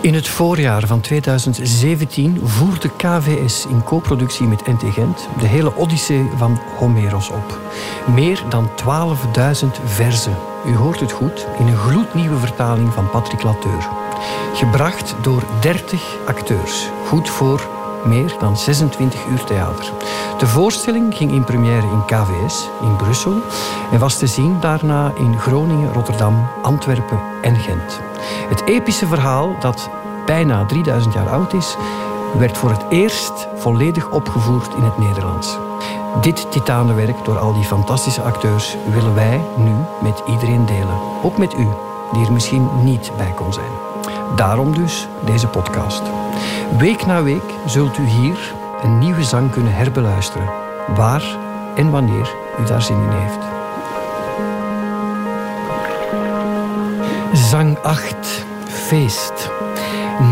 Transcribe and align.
In 0.00 0.14
het 0.14 0.28
voorjaar 0.28 0.86
van 0.86 1.00
2017 1.00 2.40
voerde 2.42 2.90
KVS 2.96 3.66
in 3.66 3.82
co-productie 3.84 4.46
met 4.46 4.66
NT 4.66 4.82
Gent 4.92 5.28
de 5.38 5.46
hele 5.46 5.76
Odyssee 5.76 6.30
van 6.36 6.58
Homeros 6.78 7.30
op. 7.30 7.60
Meer 8.14 8.42
dan 8.48 8.70
12.000 8.70 9.66
verzen. 9.84 10.36
U 10.66 10.74
hoort 10.76 11.00
het 11.00 11.12
goed, 11.12 11.46
in 11.58 11.66
een 11.66 11.76
gloednieuwe 11.76 12.36
vertaling 12.36 12.92
van 12.92 13.10
Patrick 13.10 13.42
Lateur. 13.42 13.88
Gebracht 14.54 15.14
door 15.22 15.42
30 15.60 16.16
acteurs. 16.26 16.88
Goed 17.06 17.28
voor 17.28 17.68
meer 18.06 18.34
dan 18.38 18.56
26 18.56 19.26
uur 19.26 19.44
theater. 19.44 19.92
De 20.38 20.46
voorstelling 20.46 21.14
ging 21.14 21.32
in 21.32 21.44
première 21.44 21.86
in 21.86 22.04
KVS 22.06 22.68
in 22.82 22.96
Brussel 22.96 23.42
en 23.92 23.98
was 23.98 24.18
te 24.18 24.26
zien 24.26 24.60
daarna 24.60 25.12
in 25.18 25.38
Groningen, 25.38 25.92
Rotterdam, 25.92 26.48
Antwerpen 26.62 27.20
en 27.42 27.56
Gent. 27.56 28.05
Het 28.48 28.62
epische 28.64 29.06
verhaal, 29.06 29.56
dat 29.60 29.90
bijna 30.26 30.66
3000 30.66 31.14
jaar 31.14 31.28
oud 31.28 31.52
is, 31.52 31.76
werd 32.38 32.58
voor 32.58 32.70
het 32.70 32.84
eerst 32.88 33.48
volledig 33.56 34.10
opgevoerd 34.10 34.74
in 34.74 34.82
het 34.82 34.98
Nederlands. 34.98 35.58
Dit 36.20 36.50
titanenwerk 36.50 37.24
door 37.24 37.38
al 37.38 37.52
die 37.52 37.64
fantastische 37.64 38.22
acteurs 38.22 38.76
willen 38.92 39.14
wij 39.14 39.40
nu 39.56 39.72
met 40.02 40.22
iedereen 40.28 40.66
delen. 40.66 40.98
Ook 41.22 41.38
met 41.38 41.52
u, 41.52 41.68
die 42.12 42.26
er 42.26 42.32
misschien 42.32 42.68
niet 42.82 43.12
bij 43.16 43.32
kon 43.34 43.52
zijn. 43.52 43.70
Daarom 44.36 44.74
dus 44.74 45.08
deze 45.24 45.46
podcast. 45.46 46.02
Week 46.78 47.06
na 47.06 47.22
week 47.22 47.54
zult 47.66 47.98
u 47.98 48.06
hier 48.06 48.54
een 48.82 48.98
nieuwe 48.98 49.24
zang 49.24 49.50
kunnen 49.50 49.74
herbeluisteren, 49.74 50.48
waar 50.96 51.24
en 51.74 51.90
wanneer 51.90 52.34
u 52.60 52.64
daar 52.64 52.82
zin 52.82 53.02
in 53.02 53.18
heeft. 53.18 53.55
Zang 57.36 57.78
8. 57.82 58.44
Feest. 58.68 59.50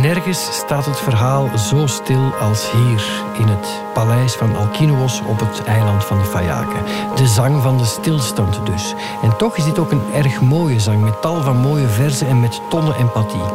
Nergens 0.00 0.48
staat 0.52 0.84
het 0.84 1.00
verhaal 1.00 1.58
zo 1.58 1.86
stil 1.86 2.34
als 2.40 2.70
hier 2.70 3.04
in 3.38 3.46
het 3.46 3.82
paleis 3.92 4.32
van 4.32 4.56
Alkinoos 4.56 5.22
op 5.26 5.40
het 5.40 5.64
eiland 5.64 6.04
van 6.04 6.18
de 6.18 6.24
Fayaken. 6.24 6.82
De 7.14 7.26
zang 7.26 7.62
van 7.62 7.78
de 7.78 7.84
stilstand 7.84 8.66
dus. 8.66 8.94
En 9.22 9.36
toch 9.36 9.56
is 9.56 9.64
dit 9.64 9.78
ook 9.78 9.90
een 9.90 10.12
erg 10.14 10.40
mooie 10.40 10.80
zang 10.80 11.02
met 11.02 11.20
tal 11.20 11.42
van 11.42 11.56
mooie 11.56 11.88
verzen 11.88 12.26
en 12.28 12.40
met 12.40 12.60
tonnen 12.68 12.96
empathie. 12.96 13.52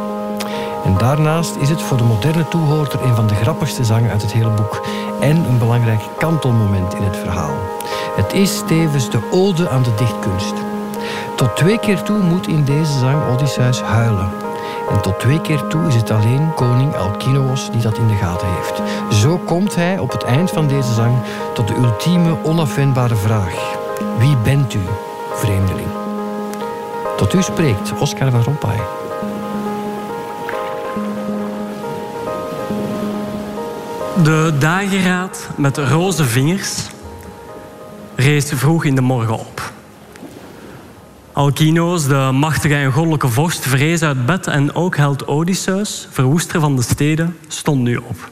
En 0.84 0.98
daarnaast 0.98 1.56
is 1.56 1.68
het 1.68 1.82
voor 1.82 1.96
de 1.96 2.04
moderne 2.04 2.48
toehoorder 2.48 3.02
een 3.02 3.14
van 3.14 3.26
de 3.26 3.34
grappigste 3.34 3.84
zangen 3.84 4.10
uit 4.10 4.22
het 4.22 4.32
hele 4.32 4.50
boek 4.50 4.86
en 5.20 5.36
een 5.36 5.58
belangrijk 5.58 6.02
kantelmoment 6.18 6.94
in 6.94 7.02
het 7.02 7.16
verhaal. 7.16 7.54
Het 8.16 8.32
is 8.32 8.62
tevens 8.66 9.10
de 9.10 9.28
ode 9.30 9.68
aan 9.68 9.82
de 9.82 9.94
dichtkunst. 9.94 10.69
Tot 11.36 11.56
twee 11.56 11.78
keer 11.78 12.02
toe 12.02 12.18
moet 12.18 12.46
in 12.46 12.64
deze 12.64 12.98
zang 12.98 13.22
Odysseus 13.32 13.80
huilen. 13.80 14.28
En 14.90 15.00
tot 15.00 15.20
twee 15.20 15.40
keer 15.40 15.66
toe 15.66 15.86
is 15.86 15.94
het 15.94 16.10
alleen 16.10 16.54
koning 16.54 16.96
Alkinoos 16.96 17.70
die 17.70 17.80
dat 17.80 17.98
in 17.98 18.06
de 18.06 18.14
gaten 18.14 18.48
heeft. 18.54 18.82
Zo 19.14 19.38
komt 19.38 19.74
hij 19.74 19.98
op 19.98 20.12
het 20.12 20.22
eind 20.22 20.50
van 20.50 20.68
deze 20.68 20.94
zang 20.94 21.14
tot 21.54 21.68
de 21.68 21.74
ultieme 21.74 22.44
onafwendbare 22.44 23.16
vraag. 23.16 23.54
Wie 24.18 24.36
bent 24.36 24.74
u, 24.74 24.80
vreemdeling? 25.34 25.88
Tot 27.16 27.34
u 27.34 27.42
spreekt 27.42 27.92
Oscar 27.98 28.30
van 28.30 28.42
Rompuy. 28.42 28.80
De 34.22 34.52
dageraad 34.58 35.48
met 35.56 35.78
roze 35.78 36.24
vingers 36.24 36.86
rees 38.14 38.50
vroeg 38.54 38.84
in 38.84 38.94
de 38.94 39.00
morgen 39.00 39.38
op. 39.38 39.69
Alkinoos, 41.40 42.06
de 42.06 42.30
machtige 42.32 42.74
en 42.74 42.92
goddelijke 42.92 43.28
vorst, 43.28 43.66
vrees 43.66 44.02
uit 44.02 44.26
bed 44.26 44.46
en 44.46 44.74
ook 44.74 44.96
held 44.96 45.26
Odysseus, 45.26 46.08
verwoester 46.10 46.60
van 46.60 46.76
de 46.76 46.82
steden, 46.82 47.36
stond 47.48 47.82
nu 47.82 47.96
op. 47.96 48.28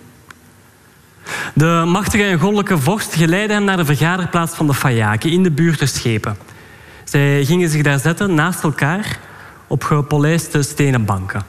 De 1.54 1.84
machtige 1.86 2.24
en 2.24 2.38
goddelijke 2.38 2.78
vorst 2.78 3.14
geleidde 3.14 3.54
hem 3.54 3.64
naar 3.64 3.76
de 3.76 3.84
vergaderplaats 3.84 4.54
van 4.54 4.66
de 4.66 4.74
Fayaken 4.74 5.30
in 5.30 5.42
de 5.42 5.50
buurt 5.50 5.78
der 5.78 5.88
schepen. 5.88 6.36
Zij 7.04 7.44
gingen 7.44 7.68
zich 7.68 7.82
daar 7.82 7.98
zetten 7.98 8.34
naast 8.34 8.62
elkaar 8.62 9.18
op 9.66 9.84
gepolijste 9.84 10.62
stenen 10.62 11.04
banken. 11.04 11.42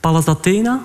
Pallas 0.00 0.26
Athena 0.26 0.80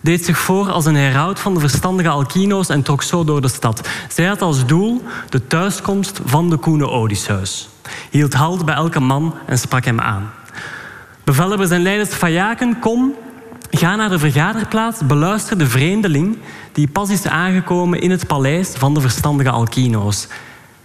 deed 0.00 0.24
zich 0.24 0.38
voor 0.38 0.70
als 0.70 0.86
een 0.86 0.96
heraut 0.96 1.40
van 1.40 1.54
de 1.54 1.60
verstandige 1.60 2.08
Alkinoos 2.08 2.68
en 2.68 2.82
trok 2.82 3.02
zo 3.02 3.24
door 3.24 3.40
de 3.40 3.48
stad. 3.48 3.88
Zij 4.08 4.24
had 4.24 4.42
als 4.42 4.66
doel 4.66 5.02
de 5.28 5.46
thuiskomst 5.46 6.20
van 6.24 6.50
de 6.50 6.56
koene 6.56 6.88
Odysseus. 6.88 7.71
Hield 8.10 8.34
halt 8.34 8.64
bij 8.64 8.74
elke 8.74 9.00
man 9.00 9.34
en 9.46 9.58
sprak 9.58 9.84
hem 9.84 10.00
aan. 10.00 10.30
Bevelhebbers 11.24 11.70
en 11.70 11.82
leiders 11.82 12.08
Fayaken, 12.08 12.78
kom, 12.78 13.14
ga 13.70 13.96
naar 13.96 14.08
de 14.08 14.18
vergaderplaats, 14.18 15.06
beluister 15.06 15.58
de 15.58 15.66
vreemdeling 15.66 16.38
die 16.72 16.88
pas 16.88 17.10
is 17.10 17.26
aangekomen 17.26 18.00
in 18.00 18.10
het 18.10 18.26
paleis 18.26 18.68
van 18.68 18.94
de 18.94 19.00
verstandige 19.00 19.50
Alkinoos. 19.50 20.26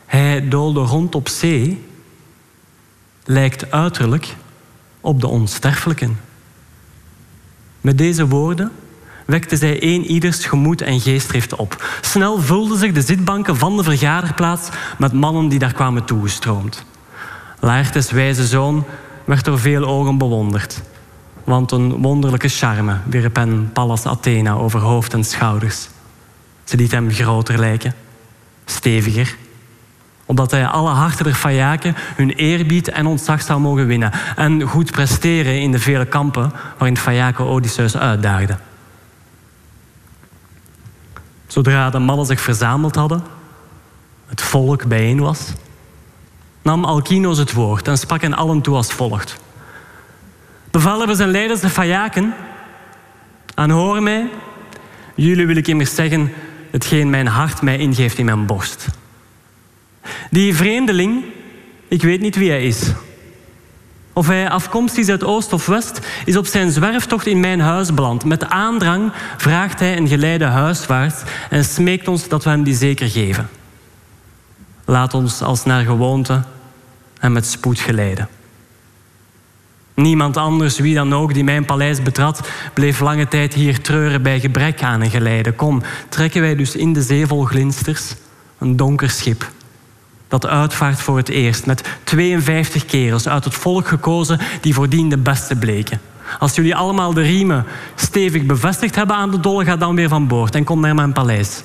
Hij 0.05 0.47
doolde 0.47 0.79
rond 0.79 1.15
op 1.15 1.29
zee, 1.29 1.85
lijkt 3.23 3.71
uiterlijk 3.71 4.35
op 5.01 5.21
de 5.21 5.27
onsterfelijken. 5.27 6.19
Met 7.81 7.97
deze 7.97 8.27
woorden 8.27 8.71
wekte 9.27 9.55
zij 9.55 9.83
een 9.83 10.05
ieders 10.05 10.45
gemoed 10.45 10.81
en 10.81 10.99
geestdrift 10.99 11.55
op. 11.55 11.85
Snel 12.01 12.39
vulden 12.39 12.77
zich 12.77 12.91
de 12.91 13.01
zitbanken 13.01 13.57
van 13.57 13.77
de 13.77 13.83
vergaderplaats 13.83 14.69
met 14.97 15.13
mannen 15.13 15.47
die 15.47 15.59
daar 15.59 15.73
kwamen 15.73 16.05
toegestroomd. 16.05 16.85
Laertes 17.59 18.11
wijze 18.11 18.45
zoon 18.45 18.85
werd 19.25 19.45
door 19.45 19.59
veel 19.59 19.85
ogen 19.85 20.17
bewonderd. 20.17 20.81
Want 21.43 21.71
een 21.71 22.01
wonderlijke 22.01 22.47
charme 22.47 22.97
wierp 23.05 23.35
hen 23.35 23.69
Pallas 23.73 24.05
Athena 24.05 24.53
over 24.53 24.79
hoofd 24.79 25.13
en 25.13 25.23
schouders. 25.23 25.87
Ze 26.63 26.77
liet 26.77 26.91
hem 26.91 27.11
groter 27.11 27.59
lijken, 27.59 27.95
steviger, 28.65 29.35
opdat 30.25 30.51
hij 30.51 30.67
alle 30.67 30.89
harten 30.89 31.23
der 31.25 31.33
Fayaken 31.33 31.95
hun 32.15 32.29
eerbied 32.29 32.87
en 32.87 33.05
ontzag 33.05 33.41
zou 33.41 33.59
mogen 33.59 33.87
winnen 33.87 34.11
en 34.35 34.61
goed 34.61 34.91
presteren 34.91 35.61
in 35.61 35.71
de 35.71 35.79
vele 35.79 36.05
kampen 36.05 36.51
waarin 36.77 36.97
Fayaken 36.97 37.45
Odysseus 37.45 37.97
uitdaagde. 37.97 38.57
Zodra 41.47 41.89
de 41.89 41.99
mannen 41.99 42.25
zich 42.25 42.41
verzameld 42.41 42.95
hadden, 42.95 43.23
het 44.25 44.41
volk 44.41 44.87
bijeen 44.87 45.19
was, 45.19 45.53
nam 46.61 46.85
Alkinoos 46.85 47.37
het 47.37 47.53
woord 47.53 47.87
en 47.87 47.97
sprak 47.97 48.21
hen 48.21 48.33
allen 48.33 48.61
toe 48.61 48.75
als 48.75 48.93
volgt. 48.93 49.37
Bevelhebbers 50.71 51.19
en 51.19 51.31
leiders 51.31 51.59
de 51.59 51.69
Fayaken, 51.69 52.33
aanhoor 53.53 54.03
mij, 54.03 54.29
jullie 55.15 55.45
wil 55.45 55.55
ik 55.55 55.67
immers 55.67 55.95
zeggen 55.95 56.31
hetgeen 56.71 57.09
mijn 57.09 57.27
hart 57.27 57.61
mij 57.61 57.77
ingeeft 57.77 58.17
in 58.17 58.25
mijn 58.25 58.45
borst. 58.45 58.87
Die 60.29 60.55
vreemdeling, 60.55 61.23
ik 61.87 62.01
weet 62.01 62.21
niet 62.21 62.35
wie 62.35 62.49
hij 62.49 62.65
is. 62.65 62.91
Of 64.17 64.27
hij 64.27 64.49
afkomstig 64.49 65.03
is 65.03 65.09
uit 65.09 65.23
Oost 65.23 65.53
of 65.53 65.65
West, 65.65 65.99
is 66.25 66.37
op 66.37 66.45
zijn 66.45 66.71
zwerftocht 66.71 67.25
in 67.25 67.39
mijn 67.39 67.59
huis 67.59 67.93
beland. 67.93 68.25
Met 68.25 68.49
aandrang 68.49 69.11
vraagt 69.37 69.79
hij 69.79 69.97
een 69.97 70.07
geleide 70.07 70.45
huiswaarts 70.45 71.21
en 71.49 71.65
smeekt 71.65 72.07
ons 72.07 72.27
dat 72.27 72.43
we 72.43 72.49
hem 72.49 72.63
die 72.63 72.75
zeker 72.75 73.09
geven. 73.09 73.49
Laat 74.85 75.13
ons 75.13 75.41
als 75.41 75.65
naar 75.65 75.83
gewoonte 75.83 76.43
hem 77.19 77.31
met 77.31 77.45
spoed 77.45 77.79
geleiden. 77.79 78.27
Niemand 79.93 80.37
anders, 80.37 80.79
wie 80.79 80.95
dan 80.95 81.13
ook, 81.13 81.33
die 81.33 81.43
mijn 81.43 81.65
paleis 81.65 82.01
betrad, 82.01 82.49
bleef 82.73 82.99
lange 82.99 83.27
tijd 83.27 83.53
hier 83.53 83.81
treuren 83.81 84.21
bij 84.21 84.39
gebrek 84.39 84.83
aan 84.83 85.01
een 85.01 85.09
geleide. 85.09 85.51
Kom, 85.51 85.81
trekken 86.09 86.41
wij 86.41 86.55
dus 86.55 86.75
in 86.75 86.93
de 86.93 87.01
zee 87.01 87.27
vol 87.27 87.43
glinsters 87.43 88.15
een 88.57 88.75
donker 88.75 89.09
schip 89.09 89.55
dat 90.27 90.45
uitvaart 90.45 91.01
voor 91.01 91.17
het 91.17 91.29
eerst 91.29 91.65
met 91.65 91.89
52 92.03 92.85
kerels 92.85 93.27
uit 93.27 93.43
het 93.43 93.53
volk 93.53 93.87
gekozen 93.87 94.39
die 94.61 94.73
voordien 94.73 95.09
de 95.09 95.17
beste 95.17 95.55
bleken. 95.55 96.01
Als 96.39 96.55
jullie 96.55 96.75
allemaal 96.75 97.13
de 97.13 97.21
riemen 97.21 97.65
stevig 97.95 98.43
bevestigd 98.43 98.95
hebben 98.95 99.15
aan 99.15 99.31
de 99.31 99.39
dolle, 99.39 99.65
ga 99.65 99.75
dan 99.75 99.95
weer 99.95 100.09
van 100.09 100.27
boord 100.27 100.55
en 100.55 100.63
kom 100.63 100.79
naar 100.79 100.95
mijn 100.95 101.13
paleis. 101.13 101.63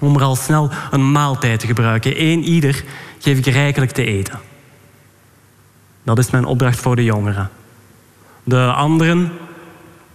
Om 0.00 0.16
er 0.16 0.22
al 0.22 0.36
snel 0.36 0.70
een 0.90 1.12
maaltijd 1.12 1.60
te 1.60 1.66
gebruiken. 1.66 2.22
Eén 2.22 2.42
ieder 2.42 2.84
geef 3.18 3.38
ik 3.38 3.46
rijkelijk 3.46 3.90
te 3.90 4.04
eten. 4.04 4.40
Dat 6.02 6.18
is 6.18 6.30
mijn 6.30 6.44
opdracht 6.44 6.80
voor 6.80 6.96
de 6.96 7.04
jongeren. 7.04 7.50
De 8.44 8.72
anderen, 8.72 9.32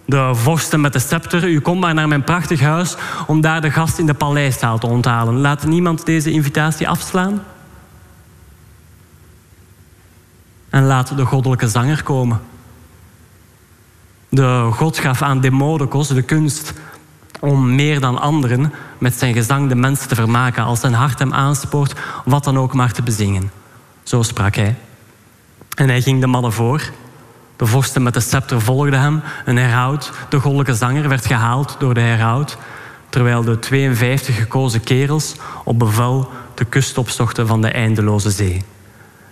de 0.04 0.30
vorsten 0.32 0.80
met 0.80 0.92
de 0.92 0.98
scepter, 0.98 1.48
u 1.48 1.60
komt 1.60 1.80
maar 1.80 1.94
naar 1.94 2.08
mijn 2.08 2.24
prachtig 2.24 2.60
huis 2.60 2.96
om 3.26 3.40
daar 3.40 3.60
de 3.60 3.70
gast 3.70 3.98
in 3.98 4.06
de 4.06 4.14
paleiszaal 4.14 4.78
te 4.78 4.86
onthalen. 4.86 5.40
Laat 5.40 5.66
niemand 5.66 6.06
deze 6.06 6.30
invitatie 6.30 6.88
afslaan. 6.88 7.42
En 10.70 10.84
laat 10.84 11.16
de 11.16 11.24
goddelijke 11.24 11.68
zanger 11.68 12.02
komen. 12.02 12.40
De 14.28 14.68
God 14.72 14.98
gaf 14.98 15.22
aan 15.22 15.40
Demodocus 15.40 16.08
de 16.08 16.22
kunst 16.22 16.72
om 17.40 17.74
meer 17.74 18.00
dan 18.00 18.20
anderen 18.20 18.72
met 18.98 19.14
zijn 19.14 19.34
gezang 19.34 19.68
de 19.68 19.74
mensen 19.74 20.08
te 20.08 20.14
vermaken 20.14 20.64
als 20.64 20.80
zijn 20.80 20.94
hart 20.94 21.18
hem 21.18 21.32
aanspoort 21.32 21.94
wat 22.24 22.44
dan 22.44 22.58
ook 22.58 22.74
maar 22.74 22.92
te 22.92 23.02
bezingen. 23.02 23.50
Zo 24.02 24.22
sprak 24.22 24.54
hij. 24.54 24.76
En 25.74 25.88
hij 25.88 26.02
ging 26.02 26.20
de 26.20 26.26
mannen 26.26 26.52
voor 26.52 26.82
De 27.56 27.66
vorsten 27.66 28.02
met 28.02 28.14
de 28.14 28.20
scepter 28.20 28.60
volgden 28.60 29.00
hem. 29.00 29.22
Een 29.44 29.56
heraut, 29.56 30.12
de 30.28 30.40
goddelijke 30.40 30.74
zanger, 30.74 31.08
werd 31.08 31.26
gehaald 31.26 31.76
door 31.78 31.94
de 31.94 32.00
heraut, 32.00 32.58
terwijl 33.08 33.44
de 33.44 33.58
52 33.58 34.36
gekozen 34.36 34.80
kerels 34.80 35.34
op 35.64 35.78
bevel 35.78 36.30
de 36.54 36.64
kust 36.64 36.98
opzochten 36.98 37.46
van 37.46 37.60
de 37.60 37.70
eindeloze 37.70 38.30
zee. 38.30 38.64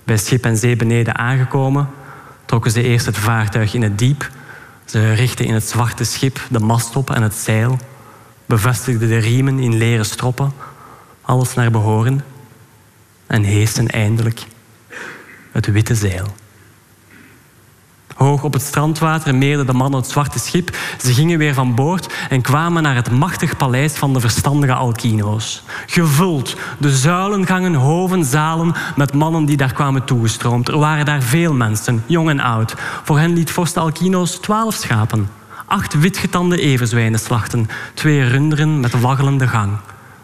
Bij 0.08 0.16
schip 0.16 0.44
en 0.44 0.56
zee 0.56 0.76
beneden 0.76 1.16
aangekomen, 1.16 1.88
trokken 2.44 2.70
ze 2.70 2.82
eerst 2.82 3.06
het 3.06 3.16
vaartuig 3.16 3.74
in 3.74 3.82
het 3.82 3.98
diep. 3.98 4.30
Ze 4.84 5.12
richtten 5.12 5.44
in 5.44 5.54
het 5.54 5.68
zwarte 5.68 6.04
schip 6.04 6.40
de 6.50 6.58
mast 6.58 6.96
op 6.96 7.10
en 7.10 7.22
het 7.22 7.34
zeil, 7.34 7.78
bevestigden 8.46 9.08
de 9.08 9.18
riemen 9.18 9.58
in 9.58 9.76
leren 9.76 10.04
stroppen, 10.04 10.52
alles 11.20 11.54
naar 11.54 11.70
behoren, 11.70 12.24
en 13.26 13.42
heesten 13.42 13.88
eindelijk 13.88 14.40
het 15.52 15.66
witte 15.66 15.94
zeil. 15.94 16.34
Hoog 18.18 18.42
op 18.42 18.52
het 18.52 18.62
strandwater 18.62 19.34
meerden 19.34 19.66
de 19.66 19.72
mannen 19.72 20.00
het 20.00 20.10
zwarte 20.10 20.38
schip. 20.38 20.76
Ze 21.00 21.14
gingen 21.14 21.38
weer 21.38 21.54
van 21.54 21.74
boord 21.74 22.14
en 22.28 22.40
kwamen 22.40 22.82
naar 22.82 22.94
het 22.94 23.10
machtig 23.10 23.56
paleis 23.56 23.92
van 23.92 24.12
de 24.12 24.20
verstandige 24.20 24.74
Alkino's. 24.74 25.62
Gevuld, 25.86 26.56
de 26.78 26.96
zuilengangen, 26.96 27.74
hoven, 27.74 28.24
zalen 28.24 28.74
met 28.96 29.14
mannen 29.14 29.44
die 29.44 29.56
daar 29.56 29.72
kwamen 29.72 30.04
toegestroomd. 30.04 30.68
Er 30.68 30.78
waren 30.78 31.04
daar 31.04 31.22
veel 31.22 31.54
mensen, 31.54 32.04
jong 32.06 32.28
en 32.28 32.40
oud. 32.40 32.74
Voor 33.04 33.18
hen 33.18 33.32
liet 33.32 33.50
vorst 33.50 33.76
Alkino's 33.76 34.38
twaalf 34.38 34.74
schapen. 34.74 35.28
Acht 35.66 35.98
witgetande 35.98 36.60
everzwijnen 36.60 37.20
slachten. 37.20 37.68
Twee 37.94 38.24
runderen 38.24 38.80
met 38.80 39.00
waggelende 39.00 39.48
gang. 39.48 39.72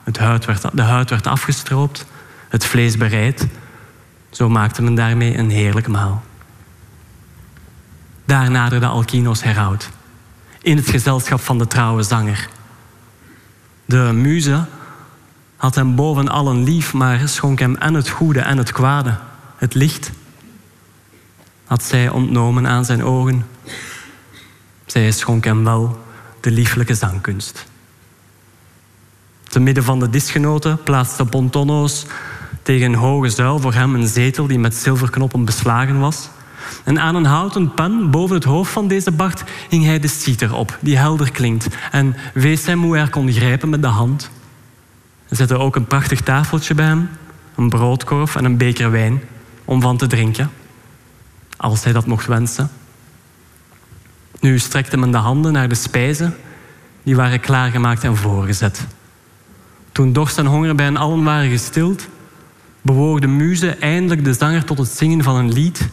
Het 0.05 0.19
huid 0.19 0.44
werd, 0.44 0.64
de 0.73 0.82
huid 0.82 1.11
werd 1.11 1.26
afgestroopt, 1.26 2.06
het 2.49 2.64
vlees 2.64 2.97
bereid. 2.97 3.47
Zo 4.31 4.49
maakte 4.49 4.82
men 4.82 4.94
daarmee 4.94 5.38
een 5.38 5.50
heerlijk 5.50 5.88
maal. 5.88 6.23
Daar 8.25 8.50
naderde 8.50 8.87
Alkino's 8.87 9.43
heraut, 9.43 9.91
in 10.62 10.76
het 10.76 10.88
gezelschap 10.88 11.41
van 11.41 11.59
de 11.59 11.67
trouwe 11.67 12.03
zanger. 12.03 12.49
De 13.85 14.11
muze 14.15 14.65
had 15.56 15.75
hem 15.75 15.94
boven 15.94 16.29
allen 16.29 16.62
lief, 16.62 16.93
maar 16.93 17.29
schonk 17.29 17.59
hem 17.59 17.76
en 17.76 17.94
het 17.94 18.09
goede 18.09 18.41
en 18.41 18.59
het 18.59 18.73
kwade, 18.73 19.19
het 19.56 19.75
licht, 19.75 20.11
had 21.65 21.82
zij 21.82 22.09
ontnomen 22.09 22.67
aan 22.67 22.85
zijn 22.85 23.05
ogen. 23.05 23.47
Zij 24.87 25.11
schonk 25.11 25.44
hem 25.44 25.65
wel 25.65 26.05
de 26.41 26.50
lieflijke 26.50 26.94
zangkunst. 26.94 27.67
Te 29.43 29.61
midden 29.61 29.85
van 29.85 30.00
de 30.00 30.11
disgenoten 30.11 30.82
plaatste 30.82 31.25
Pontono's 31.25 32.06
tegen 32.62 32.87
een 32.87 32.99
hoge 32.99 33.29
zuil 33.29 33.59
voor 33.59 33.75
hem 33.75 33.94
een 33.94 34.09
zetel 34.09 34.47
die 34.47 34.59
met 34.59 34.75
zilverknoppen 34.75 35.44
beslagen 35.44 36.00
was. 36.00 36.29
En 36.84 37.00
aan 37.00 37.14
een 37.14 37.25
houten 37.25 37.75
pen 37.75 38.11
boven 38.11 38.34
het 38.34 38.44
hoofd 38.44 38.72
van 38.72 38.88
deze 38.88 39.11
Bart 39.11 39.44
hing 39.69 39.84
hij 39.84 39.99
de 39.99 40.08
citer 40.08 40.55
op, 40.55 40.78
die 40.81 40.96
helder 40.96 41.31
klinkt, 41.31 41.69
en 41.90 42.16
wees 42.34 42.66
hem 42.66 42.82
hoe 42.82 42.96
hij 42.96 43.08
kon 43.08 43.32
grijpen 43.32 43.69
met 43.69 43.82
de 43.82 43.88
hand. 43.88 44.31
Hij 45.28 45.37
zette 45.37 45.58
ook 45.58 45.76
een 45.76 45.87
prachtig 45.87 46.20
tafeltje 46.20 46.75
bij 46.75 46.87
hem, 46.87 47.08
een 47.56 47.69
broodkorf 47.69 48.37
en 48.37 48.44
een 48.44 48.56
beker 48.56 48.90
wijn 48.90 49.22
om 49.64 49.81
van 49.81 49.96
te 49.96 50.06
drinken, 50.06 50.50
als 51.56 51.84
hij 51.84 51.93
dat 51.93 52.06
mocht 52.06 52.26
wensen. 52.26 52.70
Nu 54.40 54.58
strekte 54.58 54.96
men 54.96 55.11
de 55.11 55.16
handen 55.16 55.52
naar 55.52 55.69
de 55.69 55.75
spijzen, 55.75 56.37
die 57.02 57.16
waren 57.16 57.40
klaargemaakt 57.40 58.05
en 58.05 58.16
voorgezet. 58.16 58.87
Toen 59.93 60.12
dorst 60.12 60.38
en 60.38 60.46
honger 60.46 60.75
bij 60.75 60.84
hen 60.84 60.96
allen 60.96 61.25
waren 61.25 61.50
gestild, 61.50 62.08
bewoog 62.82 63.20
de 63.20 63.26
muze 63.26 63.70
eindelijk 63.70 64.25
de 64.25 64.32
zanger 64.32 64.64
tot 64.64 64.78
het 64.78 64.88
zingen 64.88 65.22
van 65.22 65.37
een 65.37 65.52
lied 65.52 65.88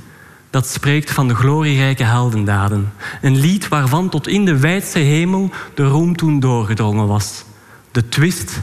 dat 0.51 0.67
spreekt 0.67 1.11
van 1.11 1.27
de 1.27 1.35
glorierijke 1.35 2.03
heldendaden. 2.03 2.93
Een 3.21 3.37
lied 3.37 3.67
waarvan 3.67 4.09
tot 4.09 4.27
in 4.27 4.45
de 4.45 4.57
wijdse 4.57 4.99
hemel 4.99 5.49
de 5.73 5.83
roem 5.83 6.15
toen 6.15 6.39
doorgedrongen 6.39 7.07
was. 7.07 7.43
De 7.91 8.09
twist 8.09 8.61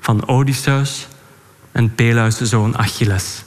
van 0.00 0.28
Odysseus 0.28 1.08
en 1.72 1.94
Peleus' 1.94 2.40
zoon 2.40 2.78
Achilles. 2.78 3.42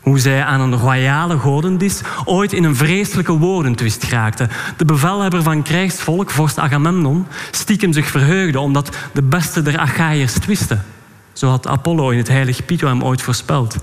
Hoe 0.00 0.18
zij 0.18 0.44
aan 0.44 0.60
een 0.60 0.78
royale 0.78 1.36
godendis 1.36 2.00
ooit 2.24 2.52
in 2.52 2.64
een 2.64 2.76
vreselijke 2.76 3.32
woordentwist 3.32 4.04
geraakte. 4.04 4.48
De 4.76 4.84
bevelhebber 4.84 5.42
van 5.42 5.62
krijgsvolk, 5.62 6.30
vorst 6.30 6.58
Agamemnon, 6.58 7.26
stiekem 7.50 7.92
zich 7.92 8.06
verheugde 8.06 8.60
omdat 8.60 8.96
de 9.12 9.22
beste 9.22 9.62
der 9.62 9.78
Achaïërs 9.78 10.32
twiste. 10.32 10.78
Zo 11.32 11.48
had 11.48 11.66
Apollo 11.66 12.10
in 12.10 12.18
het 12.18 12.28
heilige 12.28 12.62
Pytho 12.62 12.86
hem 12.86 13.04
ooit 13.04 13.22
voorspeld 13.22 13.76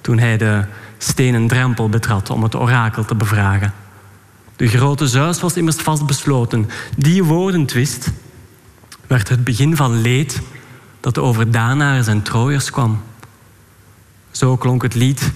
toen 0.00 0.18
hij 0.18 0.36
de 0.36 0.64
stenen 1.04 1.46
drempel 1.46 1.88
betrad 1.88 2.30
om 2.30 2.42
het 2.42 2.54
orakel 2.54 3.04
te 3.04 3.14
bevragen. 3.14 3.74
De 4.56 4.68
grote 4.68 5.08
Zeus 5.08 5.40
was 5.40 5.56
immers 5.56 5.76
vastbesloten. 5.76 6.68
Die 6.96 7.24
woordentwist 7.24 8.10
werd 9.06 9.28
het 9.28 9.44
begin 9.44 9.76
van 9.76 10.00
leed 10.00 10.40
dat 11.00 11.18
over 11.18 11.50
Danaars 11.50 12.06
en 12.06 12.22
Trojers 12.22 12.70
kwam. 12.70 13.02
Zo 14.30 14.56
klonk 14.56 14.82
het 14.82 14.94
lied 14.94 15.32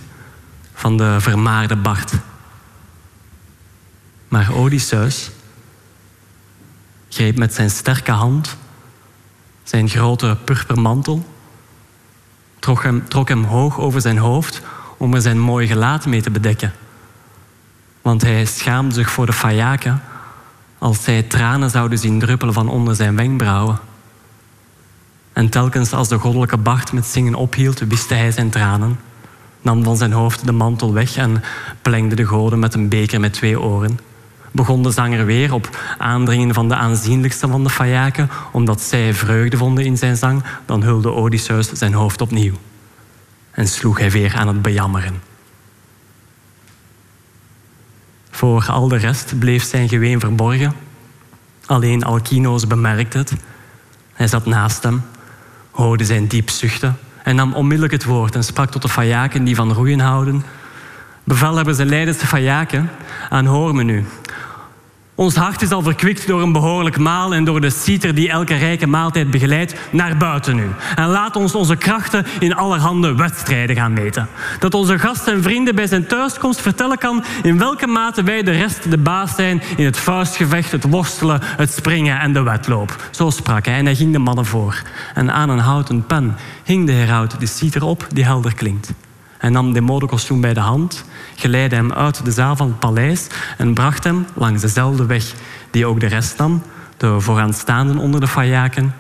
van 0.75 0.97
de 0.97 1.17
vermaarde 1.19 1.77
Bart. 1.77 2.13
Maar 4.29 4.53
Odysseus 4.53 5.31
greep 7.09 7.39
met 7.39 7.55
zijn 7.55 7.71
sterke 7.71 8.11
hand 8.11 8.57
zijn 9.63 9.89
grote 9.89 10.37
purpermantel, 10.45 11.27
trok 12.59 12.83
hem, 12.83 13.09
trok 13.09 13.29
hem 13.29 13.45
hoog 13.45 13.79
over 13.79 14.01
zijn 14.01 14.19
hoofd 14.19 14.63
om 14.97 15.15
er 15.15 15.21
zijn 15.21 15.39
mooi 15.39 15.67
gelaat 15.67 16.07
mee 16.07 16.23
te 16.23 16.31
bedekken. 16.31 16.73
Want 18.03 18.23
hij 18.23 18.45
schaamde 18.45 18.95
zich 18.95 19.11
voor 19.11 19.27
de 19.27 19.33
fajaken 19.33 20.03
als 20.79 21.03
zij 21.03 21.23
tranen 21.23 21.71
zouden 21.71 21.99
zien 21.99 22.19
druppelen 22.19 22.55
van 22.55 22.69
onder 22.69 22.95
zijn 22.95 23.17
wenkbrauwen. 23.17 23.79
En 25.33 25.49
telkens 25.49 25.93
als 25.93 26.09
de 26.09 26.19
goddelijke 26.19 26.57
Bart 26.57 26.93
met 26.93 27.07
zingen 27.07 27.35
ophield, 27.35 27.79
wiste 27.79 28.15
hij 28.15 28.31
zijn 28.31 28.51
tranen, 28.51 28.99
nam 29.63 29.85
van 29.85 29.97
zijn 29.97 30.13
hoofd 30.13 30.47
de 30.47 30.53
mantel 30.53 30.93
weg 30.93 31.17
en 31.17 31.43
plengde 31.83 32.17
de 32.17 32.27
goden 32.27 32.59
met 32.59 32.75
een 32.75 32.89
beker 32.89 33.21
met 33.21 33.33
twee 33.33 33.61
oren. 33.61 33.99
Begon 34.51 34.83
de 34.83 34.91
zanger 34.91 35.27
weer 35.27 35.53
op 35.53 35.79
aandringen 35.99 36.55
van 36.55 36.69
de 36.69 36.75
aanzienlijkste 36.75 37.49
van 37.49 37.65
de 37.65 37.71
fajaken, 37.71 38.31
omdat 38.53 38.81
zij 38.81 39.15
vreugde 39.15 39.57
vonden 39.57 39.85
in 39.85 39.97
zijn 39.97 40.17
zang, 40.17 40.43
dan 40.67 40.83
hulde 40.83 41.13
Odysseus 41.13 41.73
zijn 41.73 41.95
hoofd 41.95 42.21
opnieuw 42.21 42.55
en 43.57 43.69
sloeg 43.69 43.99
hij 43.99 44.11
weer 44.11 44.35
aan 44.35 44.49
het 44.49 44.63
bejammeren. 44.63 45.23
Voor 48.31 48.67
al 48.69 48.89
de 48.89 48.97
rest 48.97 49.39
bleef 49.39 49.65
zijn 49.65 49.89
geween 49.89 50.21
verborgen. 50.21 50.73
Alleen 51.67 52.05
Alkinoos 52.05 52.67
bemerkte 52.67 53.19
het. 53.19 53.33
Hij 54.13 54.27
zat 54.27 54.47
naast 54.47 54.83
hem, 54.83 55.03
hoorde 55.71 56.05
zijn 56.05 56.27
diep 56.27 56.51
zuchten 56.51 56.99
en 57.23 57.37
nam 57.37 57.55
onmiddellijk 57.55 57.93
het 57.93 58.05
woord 58.05 58.35
en 58.35 58.45
sprak 58.45 58.71
tot 58.71 58.83
de 58.83 58.89
fajaken 58.89 59.45
die 59.45 59.55
van 59.55 59.73
roeien 59.73 60.01
houden. 60.01 60.45
Bevelhebbers 61.25 61.79
en 61.79 61.89
leiders 61.89 62.19
de 62.19 62.27
fajaken, 62.27 62.91
aanhoor 63.29 63.75
me 63.75 63.83
nu. 63.83 64.05
Ons 65.17 65.35
hart 65.35 65.63
is 65.63 65.71
al 65.71 65.83
verkwikt 65.83 66.27
door 66.27 66.43
een 66.43 66.53
behoorlijk 66.53 66.99
maal 66.99 67.35
en 67.35 67.45
door 67.45 67.61
de 67.61 67.71
citer 67.71 68.15
die 68.15 68.31
elke 68.31 68.55
rijke 68.55 68.87
maaltijd 68.87 69.31
begeleidt, 69.31 69.75
naar 69.91 70.17
buiten 70.17 70.57
nu. 70.57 70.71
En 70.97 71.09
laat 71.09 71.37
ons 71.37 71.55
onze 71.55 71.77
krachten 71.77 72.27
in 72.39 72.55
allerhande 72.55 73.15
wedstrijden 73.15 73.77
gaan 73.77 73.93
meten. 73.93 74.29
Dat 74.59 74.75
onze 74.75 74.99
gasten 74.99 75.35
en 75.35 75.43
vrienden 75.43 75.75
bij 75.75 75.87
zijn 75.87 76.07
thuiskomst 76.07 76.61
vertellen 76.61 76.99
kan 76.99 77.25
in 77.43 77.59
welke 77.59 77.87
mate 77.87 78.23
wij 78.23 78.43
de 78.43 78.51
rest 78.51 78.91
de 78.91 78.99
baas 78.99 79.35
zijn 79.35 79.63
in 79.77 79.85
het 79.85 79.99
vuistgevecht, 79.99 80.73
het 80.73 80.91
worstelen, 80.91 81.41
het 81.43 81.73
springen 81.73 82.21
en 82.21 82.33
de 82.33 82.43
wedloop. 82.43 83.09
Zo 83.11 83.31
sprak 83.31 83.65
hij 83.65 83.75
en 83.75 83.85
hij 83.85 83.95
ging 83.95 84.13
de 84.13 84.19
mannen 84.19 84.47
voor. 84.47 84.83
En 85.15 85.33
aan 85.33 85.49
een 85.49 85.59
houten 85.59 86.07
pen 86.07 86.37
hing 86.65 86.87
de 86.87 86.93
heraut 86.93 87.41
de 87.41 87.47
citer 87.47 87.85
op 87.85 88.07
die 88.13 88.25
helder 88.25 88.55
klinkt. 88.55 88.93
Hij 89.39 89.51
nam 89.51 89.73
Demodocus 89.73 90.25
toen 90.25 90.41
bij 90.41 90.55
de 90.55 90.61
hand, 90.61 91.05
geleidde 91.35 91.77
hem 91.77 91.93
uit 91.93 92.25
de 92.25 92.31
zaal 92.33 92.57
van 92.57 92.67
het 92.67 92.79
paleis 92.79 93.27
en 93.59 93.75
bracht 93.75 94.05
hem 94.05 94.27
langs 94.35 94.61
dezelfde 94.61 95.07
weg 95.07 95.35
die 95.71 95.87
ook 95.87 96.01
de 96.01 96.07
rest 96.07 96.39
nam, 96.39 96.63
de 96.97 97.21
vooraanstaanden 97.21 97.99
onder 97.99 98.21
de 98.21 98.29
fajaken, 98.29 98.95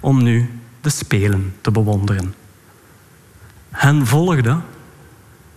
om 0.00 0.22
nu 0.22 0.60
de 0.80 0.90
spelen 0.90 1.54
te 1.60 1.70
bewonderen. 1.70 2.34
Hen 3.70 4.06
volgde 4.06 4.56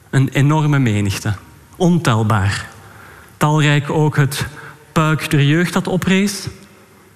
een 0.09 0.29
enorme 0.29 0.79
menigte, 0.79 1.33
ontelbaar. 1.75 2.69
Talrijk 3.37 3.89
ook 3.89 4.15
het 4.15 4.47
puik 4.91 5.29
der 5.29 5.43
jeugd 5.43 5.73
dat 5.73 5.87
oprees, 5.87 6.47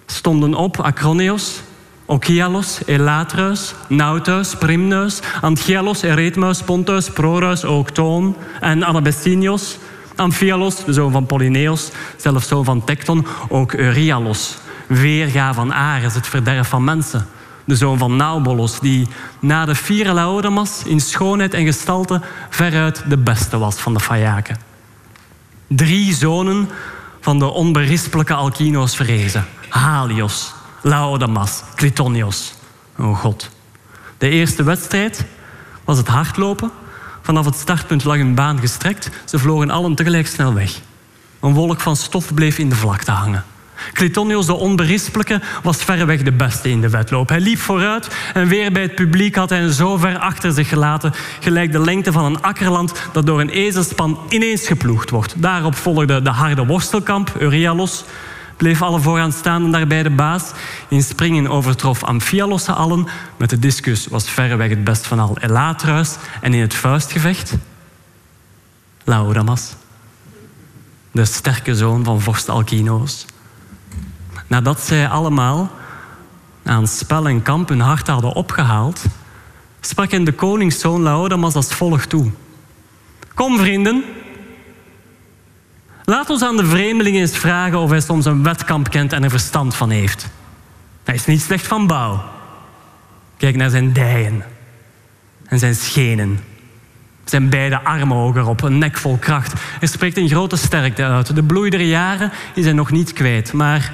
stonden 0.05 0.53
op 0.53 0.79
Acroneos, 0.79 1.61
Okialos, 2.09 2.79
Elatreus, 2.85 3.75
Nauteus, 3.87 4.55
Primneus, 4.55 5.19
Antchialos, 5.41 6.01
Eretmus, 6.01 6.61
Pontus, 6.61 7.09
Prorus, 7.09 7.63
Octoon 7.63 8.35
en 8.59 8.85
Anabestinios, 8.85 9.77
Amphialos, 10.15 10.85
de 10.85 10.93
zoon 10.93 11.11
van 11.11 11.25
Polyneos, 11.25 11.91
zelfs 12.17 12.47
zoon 12.47 12.65
van 12.65 12.83
Tecton, 12.83 13.25
ook 13.47 13.73
Euryalus, 13.73 14.57
weerga 14.87 15.53
van 15.53 15.73
Ares, 15.73 16.13
het 16.13 16.27
verderf 16.27 16.67
van 16.67 16.83
mensen. 16.83 17.27
De 17.65 17.75
zoon 17.75 17.97
van 17.97 18.15
Naubolos, 18.15 18.79
die 18.79 19.07
na 19.39 19.65
de 19.65 19.75
vierde 19.75 20.13
Laodamas 20.13 20.83
in 20.85 20.99
schoonheid 20.99 21.53
en 21.53 21.65
gestalte 21.65 22.21
veruit 22.49 23.03
de 23.07 23.17
beste 23.17 23.57
was 23.57 23.75
van 23.75 23.93
de 23.93 23.99
Fajaken. 23.99 24.57
Drie 25.67 26.13
zonen 26.13 26.69
van 27.21 27.39
de 27.39 27.45
onberispelijke 27.45 28.33
Alkino's 28.33 28.95
verrezen. 28.95 29.45
Halios, 29.69 30.53
Laodamas, 30.81 31.63
Clytonios. 31.75 32.53
Oh 32.97 33.19
god. 33.19 33.49
De 34.17 34.29
eerste 34.29 34.63
wedstrijd 34.63 35.25
was 35.83 35.97
het 35.97 36.07
hardlopen. 36.07 36.71
Vanaf 37.21 37.45
het 37.45 37.55
startpunt 37.55 38.03
lag 38.03 38.17
hun 38.17 38.35
baan 38.35 38.59
gestrekt. 38.59 39.09
Ze 39.25 39.39
vlogen 39.39 39.69
allen 39.69 39.95
tegelijk 39.95 40.27
snel 40.27 40.53
weg. 40.53 40.79
Een 41.39 41.53
wolk 41.53 41.79
van 41.79 41.95
stof 41.95 42.33
bleef 42.33 42.57
in 42.57 42.69
de 42.69 42.75
vlakte 42.75 43.11
hangen. 43.11 43.43
Clytonios, 43.93 44.45
de 44.45 44.53
onberispelijke, 44.53 45.41
was 45.63 45.77
verreweg 45.77 46.23
de 46.23 46.31
beste 46.31 46.69
in 46.69 46.81
de 46.81 46.89
wedloop. 46.89 47.29
Hij 47.29 47.39
liep 47.39 47.59
vooruit 47.59 48.07
en 48.33 48.47
weer 48.47 48.71
bij 48.71 48.81
het 48.81 48.95
publiek 48.95 49.35
had 49.35 49.49
hij 49.49 49.71
zo 49.71 49.97
ver 49.97 50.17
achter 50.17 50.51
zich 50.51 50.69
gelaten, 50.69 51.13
gelijk 51.39 51.71
de 51.71 51.79
lengte 51.79 52.11
van 52.11 52.25
een 52.25 52.41
akkerland 52.41 52.93
dat 53.11 53.25
door 53.25 53.41
een 53.41 53.49
ezelspan 53.49 54.19
ineens 54.29 54.67
geploegd 54.67 55.09
wordt. 55.09 55.41
Daarop 55.41 55.75
volgde 55.75 56.21
de 56.21 56.29
harde 56.29 56.65
worstelkamp, 56.65 57.35
Euryalus, 57.37 58.03
bleef 58.57 58.81
alle 58.81 58.99
vooraanstaanden 58.99 59.71
daarbij 59.71 60.03
de 60.03 60.09
baas. 60.09 60.51
In 60.87 61.03
springen 61.03 61.47
overtrof 61.47 62.03
Amphialos 62.03 62.63
ze 62.63 62.71
allen. 62.71 63.07
Met 63.37 63.49
de 63.49 63.59
discus 63.59 64.07
was 64.07 64.29
verreweg 64.29 64.69
het 64.69 64.83
best 64.83 65.07
van 65.07 65.19
al 65.19 65.37
Elatruis. 65.39 66.15
En 66.41 66.53
in 66.53 66.61
het 66.61 66.73
vuistgevecht... 66.73 67.53
Laodamas. 69.03 69.75
De 71.11 71.25
sterke 71.25 71.75
zoon 71.75 72.03
van 72.03 72.21
vorst 72.21 72.49
Alkinoos. 72.49 73.25
Nadat 74.47 74.81
zij 74.81 75.07
allemaal 75.07 75.69
aan 76.63 76.87
spel 76.87 77.27
en 77.27 77.41
kamp 77.41 77.69
hun 77.69 77.79
hart 77.79 78.07
hadden 78.07 78.33
opgehaald, 78.33 79.03
sprak 79.81 80.11
hen 80.11 80.23
de 80.23 80.31
koningszoon 80.31 81.01
Laodamas 81.01 81.53
als 81.53 81.73
volgt 81.73 82.09
toe. 82.09 82.31
Kom 83.33 83.57
vrienden, 83.57 84.03
laat 86.09 86.29
ons 86.29 86.43
aan 86.43 86.57
de 86.57 86.65
vreemdeling 86.65 87.15
eens 87.15 87.37
vragen 87.37 87.79
of 87.79 87.89
hij 87.89 88.01
soms 88.01 88.25
een 88.25 88.43
wetkamp 88.43 88.89
kent 88.89 89.13
en 89.13 89.23
er 89.23 89.29
verstand 89.29 89.75
van 89.75 89.89
heeft. 89.89 90.27
Hij 91.03 91.15
is 91.15 91.25
niet 91.25 91.41
slecht 91.41 91.67
van 91.67 91.87
bouw. 91.87 92.23
Kijk 93.37 93.55
naar 93.55 93.69
zijn 93.69 93.93
dijen 93.93 94.43
en 95.45 95.59
zijn 95.59 95.75
schenen. 95.75 96.39
Zijn 97.23 97.49
beide 97.49 97.83
armen 97.83 98.17
ook 98.17 98.35
erop, 98.35 98.61
een 98.61 98.77
nek 98.77 98.97
vol 98.97 99.17
kracht. 99.17 99.53
Er 99.81 99.87
spreekt 99.87 100.17
een 100.17 100.29
grote 100.29 100.55
sterkte 100.55 101.03
uit. 101.03 101.35
De 101.35 101.43
bloei 101.43 101.69
der 101.69 101.81
jaren 101.81 102.31
is 102.55 102.63
hij 102.63 102.73
nog 102.73 102.91
niet 102.91 103.13
kwijt, 103.13 103.53
maar 103.53 103.93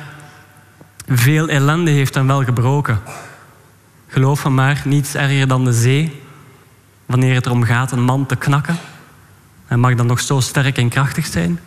veel 1.07 1.47
ellende 1.47 1.91
heeft 1.91 2.13
hem 2.13 2.27
wel 2.27 2.43
gebroken. 2.43 2.99
Geloof 4.07 4.43
me 4.43 4.49
maar, 4.49 4.81
niets 4.85 5.15
erger 5.15 5.47
dan 5.47 5.65
de 5.65 5.73
zee. 5.73 6.21
Wanneer 7.05 7.35
het 7.35 7.45
erom 7.45 7.63
gaat 7.63 7.91
een 7.91 8.03
man 8.03 8.25
te 8.25 8.35
knakken. 8.35 8.77
Hij 9.65 9.77
mag 9.77 9.95
dan 9.95 10.05
nog 10.05 10.19
zo 10.19 10.39
sterk 10.39 10.77
en 10.77 10.89
krachtig 10.89 11.25
zijn. 11.25 11.59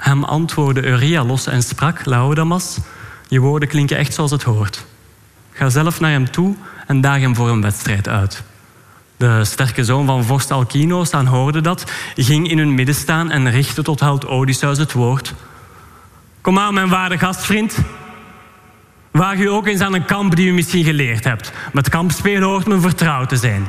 Hem 0.00 0.24
antwoordde 0.24 0.84
Euryalus 0.84 1.46
en 1.46 1.62
sprak, 1.62 2.04
Laodamas, 2.04 2.78
je 3.28 3.40
woorden 3.40 3.68
klinken 3.68 3.96
echt 3.96 4.14
zoals 4.14 4.30
het 4.30 4.42
hoort. 4.42 4.84
Ga 5.52 5.68
zelf 5.68 6.00
naar 6.00 6.10
hem 6.10 6.30
toe 6.30 6.54
en 6.86 7.00
daag 7.00 7.20
hem 7.20 7.34
voor 7.34 7.48
een 7.48 7.62
wedstrijd 7.62 8.08
uit. 8.08 8.42
De 9.16 9.44
sterke 9.44 9.84
zoon 9.84 10.06
van 10.06 10.24
vorst 10.24 10.50
Alkinoos 10.50 11.12
hoorde 11.12 11.60
dat, 11.60 11.84
ging 12.16 12.50
in 12.50 12.58
hun 12.58 12.74
midden 12.74 12.94
staan 12.94 13.30
en 13.30 13.50
richtte 13.50 13.82
tot 13.82 14.00
held 14.00 14.26
Odysseus 14.26 14.78
het 14.78 14.92
woord. 14.92 15.34
Kom 16.40 16.58
aan, 16.58 16.74
mijn 16.74 16.88
waarde 16.88 17.18
gastvriend. 17.18 17.78
Waag 19.10 19.38
u 19.38 19.48
ook 19.48 19.66
eens 19.66 19.80
aan 19.80 19.94
een 19.94 20.04
kamp 20.04 20.36
die 20.36 20.48
u 20.48 20.52
misschien 20.52 20.84
geleerd 20.84 21.24
hebt. 21.24 21.52
Met 21.72 21.88
kampspelen 21.88 22.48
hoort 22.48 22.66
men 22.66 22.80
vertrouwd 22.80 23.28
te 23.28 23.36
zijn. 23.36 23.68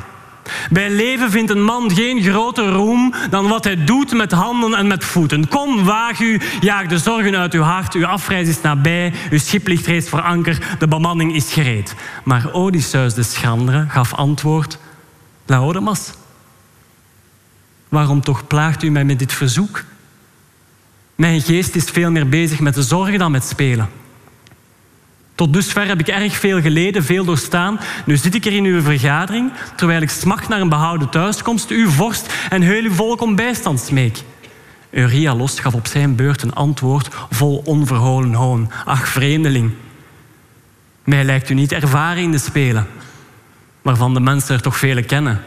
Bij 0.70 0.90
leven 0.90 1.30
vindt 1.30 1.50
een 1.50 1.64
man 1.64 1.90
geen 1.90 2.22
groter 2.22 2.68
roem 2.68 3.14
dan 3.30 3.48
wat 3.48 3.64
hij 3.64 3.84
doet 3.84 4.12
met 4.12 4.32
handen 4.32 4.74
en 4.74 4.86
met 4.86 5.04
voeten. 5.04 5.48
Kom, 5.48 5.84
waag 5.84 6.20
u, 6.20 6.40
jaag 6.60 6.86
de 6.86 6.98
zorgen 6.98 7.36
uit 7.36 7.54
uw 7.54 7.62
hart. 7.62 7.94
Uw 7.94 8.06
afreis 8.06 8.48
is 8.48 8.60
nabij, 8.60 9.12
uw 9.30 9.38
schip 9.38 9.66
ligt 9.66 9.86
reeds 9.86 10.08
voor 10.08 10.22
anker, 10.22 10.76
de 10.78 10.88
bemanning 10.88 11.34
is 11.34 11.52
gereed. 11.52 11.94
Maar 12.24 12.52
Odysseus 12.52 13.14
de 13.14 13.22
schrandere 13.22 13.86
gaf 13.88 14.14
antwoord: 14.14 14.78
Laodamas, 15.46 16.12
waarom 17.88 18.20
toch 18.20 18.46
plaagt 18.46 18.82
u 18.82 18.90
mij 18.90 19.04
met 19.04 19.18
dit 19.18 19.32
verzoek? 19.32 19.84
Mijn 21.14 21.40
geest 21.40 21.74
is 21.74 21.84
veel 21.84 22.10
meer 22.10 22.28
bezig 22.28 22.60
met 22.60 22.74
de 22.74 22.82
zorgen 22.82 23.18
dan 23.18 23.30
met 23.30 23.44
spelen. 23.44 23.88
Tot 25.34 25.52
dusver 25.52 25.86
heb 25.86 26.00
ik 26.00 26.08
erg 26.08 26.36
veel 26.36 26.60
geleden, 26.60 27.04
veel 27.04 27.24
doorstaan. 27.24 27.80
Nu 28.04 28.16
zit 28.16 28.34
ik 28.34 28.44
er 28.44 28.52
in 28.52 28.64
uw 28.64 28.80
vergadering, 28.80 29.52
terwijl 29.76 30.02
ik 30.02 30.10
smacht 30.10 30.48
naar 30.48 30.60
een 30.60 30.68
behouden 30.68 31.08
thuiskomst, 31.08 31.70
uw 31.70 31.88
vorst 31.88 32.34
en 32.48 32.62
heel 32.62 32.82
uw 32.82 32.92
volk 32.92 33.20
om 33.20 33.36
bijstand 33.36 33.80
smeek. 33.80 34.18
Euryalus 34.90 35.60
gaf 35.60 35.74
op 35.74 35.86
zijn 35.86 36.16
beurt 36.16 36.42
een 36.42 36.54
antwoord 36.54 37.08
vol 37.30 37.62
onverholen 37.64 38.34
hoon. 38.34 38.70
Ach, 38.84 39.08
vreemdeling, 39.08 39.70
mij 41.04 41.24
lijkt 41.24 41.50
u 41.50 41.54
niet 41.54 41.72
ervaren 41.72 42.22
in 42.22 42.30
de 42.30 42.38
spelen, 42.38 42.86
waarvan 43.82 44.14
de 44.14 44.20
mensen 44.20 44.54
er 44.54 44.62
toch 44.62 44.76
vele 44.76 45.02
kennen. 45.02 45.40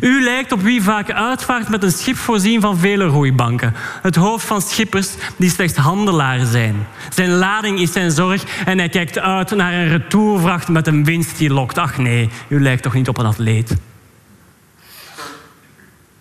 U 0.00 0.22
lijkt 0.22 0.52
op 0.52 0.62
wie 0.62 0.82
vaak 0.82 1.10
uitvaart 1.10 1.68
met 1.68 1.82
een 1.82 1.92
schip 1.92 2.16
voorzien 2.16 2.60
van 2.60 2.78
vele 2.78 3.04
roeibanken. 3.04 3.74
Het 4.02 4.16
hoofd 4.16 4.46
van 4.46 4.62
schippers 4.62 5.08
die 5.36 5.50
slechts 5.50 5.76
handelaren 5.76 6.46
zijn. 6.46 6.86
Zijn 7.10 7.30
lading 7.30 7.80
is 7.80 7.92
zijn 7.92 8.10
zorg 8.10 8.44
en 8.64 8.78
hij 8.78 8.88
kijkt 8.88 9.18
uit 9.18 9.50
naar 9.50 9.72
een 9.72 9.88
retourvracht 9.88 10.68
met 10.68 10.86
een 10.86 11.04
winst 11.04 11.38
die 11.38 11.50
lokt. 11.50 11.78
Ach 11.78 11.98
nee, 11.98 12.30
u 12.48 12.62
lijkt 12.62 12.82
toch 12.82 12.94
niet 12.94 13.08
op 13.08 13.18
een 13.18 13.26
atleet. 13.26 13.76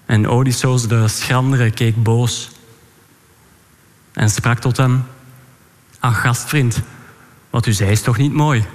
En 0.05 0.29
Odysseus 0.29 0.87
de 0.87 1.07
schrandere 1.07 1.71
keek 1.71 2.03
boos 2.03 2.51
en 4.13 4.29
sprak 4.29 4.59
tot 4.59 4.77
hem. 4.77 5.03
Ach 5.99 6.21
gastvriend, 6.21 6.81
wat 7.49 7.65
u 7.65 7.73
zei 7.73 7.91
is 7.91 8.01
toch 8.01 8.17
niet 8.17 8.33
mooi? 8.33 8.65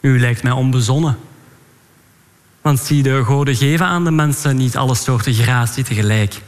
U 0.00 0.20
lijkt 0.20 0.42
mij 0.42 0.52
onbezonnen. 0.52 1.18
Want 2.60 2.78
zie, 2.78 3.02
de 3.02 3.24
goden 3.24 3.56
geven 3.56 3.86
aan 3.86 4.04
de 4.04 4.10
mensen 4.10 4.56
niet 4.56 4.76
alle 4.76 4.94
soorten 4.94 5.34
gratie 5.34 5.84
tegelijk. 5.84 6.40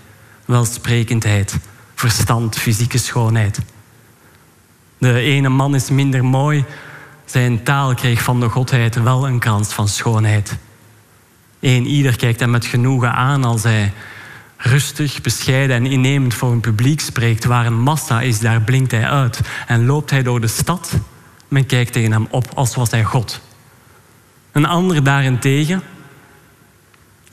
Welsprekendheid, 0.44 1.58
verstand, 1.94 2.58
fysieke 2.58 2.98
schoonheid. 2.98 3.58
De 4.98 5.18
ene 5.18 5.48
man 5.48 5.74
is 5.74 5.90
minder 5.90 6.24
mooi, 6.24 6.64
zijn 7.24 7.62
taal 7.62 7.94
kreeg 7.94 8.22
van 8.22 8.40
de 8.40 8.48
godheid 8.48 9.02
wel 9.02 9.26
een 9.26 9.38
krans 9.38 9.72
van 9.72 9.88
schoonheid. 9.88 10.56
Eén 11.60 11.86
ieder 11.86 12.16
kijkt 12.16 12.40
hem 12.40 12.50
met 12.50 12.64
genoegen 12.64 13.12
aan 13.12 13.44
als 13.44 13.62
hij 13.62 13.92
rustig, 14.56 15.20
bescheiden 15.20 15.76
en 15.76 15.86
innemend 15.86 16.34
voor 16.34 16.52
een 16.52 16.60
publiek 16.60 17.00
spreekt. 17.00 17.44
Waar 17.44 17.66
een 17.66 17.80
massa 17.80 18.20
is, 18.20 18.40
daar 18.40 18.60
blinkt 18.60 18.90
hij 18.90 19.08
uit. 19.08 19.40
En 19.66 19.86
loopt 19.86 20.10
hij 20.10 20.22
door 20.22 20.40
de 20.40 20.46
stad, 20.46 20.92
men 21.48 21.66
kijkt 21.66 21.92
tegen 21.92 22.12
hem 22.12 22.26
op 22.30 22.46
als 22.54 22.74
was 22.74 22.90
hij 22.90 23.04
God. 23.04 23.40
Een 24.52 24.66
ander 24.66 25.04
daarentegen 25.04 25.82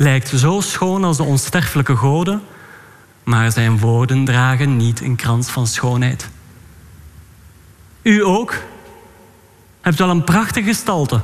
lijkt 0.02 0.32
zo 0.36 0.60
schoon 0.60 1.04
als 1.04 1.18
de 1.18 1.24
onsterfelijke 1.24 1.96
goden, 1.96 2.42
maar 3.24 3.52
zijn 3.52 3.80
woorden 3.80 4.26
dragen 4.26 4.78
niet 4.78 5.02
een 5.02 5.16
krans 5.16 5.50
van 5.50 5.68
schoonheid. 5.68 6.30
U 8.02 8.26
ook 8.26 8.54
hebt 9.82 9.98
wel 9.98 10.10
een 10.10 10.24
prachtige 10.24 10.68
gestalte, 10.68 11.22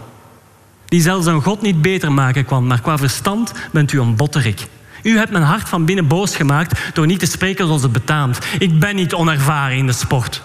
die 0.86 1.02
zelfs 1.02 1.26
een 1.26 1.42
God 1.42 1.62
niet 1.62 1.82
beter 1.82 2.12
maken 2.12 2.46
kwam, 2.46 2.68
maar 2.68 2.82
qua 2.82 2.98
verstand 2.98 3.52
bent 3.72 3.92
u 3.92 4.00
een 4.00 4.16
botterik. 4.16 4.68
U 5.04 5.18
hebt 5.18 5.32
mijn 5.32 5.44
hart 5.44 5.70
van 5.70 5.86
binnen 5.86 6.08
boos 6.08 6.36
gemaakt 6.36 6.96
door 6.96 7.06
niet 7.06 7.20
te 7.20 7.26
spreken 7.26 7.66
zoals 7.66 7.82
het 7.82 7.92
betaamt. 7.92 8.40
Ik 8.60 8.80
ben 8.80 8.96
niet 8.96 9.14
onervaren 9.14 9.78
in 9.78 9.86
de 9.86 9.94
sport, 9.94 10.42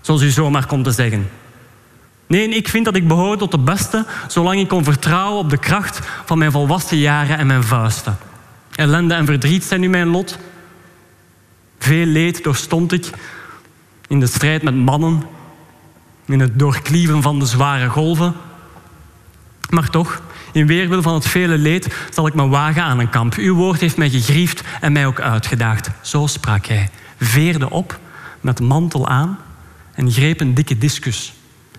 zoals 0.00 0.22
u 0.22 0.30
zomaar 0.30 0.66
komt 0.66 0.84
te 0.84 0.92
zeggen. 0.92 1.30
Nee, 2.32 2.48
ik 2.48 2.68
vind 2.68 2.84
dat 2.84 2.96
ik 2.96 3.08
behoor 3.08 3.36
tot 3.36 3.50
de 3.50 3.58
beste, 3.58 4.06
zolang 4.28 4.60
ik 4.60 4.68
kon 4.68 4.84
vertrouwen 4.84 5.38
op 5.38 5.50
de 5.50 5.58
kracht 5.58 6.00
van 6.24 6.38
mijn 6.38 6.52
volwassen 6.52 6.96
jaren 6.96 7.38
en 7.38 7.46
mijn 7.46 7.64
vuisten. 7.64 8.16
Ellende 8.74 9.14
en 9.14 9.26
verdriet 9.26 9.64
zijn 9.64 9.80
nu 9.80 9.88
mijn 9.88 10.08
lot. 10.08 10.38
Veel 11.78 12.06
leed 12.06 12.44
doorstond 12.44 12.92
ik 12.92 13.10
in 14.08 14.20
de 14.20 14.26
strijd 14.26 14.62
met 14.62 14.74
mannen, 14.74 15.22
in 16.26 16.40
het 16.40 16.58
doorklieven 16.58 17.22
van 17.22 17.38
de 17.38 17.46
zware 17.46 17.88
golven. 17.88 18.34
Maar 19.70 19.90
toch, 19.90 20.22
in 20.52 20.66
weerwil 20.66 21.02
van 21.02 21.14
het 21.14 21.26
vele 21.26 21.58
leed, 21.58 21.94
zal 22.10 22.26
ik 22.26 22.34
me 22.34 22.48
wagen 22.48 22.82
aan 22.82 22.98
een 22.98 23.10
kamp. 23.10 23.34
Uw 23.34 23.54
woord 23.54 23.80
heeft 23.80 23.96
mij 23.96 24.10
gegriefd 24.10 24.62
en 24.80 24.92
mij 24.92 25.06
ook 25.06 25.20
uitgedaagd. 25.20 25.90
Zo 26.00 26.26
sprak 26.26 26.66
hij, 26.66 26.90
veerde 27.20 27.70
op 27.70 27.98
met 28.40 28.60
mantel 28.60 29.08
aan 29.08 29.38
en 29.94 30.10
greep 30.10 30.40
een 30.40 30.54
dikke 30.54 30.78
discus. 30.78 31.32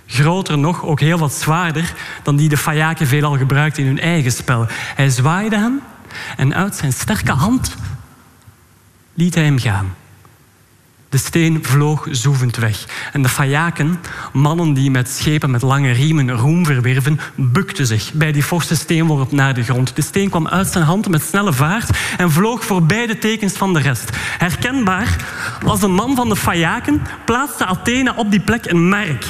Groter 0.06 0.58
nog, 0.58 0.84
ook 0.84 1.00
heel 1.00 1.18
wat 1.18 1.34
zwaarder 1.34 1.94
dan 2.24 2.36
die 2.36 2.50
de 2.50 2.58
Fayaken 2.58 3.08
veelal 3.08 3.38
gebruikt 3.38 3.78
in 3.78 3.86
hun 3.86 4.00
eigen 4.00 4.32
spel. 4.32 4.66
Hij 4.70 5.10
zwaaide 5.10 5.58
hem 5.58 5.82
en 6.38 6.56
uit 6.56 6.76
zijn 6.76 6.94
sterke 6.94 7.32
hand 7.32 7.76
liet 9.14 9.36
hij 9.36 9.44
hem 9.44 9.60
gaan. 9.60 9.96
De 11.10 11.20
steen 11.20 11.60
vloog 11.62 12.08
zoevend 12.12 12.56
weg. 12.56 12.86
En 13.12 13.22
de 13.22 13.30
Fayaken, 13.30 14.00
mannen 14.32 14.74
die 14.74 14.92
met 14.92 15.10
schepen 15.10 15.52
met 15.52 15.62
lange 15.62 15.92
riemen 15.92 16.32
roem 16.32 16.66
verwerven, 16.66 17.20
bukten 17.36 17.88
zich 17.88 18.14
bij 18.14 18.32
die 18.32 18.44
forse 18.44 18.76
steenworp 18.76 19.32
naar 19.32 19.54
de 19.54 19.64
grond. 19.64 19.96
De 19.96 20.02
steen 20.02 20.30
kwam 20.30 20.48
uit 20.48 20.68
zijn 20.68 20.84
hand 20.84 21.08
met 21.08 21.22
snelle 21.22 21.54
vaart 21.54 21.98
en 22.18 22.32
vloog 22.32 22.66
voorbij 22.66 23.08
de 23.08 23.18
tekens 23.18 23.54
van 23.54 23.74
de 23.74 23.80
rest. 23.80 24.10
Herkenbaar 24.38 25.16
als 25.66 25.82
een 25.82 25.94
man 25.94 26.16
van 26.16 26.30
de 26.30 26.36
Fayaken 26.36 27.02
plaatste 27.26 27.66
Athene 27.66 28.16
op 28.16 28.32
die 28.32 28.42
plek 28.42 28.66
een 28.66 28.90
merk. 28.90 29.26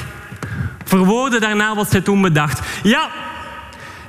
Verwoordde 0.84 1.40
daarna 1.40 1.76
wat 1.76 1.92
zij 1.92 2.02
toen 2.02 2.22
bedacht. 2.22 2.60
Ja, 2.84 3.10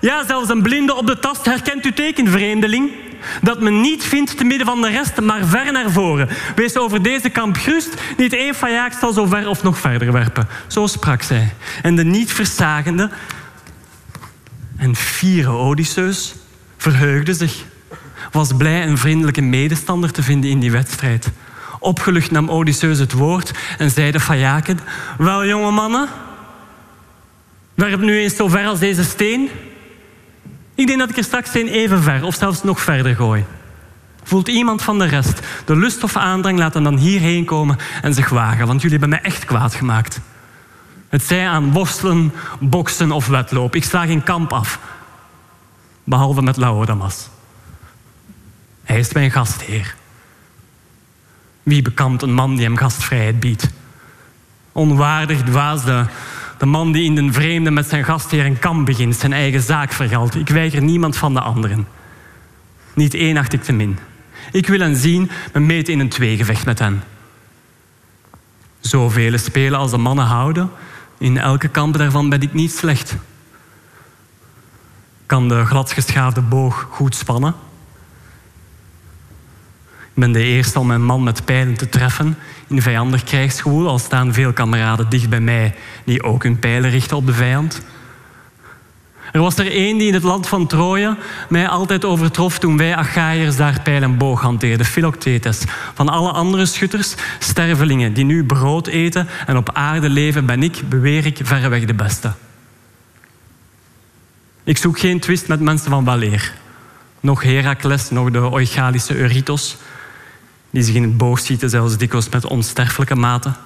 ja, 0.01 0.27
zelfs 0.27 0.49
een 0.49 0.63
blinde 0.63 0.95
op 0.95 1.07
de 1.07 1.19
tast 1.19 1.45
herkent 1.45 1.85
uw 1.85 1.93
teken, 1.93 2.29
vreemdeling 2.29 2.91
dat 3.43 3.61
men 3.61 3.81
niet 3.81 4.05
vindt 4.05 4.37
te 4.37 4.45
midden 4.45 4.67
van 4.67 4.81
de 4.81 4.89
rest, 4.89 5.21
maar 5.21 5.45
ver 5.45 5.73
naar 5.73 5.91
voren. 5.91 6.29
Wees 6.55 6.77
over 6.77 7.03
deze 7.03 7.29
kamp 7.31 7.57
gerust, 7.57 7.95
niet 8.17 8.33
één 8.33 8.55
fajaak 8.55 8.93
zal 9.01 9.13
zo 9.13 9.27
ver 9.27 9.49
of 9.49 9.63
nog 9.63 9.79
verder 9.79 10.13
werpen. 10.13 10.49
Zo 10.67 10.87
sprak 10.87 11.23
zij. 11.23 11.55
En 11.83 11.97
de 11.97 12.05
niet 12.05 12.33
versagende 12.33 13.11
en 14.77 14.97
fiere 14.97 15.51
Odysseus 15.51 16.35
verheugde 16.77 17.35
zich. 17.35 17.65
Was 18.33 18.53
blij 18.57 18.87
een 18.87 18.99
vriendelijke 18.99 19.41
medestander 19.41 20.13
te 20.13 20.23
vinden 20.23 20.51
in 20.51 20.61
die 20.61 20.71
wedstrijd. 20.71 21.31
Opgelucht 21.79 22.31
nam 22.31 22.49
Odysseus 22.49 22.99
het 22.99 23.13
woord 23.13 23.53
en 23.79 23.91
zei 23.91 24.11
de 24.11 24.21
Fajaken... 24.21 24.79
Wel, 25.19 25.47
jonge 25.47 25.71
mannen, 25.71 26.09
werp 27.75 28.01
nu 28.01 28.19
eens 28.19 28.37
zo 28.37 28.49
ver 28.49 28.67
als 28.67 28.79
deze 28.79 29.05
steen... 29.05 29.51
Ik 30.77 30.87
denk 30.87 30.99
dat 30.99 31.11
ik 31.11 31.17
er 31.17 31.25
straks 31.25 31.55
een 31.55 31.69
even 31.69 32.03
ver 32.03 32.25
of 32.25 32.35
zelfs 32.35 32.63
nog 32.63 32.81
verder 32.81 33.17
gooi. 33.17 33.45
Voelt 34.23 34.49
iemand 34.49 34.83
van 34.83 34.99
de 34.99 35.05
rest 35.05 35.41
de 35.65 35.77
lust 35.77 36.03
of 36.03 36.17
aandrang, 36.17 36.59
laten 36.59 36.83
dan 36.83 36.97
hierheen 36.97 37.45
komen 37.45 37.79
en 38.03 38.15
zich 38.15 38.29
wagen, 38.29 38.67
want 38.67 38.83
jullie 38.83 38.99
hebben 38.99 39.19
mij 39.19 39.31
echt 39.31 39.45
kwaad 39.45 39.75
gemaakt. 39.75 40.21
Het 41.09 41.23
zij 41.23 41.49
aan 41.49 41.73
worstelen, 41.73 42.33
boksen 42.61 43.13
of 43.13 43.27
wedloop. 43.27 43.75
Ik 43.75 43.85
sla 43.85 44.07
geen 44.07 44.23
kamp 44.23 44.53
af. 44.53 44.79
Behalve 46.05 46.43
met 46.43 46.57
Laodamas. 46.57 47.29
Hij 48.85 48.99
is 48.99 49.13
mijn 49.13 49.31
gastheer. 49.31 49.95
Wie 51.63 51.83
bekampt 51.83 52.23
een 52.23 52.35
man 52.35 52.55
die 52.55 52.65
hem 52.65 52.77
gastvrijheid 52.77 53.41
biedt? 53.41 53.71
Onwaardig 54.73 55.43
dwaasde 55.43 56.07
de 56.59 56.67
man 56.67 56.93
die 56.93 57.05
in 57.05 57.15
den 57.15 57.33
vreemde 57.33 57.71
met 57.71 57.89
zijn 57.89 58.05
gastheer 58.05 58.47
een 58.47 58.59
kamp 58.59 58.87
begint, 58.87 59.17
zijn 59.17 59.33
eigen 59.33 59.61
zaak 59.61 59.93
vergeldt. 59.93 60.35
Ik 60.35 60.49
weiger 60.49 60.83
niemand 60.83 61.17
van 61.17 61.35
de 61.35 61.41
anderen. 61.41 61.87
Niet 62.95 63.15
één 63.15 63.37
acht 63.37 63.53
ik 63.53 63.63
te 63.63 63.73
min. 63.73 63.99
Ik 64.53 64.67
wil 64.67 64.81
hen 64.81 64.97
zien, 64.97 65.31
me 65.53 65.61
meten 65.61 65.93
in 65.93 66.01
een 66.01 66.09
tweegevecht 66.09 66.65
met 66.65 66.79
hen. 66.79 67.03
Zoveel 68.81 69.39
spelen 69.39 69.79
als 69.79 69.91
de 69.91 69.97
mannen 69.97 70.25
houden, 70.25 70.71
in 71.19 71.39
elke 71.39 71.69
kamp 71.69 71.97
daarvan 71.97 72.29
ben 72.29 72.43
ik 72.43 72.53
niet 72.53 72.73
slecht. 72.73 73.17
Kan 75.27 75.49
de 75.49 75.65
gladgeschaafde 75.65 76.41
boog 76.41 76.87
goed 76.91 77.15
spannen? 77.15 77.55
Ik 80.15 80.21
ben 80.21 80.33
de 80.33 80.43
eerste 80.43 80.79
om 80.79 80.87
mijn 80.87 81.05
man 81.05 81.23
met 81.23 81.45
pijlen 81.45 81.75
te 81.75 81.89
treffen 81.89 82.37
in 82.67 82.83
vijandig 82.83 83.25
krijgsgewoel, 83.25 83.89
al 83.89 83.99
staan 83.99 84.33
veel 84.33 84.53
kameraden 84.53 85.09
dicht 85.09 85.29
bij 85.29 85.41
mij 85.41 85.75
die 86.05 86.23
ook 86.23 86.43
hun 86.43 86.59
pijlen 86.59 86.91
richten 86.91 87.17
op 87.17 87.27
de 87.27 87.33
vijand. 87.33 87.83
Er 89.33 89.41
was 89.41 89.59
er 89.59 89.71
één 89.71 89.99
die 89.99 90.09
in 90.09 90.15
het 90.15 90.23
land 90.23 90.49
van 90.49 90.67
Troje 90.67 91.17
mij 91.49 91.69
altijd 91.69 92.05
overtrof 92.05 92.59
toen 92.59 92.77
wij 92.77 92.97
Achaïers 92.97 93.57
daar 93.57 93.81
pijl 93.83 94.03
en 94.03 94.19
boog 94.19 94.41
hanteerden, 94.41 94.87
Philoctetes. 94.87 95.63
Van 95.95 96.09
alle 96.09 96.31
andere 96.31 96.67
schutters, 96.67 97.15
stervelingen 97.39 98.13
die 98.13 98.25
nu 98.25 98.45
brood 98.45 98.87
eten 98.87 99.29
en 99.47 99.57
op 99.57 99.71
aarde 99.73 100.09
leven, 100.09 100.47
ben 100.47 100.63
ik, 100.63 100.89
beweer 100.89 101.27
ik, 101.27 101.39
verreweg 101.43 101.85
de 101.85 101.95
beste. 101.95 102.33
Ik 104.65 104.79
zoek 104.79 104.99
geen 104.99 105.21
twist 105.21 105.49
met 105.49 105.61
mensen 105.61 105.91
van 105.91 106.05
waleer. 106.05 106.55
Nog 107.21 107.43
Herakles, 107.43 108.11
nog 108.11 108.31
de 108.31 108.51
Oichalische 108.51 109.17
Eurytos, 109.17 109.77
die 110.75 110.83
zich 110.83 110.95
in 110.95 111.03
het 111.03 111.17
boog 111.17 111.39
schieten, 111.39 111.71
zelfs 111.71 111.97
dikwijls 111.97 112.29
met 112.29 112.47
onsterfelijke 112.47 113.15
maten. 113.15 113.57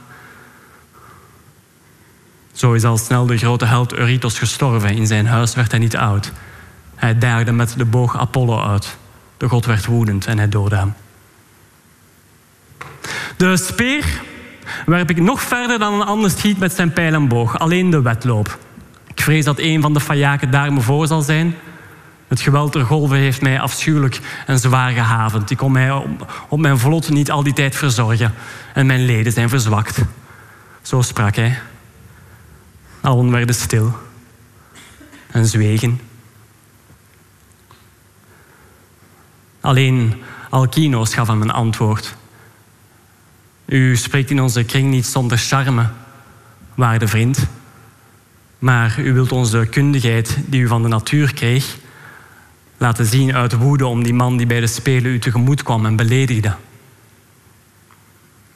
Zo 2.53 2.73
is 2.73 2.85
al 2.85 2.99
snel 2.99 3.27
de 3.27 3.37
grote 3.37 3.65
held 3.65 3.93
Eurytos 3.93 4.39
gestorven. 4.39 4.95
In 4.95 5.07
zijn 5.07 5.27
huis 5.27 5.55
werd 5.55 5.71
hij 5.71 5.81
niet 5.81 5.97
oud. 5.97 6.33
Hij 6.95 7.19
daagde 7.19 7.53
met 7.53 7.75
de 7.77 7.85
boog 7.85 8.17
Apollo 8.19 8.61
uit. 8.61 8.97
De 9.37 9.49
god 9.49 9.67
werd 9.67 9.87
woedend 9.87 10.27
en 10.27 10.39
hij 10.39 10.49
doodde 10.49 10.77
hem. 10.77 10.95
De 13.37 13.57
speer 13.57 14.23
werp 14.87 15.11
ik 15.11 15.21
nog 15.21 15.43
verder 15.43 15.79
dan 15.79 15.95
een 15.95 16.07
ander 16.07 16.31
schiet 16.31 16.59
met 16.59 16.73
zijn 16.73 16.93
pijl 16.93 17.15
en 17.15 17.29
boog. 17.29 17.59
Alleen 17.59 17.91
de 17.91 18.03
wedloop. 18.03 18.59
Ik 19.07 19.21
vrees 19.21 19.45
dat 19.45 19.59
een 19.59 19.81
van 19.81 19.93
de 19.93 20.01
fajaken 20.01 20.51
daar 20.51 20.73
me 20.73 20.81
voor 20.81 21.07
zal 21.07 21.23
zijn. 21.23 21.55
Het 22.29 22.41
geweld 22.41 22.73
der 22.73 22.85
golven 22.85 23.17
heeft 23.17 23.43
mij 23.43 23.61
afschuwelijk 23.61 24.21
en 24.47 24.59
zwaar 24.59 24.93
gehavend. 24.93 25.51
Ik 25.51 25.57
kon 25.57 25.73
mij 25.73 25.93
op, 26.49 26.59
mijn 26.59 26.79
vlot 26.79 27.09
niet 27.11 27.31
al 27.31 27.43
die 27.43 27.53
tijd 27.53 27.77
verzorgen. 27.77 28.35
En 28.75 28.87
mijn 28.87 29.05
leden 29.05 29.33
zijn 29.33 29.49
verzwakt. 29.49 29.99
Zo 30.83 31.03
sprak 31.03 31.37
hij. 31.37 31.59
Allen 33.01 33.31
werden 33.31 33.55
stil 33.55 33.97
en 35.31 35.47
zwegen. 35.47 36.01
Alleen 39.61 40.23
Alkino's 40.51 41.15
gaf 41.15 41.29
hem 41.29 41.43
een 41.43 41.51
antwoord. 41.51 42.17
U 43.65 43.97
spreekt 43.97 44.31
in 44.31 44.41
onze 44.41 44.65
kring 44.65 44.91
niet 44.91 45.07
zonder 45.07 45.39
charme, 45.39 45.87
waarde 46.75 47.09
vriend. 47.09 47.47
Maar 48.59 49.01
u 49.01 49.13
wilt 49.13 49.33
onze 49.33 49.67
kundigheid 49.71 50.39
die 50.47 50.61
u 50.61 50.67
van 50.67 50.83
de 50.83 50.89
natuur 50.89 51.35
kreeg, 51.35 51.77
laten 52.79 53.07
zien 53.07 53.35
uit 53.35 53.53
woede 53.53 53.87
om 53.87 54.03
die 54.03 54.15
man 54.15 54.37
die 54.37 54.47
bij 54.47 54.61
de 54.61 54.67
Spelen 54.67 55.13
u 55.13 55.19
tegemoet 55.19 55.63
kwam 55.63 55.87
en 55.87 55.97
beledigde. 55.97 56.55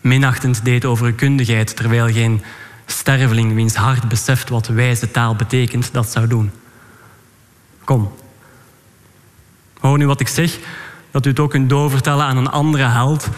Minachtend 0.01 0.65
deed 0.65 0.85
over 0.85 1.07
uw 1.07 1.15
kundigheid, 1.15 1.77
terwijl 1.77 2.13
geen 2.13 2.43
sterveling 2.87 3.55
wiens 3.55 3.75
hart 3.75 4.09
beseft 4.09 4.49
wat 4.49 4.67
wijze 4.67 5.11
taal 5.11 5.37
betekent, 5.37 5.93
dat 5.93 6.11
zou 6.11 6.27
doen. 6.27 6.51
Kom. 7.85 8.13
Hoor 9.81 9.99
nu 9.99 10.07
wat 10.07 10.21
ik 10.21 10.29
zeg, 10.29 10.59
dat 11.11 11.27
u 11.27 11.29
het 11.29 11.41
ook 11.41 11.51
kunt 11.51 11.69
doorvertellen 11.69 12.25
aan 12.25 12.37
een 12.37 12.51
andere 12.51 12.85
held 12.85 13.29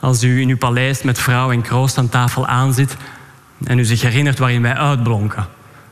als 0.00 0.22
u 0.22 0.40
in 0.40 0.48
uw 0.48 0.56
paleis 0.56 1.02
met 1.02 1.18
vrouw 1.18 1.50
en 1.50 1.62
kroost 1.62 1.98
aan 1.98 2.08
tafel 2.08 2.46
aanzit 2.46 2.96
en 3.64 3.78
u 3.78 3.84
zich 3.84 4.02
herinnert 4.02 4.38
waarin 4.38 4.62
wij 4.62 4.74
uitblonken. 4.74 5.46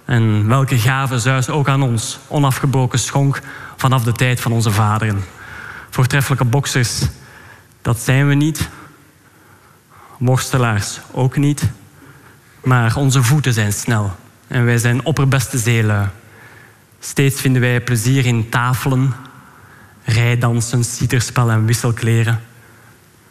En 0.05 0.49
welke 0.49 0.79
gave 0.79 1.19
Zeus 1.19 1.49
ook 1.49 1.69
aan 1.69 1.83
ons 1.83 2.19
onafgebroken 2.29 2.99
schonk 2.99 3.41
vanaf 3.81 4.03
de 4.03 4.13
tijd 4.13 4.41
van 4.41 4.53
onze 4.53 4.71
vaderen. 4.71 5.25
Voortreffelijke 5.91 6.45
boksers, 6.45 7.03
dat 7.83 7.99
zijn 8.01 8.29
we 8.29 8.35
niet. 8.35 8.69
Worstelaars 10.19 11.01
ook 11.13 11.37
niet. 11.37 11.63
Maar 12.65 12.97
onze 12.97 13.23
voeten 13.23 13.53
zijn 13.53 13.73
snel 13.73 14.17
en 14.47 14.65
wij 14.65 14.79
zijn 14.79 15.05
opperbeste 15.05 15.59
zeelui. 15.59 16.09
Steeds 16.99 17.41
vinden 17.41 17.61
wij 17.63 17.81
plezier 17.81 18.27
in 18.27 18.49
tafelen, 18.49 19.15
rijdansen, 20.05 20.85
citerspel 20.85 21.51
en 21.51 21.67
wisselkleren. 21.67 22.41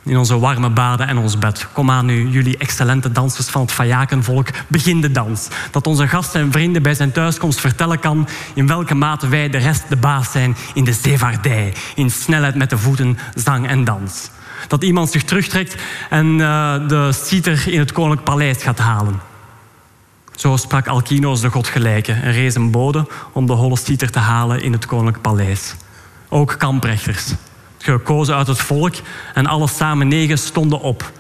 In 0.04 0.18
onze 0.18 0.40
warme 0.40 0.70
baden 0.70 1.08
en 1.08 1.18
ons 1.18 1.38
bed. 1.38 1.68
Kom 1.74 1.92
aan 1.92 2.06
nu, 2.06 2.30
jullie 2.30 2.58
excellente 2.58 3.12
dansers 3.12 3.48
van 3.48 3.62
het 3.62 3.72
Fajakenvolk, 3.72 4.48
begin 4.68 5.02
de 5.02 5.12
dans. 5.12 5.48
Dat 5.72 5.88
onze 5.88 6.08
gasten 6.08 6.42
en 6.42 6.52
vrienden 6.52 6.82
bij 6.82 6.94
zijn 6.94 7.12
thuiskomst 7.12 7.60
vertellen 7.60 8.00
kan 8.00 8.28
in 8.54 8.68
welke 8.68 8.96
mate 8.96 9.28
wij 9.28 9.50
de 9.50 9.58
rest 9.58 9.90
de 9.90 9.96
baas 9.96 10.32
zijn 10.32 10.56
in 10.74 10.84
de 10.84 10.94
zeevaardij, 10.94 11.74
in 11.96 12.12
snelheid 12.12 12.56
met 12.56 12.70
de 12.70 12.78
voeten, 12.78 13.18
zang 13.36 13.68
en 13.68 13.84
dans. 13.84 14.30
Dat 14.68 14.84
iemand 14.84 15.10
zich 15.10 15.24
terugtrekt 15.24 15.76
en 16.10 16.26
uh, 16.26 16.88
de 16.88 17.12
citer 17.12 17.68
in 17.68 17.80
het 17.80 17.92
koninklijk 17.92 18.24
paleis 18.24 18.64
gaat 18.64 18.80
halen. 18.80 19.20
Zo 20.36 20.58
sprak 20.58 20.88
Alkinoos 20.88 21.42
de 21.42 21.50
godgelijke 21.50 22.12
en 22.12 22.32
rees 22.32 22.56
een 22.56 22.72
bode 22.72 23.08
om 23.32 23.46
de 23.46 23.54
holle 23.54 23.78
citer 23.78 24.12
te 24.12 24.20
halen 24.20 24.62
in 24.62 24.72
het 24.72 24.86
koninklijk 24.86 25.22
paleis. 25.22 25.76
Ook 26.30 26.56
kamprechters, 26.58 27.34
gekozen 27.84 28.36
uit 28.36 28.48
het 28.48 28.60
volk 28.60 28.96
en 29.34 29.46
alle 29.46 29.68
samen 29.68 30.08
negen 30.08 30.38
stonden 30.38 30.80
op. 30.80 31.12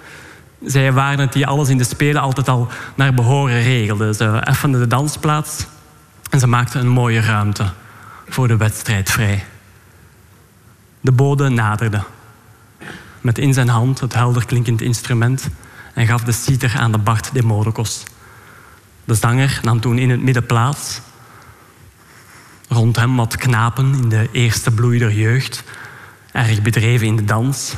Zij 0.66 0.94
waren 0.94 1.20
het 1.20 1.34
die 1.34 1.48
alles 1.48 1.70
in 1.70 1.78
de 1.78 1.84
spelen 1.84 2.22
altijd 2.22 2.50
al 2.50 2.68
naar 2.96 3.14
behoren 3.14 3.62
regelden. 3.62 4.16
Ze 4.16 4.26
effenden 4.26 4.80
de 4.80 4.88
dansplaats 4.88 5.66
en 6.30 6.40
ze 6.40 6.48
maakten 6.48 6.80
een 6.80 6.88
mooie 6.88 7.22
ruimte 7.22 7.66
voor 8.30 8.48
de 8.48 8.58
wedstrijd 8.58 9.10
vrij. 9.12 9.46
De 11.02 11.12
bode 11.12 11.50
naderde 11.50 12.04
met 13.22 13.38
in 13.38 13.54
zijn 13.54 13.70
hand 13.70 14.00
het 14.00 14.14
helder 14.14 14.46
klinkend 14.46 14.82
instrument 14.82 15.50
en 15.94 16.08
gaf 16.08 16.24
de 16.24 16.32
citer 16.32 16.76
aan 16.78 16.92
de 16.92 16.98
Bart 16.98 17.34
Demodocus. 17.34 18.04
De 19.06 19.14
zanger 19.14 19.60
nam 19.64 19.80
toen 19.80 19.98
in 19.98 20.10
het 20.10 20.22
midden 20.22 20.46
plaats. 20.46 21.02
Rond 22.68 22.96
hem 22.96 23.16
wat 23.16 23.36
knapen 23.36 23.94
in 23.94 24.10
de 24.10 24.30
eerste 24.32 24.72
bloei 24.72 25.00
der 25.00 25.12
jeugd, 25.12 25.64
erg 26.32 26.62
bedreven 26.62 27.08
in 27.08 27.16
de 27.16 27.24
dans. 27.24 27.76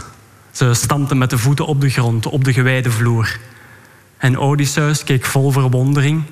Ze 0.51 0.73
stampten 0.73 1.17
met 1.17 1.29
de 1.29 1.37
voeten 1.37 1.65
op 1.65 1.81
de 1.81 1.89
grond, 1.89 2.25
op 2.25 2.43
de 2.43 2.53
gewijde 2.53 2.91
vloer. 2.91 3.39
En 4.17 4.37
Odysseus 4.37 5.03
keek 5.03 5.25
vol 5.25 5.51
verwondering 5.51 6.23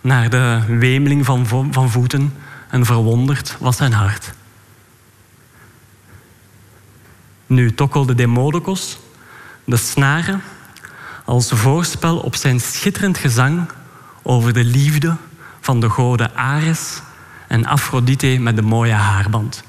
naar 0.00 0.30
de 0.30 0.62
wemeling 0.66 1.24
van, 1.24 1.46
van 1.46 1.90
voeten 1.90 2.34
en 2.70 2.84
verwonderd 2.84 3.56
was 3.60 3.76
zijn 3.76 3.92
hart. 3.92 4.32
Nu 7.46 7.74
tokkelde 7.74 8.14
Demodocus 8.14 8.98
de 9.64 9.76
snaren 9.76 10.42
als 11.24 11.48
voorspel 11.48 12.18
op 12.18 12.34
zijn 12.34 12.60
schitterend 12.60 13.18
gezang 13.18 13.68
over 14.22 14.52
de 14.52 14.64
liefde 14.64 15.16
van 15.60 15.80
de 15.80 15.88
goden 15.88 16.36
Ares 16.36 17.00
en 17.48 17.66
Aphrodite 17.66 18.36
met 18.40 18.56
de 18.56 18.62
mooie 18.62 18.92
haarband. 18.92 19.62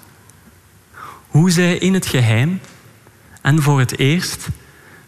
Hoe 1.29 1.51
zij 1.51 1.77
in 1.77 1.93
het 1.93 2.05
geheim 2.05 2.59
en 3.41 3.61
voor 3.61 3.79
het 3.79 3.97
eerst 3.97 4.47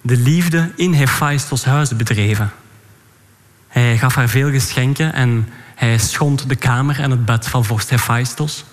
de 0.02 0.18
liefde 0.18 0.72
in 0.76 0.94
Hephaistos 0.94 1.66
huis 1.66 1.96
bedreven. 1.96 2.52
Hij 3.68 3.98
gaf 3.98 4.16
haar 4.16 4.30
veel 4.30 4.52
geschenken 4.52 5.14
en 5.14 5.48
hij 5.76 5.98
schond 5.98 6.50
de 6.50 6.56
kamer 6.56 7.00
en 7.00 7.12
het 7.12 7.26
bed 7.26 7.48
van 7.48 7.66
vorst 7.66 7.90
Hephaistos. 7.90 8.66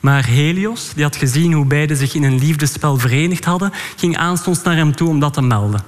Maar 0.00 0.24
Helios, 0.24 0.92
die 0.94 1.04
had 1.04 1.16
gezien 1.16 1.52
hoe 1.52 1.64
beiden 1.64 1.96
zich 1.96 2.14
in 2.14 2.22
een 2.22 2.38
liefdespel 2.38 2.98
verenigd 2.98 3.44
hadden, 3.44 3.72
ging 3.96 4.16
aanstonds 4.16 4.62
naar 4.62 4.76
hem 4.76 4.94
toe 4.94 5.08
om 5.08 5.20
dat 5.20 5.32
te 5.32 5.42
melden. 5.42 5.82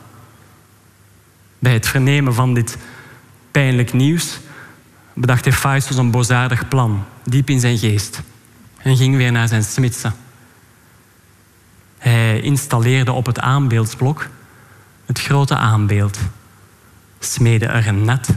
Bij 1.59 1.73
het 1.73 1.89
vernemen 1.89 2.35
van 2.35 2.55
dit 2.55 2.77
pijnlijk 3.51 3.93
nieuws 3.93 4.39
bedacht 5.15 5.45
Hephaistos 5.45 5.97
een 5.97 6.11
bozaardig 6.11 6.69
plan, 6.69 7.05
diep 7.25 7.51
in 7.51 7.61
zijn 7.61 7.79
geest, 7.79 8.21
en 8.79 8.97
ging 8.97 9.17
weer 9.17 9.33
naar 9.33 9.49
zijn 9.49 9.65
smidse. 9.65 10.13
Hij 12.03 12.41
installeerde 12.41 13.13
op 13.13 13.27
het 13.27 13.41
aanbeeldsblok 13.41 14.29
het 15.07 15.21
grote 15.21 15.57
aanbeeld, 15.57 16.19
smeedde 17.19 17.67
er 17.67 17.87
een 17.87 18.05
net, 18.05 18.29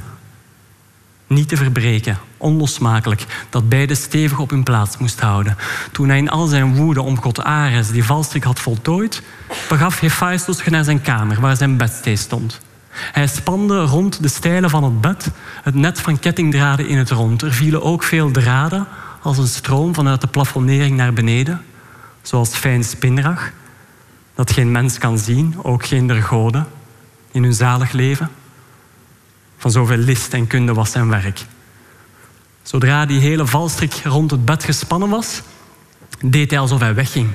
niet 1.28 1.48
te 1.48 1.58
verbreken, 1.58 2.18
onlosmakelijk, 2.38 3.46
dat 3.50 3.70
beide 3.70 3.96
stevig 3.96 4.40
op 4.40 4.50
hun 4.50 4.64
plaats 4.64 4.98
moest 4.98 5.20
houden. 5.20 5.58
Toen 5.92 6.10
hij 6.10 6.18
in 6.18 6.30
al 6.30 6.48
zijn 6.48 6.76
woede 6.76 7.02
om 7.02 7.22
god 7.22 7.44
Ares 7.44 7.92
die 7.92 8.04
valstrik 8.04 8.44
had 8.44 8.60
voltooid, 8.60 9.22
begaf 9.70 10.00
Hephaestus 10.00 10.58
zich 10.58 10.70
naar 10.70 10.84
zijn 10.84 11.02
kamer, 11.02 11.40
waar 11.40 11.58
zijn 11.58 11.78
bedstee 11.78 12.16
stond. 12.16 12.62
Hij 12.90 13.28
spande 13.28 13.82
rond 13.82 14.22
de 14.22 14.28
stijlen 14.28 14.70
van 14.70 14.84
het 14.84 15.02
bed 15.02 15.32
het 15.64 15.76
net 15.76 16.02
van 16.02 16.20
kettingdraden 16.20 16.88
in 16.88 16.98
het 16.98 17.10
rond. 17.10 17.42
Er 17.42 17.54
vielen 17.54 17.84
ook 17.84 18.04
veel 18.04 18.32
draden, 18.32 18.88
als 19.22 19.38
een 19.38 19.48
stroom 19.48 19.94
vanuit 19.94 20.22
de 20.22 20.28
plafonnering 20.28 20.98
naar 20.98 21.14
beneden, 21.14 21.62
zoals 22.28 22.56
fijn 22.56 22.84
spinrag, 22.84 23.52
dat 24.36 24.52
geen 24.52 24.72
mens 24.72 24.98
kan 24.98 25.18
zien, 25.18 25.56
ook 25.62 25.86
geen 25.86 26.08
der 26.08 26.24
goden, 26.24 26.68
in 27.32 27.44
hun 27.44 27.54
zalig 27.54 27.92
leven. 27.92 28.30
Van 29.58 29.72
zoveel 29.72 29.98
list 29.98 30.34
en 30.34 30.48
kunde 30.48 30.74
was 30.74 30.92
zijn 30.92 31.10
werk. 31.10 31.46
Zodra 32.64 33.06
die 33.06 33.20
hele 33.20 33.46
valstrik 33.46 33.94
rond 34.04 34.32
het 34.32 34.46
bed 34.46 34.64
gespannen 34.64 35.10
was, 35.10 35.42
deed 36.20 36.50
hij 36.52 36.60
alsof 36.60 36.80
hij 36.80 36.96
wegging 36.96 37.30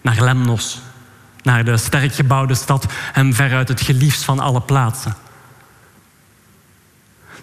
naar 0.00 0.22
Lemnos, 0.22 0.80
naar 1.42 1.64
de 1.64 1.76
sterk 1.76 2.14
gebouwde 2.14 2.54
stad 2.54 2.86
en 3.12 3.34
veruit 3.34 3.68
het 3.68 3.80
geliefst 3.80 4.24
van 4.24 4.38
alle 4.38 4.60
plaatsen. 4.60 5.16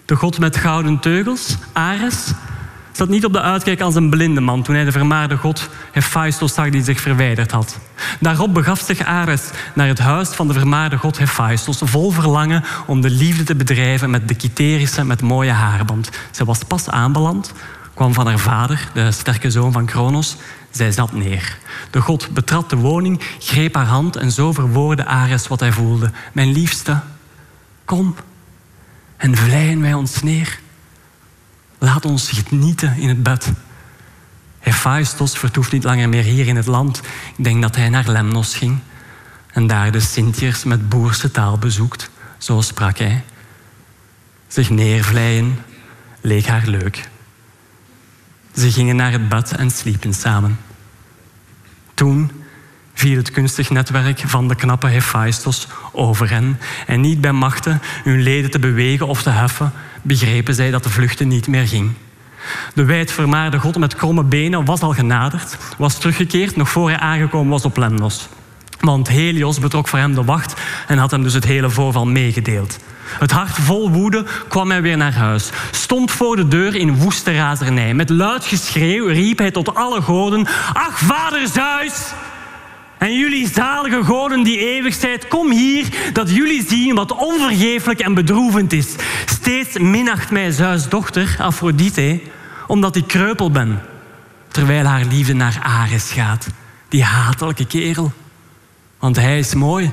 De 0.04 0.16
god 0.16 0.38
met 0.38 0.56
gouden 0.56 1.00
teugels, 1.00 1.56
Ares, 1.72 2.30
zat 2.96 3.08
niet 3.08 3.24
op 3.24 3.32
de 3.32 3.40
uitkijk 3.40 3.80
als 3.80 3.94
een 3.94 4.10
blinde 4.10 4.40
man 4.40 4.62
toen 4.62 4.74
hij 4.74 4.84
de 4.84 4.92
vermaarde 4.92 5.36
god 5.36 5.68
Hephaistos 5.92 6.54
zag 6.54 6.70
die 6.70 6.82
zich 6.82 7.00
verwijderd 7.00 7.50
had. 7.50 7.78
Daarop 8.20 8.54
begaf 8.54 8.80
zich 8.80 9.04
Ares 9.04 9.50
naar 9.74 9.88
het 9.88 9.98
huis 9.98 10.28
van 10.28 10.48
de 10.48 10.52
vermaarde 10.52 10.98
god 10.98 11.18
Hephaistos, 11.18 11.78
vol 11.84 12.10
verlangen 12.10 12.64
om 12.86 13.00
de 13.00 13.10
liefde 13.10 13.42
te 13.42 13.54
bedrijven 13.54 14.10
met 14.10 14.28
de 14.28 14.34
Kytherische 14.34 15.04
met 15.04 15.22
mooie 15.22 15.50
haarband. 15.50 16.10
Ze 16.30 16.44
was 16.44 16.62
pas 16.62 16.88
aanbeland, 16.88 17.52
kwam 17.94 18.14
van 18.14 18.26
haar 18.26 18.38
vader, 18.38 18.88
de 18.94 19.12
sterke 19.12 19.50
zoon 19.50 19.72
van 19.72 19.86
Kronos. 19.86 20.36
Zij 20.70 20.92
zat 20.92 21.12
neer. 21.12 21.58
De 21.90 22.00
god 22.00 22.30
betrad 22.30 22.70
de 22.70 22.76
woning, 22.76 23.20
greep 23.38 23.74
haar 23.74 23.86
hand 23.86 24.16
en 24.16 24.30
zo 24.30 24.52
verwoordde 24.52 25.06
Ares 25.06 25.48
wat 25.48 25.60
hij 25.60 25.72
voelde. 25.72 26.10
Mijn 26.32 26.52
liefste, 26.52 27.00
kom 27.84 28.14
en 29.16 29.36
vleien 29.36 29.80
wij 29.80 29.94
ons 29.94 30.22
neer. 30.22 30.58
Laat 31.78 32.04
ons 32.04 32.30
genieten 32.30 32.96
in 32.96 33.08
het 33.08 33.22
bed. 33.22 33.52
Hephaistos 34.58 35.38
vertoeft 35.38 35.72
niet 35.72 35.84
langer 35.84 36.08
meer 36.08 36.22
hier 36.22 36.46
in 36.46 36.56
het 36.56 36.66
land. 36.66 37.00
Ik 37.36 37.44
denk 37.44 37.62
dat 37.62 37.76
hij 37.76 37.88
naar 37.88 38.08
Lemnos 38.08 38.54
ging 38.54 38.78
en 39.52 39.66
daar 39.66 39.92
de 39.92 40.00
Sintiërs 40.00 40.64
met 40.64 40.88
boerse 40.88 41.30
taal 41.30 41.58
bezoekt. 41.58 42.10
Zo 42.38 42.60
sprak 42.60 42.98
hij. 42.98 43.24
Zich 44.48 44.70
neervleien 44.70 45.58
leek 46.20 46.46
haar 46.46 46.66
leuk. 46.66 47.08
Ze 48.54 48.72
gingen 48.72 48.96
naar 48.96 49.12
het 49.12 49.28
bed 49.28 49.52
en 49.52 49.70
sliepen 49.70 50.14
samen. 50.14 50.58
Toen 51.94 52.30
viel 52.98 53.16
het 53.16 53.30
kunstig 53.30 53.70
netwerk 53.70 54.22
van 54.26 54.48
de 54.48 54.54
knappe 54.54 54.86
Hephaistos 54.86 55.68
over 55.92 56.30
hen 56.30 56.60
en 56.86 57.00
niet 57.00 57.20
bij 57.20 57.32
machten 57.32 57.80
hun 58.04 58.22
leden 58.22 58.50
te 58.50 58.58
bewegen 58.58 59.06
of 59.06 59.22
te 59.22 59.30
heffen, 59.30 59.72
begrepen 60.02 60.54
zij 60.54 60.70
dat 60.70 60.82
de 60.82 60.90
vluchten 60.90 61.28
niet 61.28 61.46
meer 61.46 61.68
ging. 61.68 61.92
De 62.74 62.84
wijdvermaarde 62.84 63.58
god 63.58 63.78
met 63.78 63.94
kromme 63.94 64.24
benen 64.24 64.64
was 64.64 64.80
al 64.80 64.92
genaderd, 64.92 65.56
was 65.78 65.98
teruggekeerd 65.98 66.56
nog 66.56 66.68
voor 66.68 66.88
hij 66.88 66.98
aangekomen 66.98 67.50
was 67.50 67.64
op 67.64 67.76
Lemnos. 67.76 68.28
Want 68.80 69.08
Helios 69.08 69.58
betrok 69.58 69.88
voor 69.88 69.98
hem 69.98 70.14
de 70.14 70.24
wacht 70.24 70.60
en 70.86 70.98
had 70.98 71.10
hem 71.10 71.22
dus 71.22 71.34
het 71.34 71.44
hele 71.44 71.70
voorval 71.70 72.06
meegedeeld. 72.06 72.78
Het 73.18 73.30
hart 73.30 73.58
vol 73.60 73.90
woede 73.90 74.24
kwam 74.48 74.70
hij 74.70 74.82
weer 74.82 74.96
naar 74.96 75.14
huis. 75.14 75.50
Stond 75.70 76.10
voor 76.10 76.36
de 76.36 76.48
deur 76.48 76.74
in 76.74 76.96
woeste 76.96 77.34
razernij. 77.34 77.94
Met 77.94 78.10
luid 78.10 78.44
geschreeuw 78.44 79.06
riep 79.06 79.38
hij 79.38 79.50
tot 79.50 79.74
alle 79.74 80.02
goden: 80.02 80.46
Ach, 80.72 80.98
vader 80.98 81.48
Zeus! 81.48 82.12
En 82.98 83.18
jullie 83.18 83.48
zalige 83.48 84.04
goden 84.04 84.42
die 84.42 84.58
eeuwig 84.58 84.94
zijt, 84.94 85.28
kom 85.28 85.50
hier 85.50 86.10
dat 86.12 86.30
jullie 86.30 86.66
zien 86.68 86.94
wat 86.94 87.12
onvergeeflijk 87.12 88.00
en 88.00 88.14
bedroevend 88.14 88.72
is. 88.72 88.94
Steeds 89.26 89.78
minacht 89.78 90.30
mij 90.30 90.50
Zeus' 90.50 90.88
dochter, 90.88 91.36
Aphrodite, 91.38 92.20
omdat 92.66 92.96
ik 92.96 93.06
kreupel 93.06 93.50
ben. 93.50 93.80
Terwijl 94.48 94.84
haar 94.84 95.04
liefde 95.04 95.32
naar 95.32 95.60
Ares 95.62 96.10
gaat, 96.10 96.46
die 96.88 97.02
hatelijke 97.04 97.66
kerel. 97.66 98.12
Want 98.98 99.16
hij 99.16 99.38
is 99.38 99.54
mooi, 99.54 99.90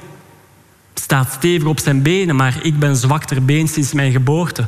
staat 0.94 1.32
stevig 1.32 1.68
op 1.68 1.80
zijn 1.80 2.02
benen, 2.02 2.36
maar 2.36 2.60
ik 2.62 2.80
ben 2.80 2.96
zwak 2.96 3.26
ter 3.26 3.46
been 3.46 3.68
sinds 3.68 3.94
mijn 3.94 4.12
geboorte. 4.12 4.68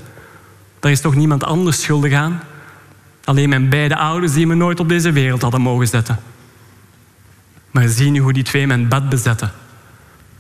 Daar 0.80 0.92
is 0.92 1.02
toch 1.02 1.16
niemand 1.16 1.44
anders 1.44 1.82
schuldig 1.82 2.14
aan? 2.14 2.42
Alleen 3.24 3.50
mijn 3.50 3.70
beide 3.70 3.96
ouders 3.96 4.34
die 4.34 4.48
me 4.48 4.56
nooit 4.56 4.80
op 4.80 4.90
deze 4.90 5.12
wereld 5.12 5.42
hadden 5.42 5.62
mogen 5.62 5.88
zetten. 5.88 6.20
Maar 7.76 7.88
zie 7.88 8.12
nu 8.12 8.20
hoe 8.20 8.34
die 8.34 8.44
twee 8.44 8.68
mijn 8.68 8.88
bed 8.88 9.10
bezetten. 9.10 9.52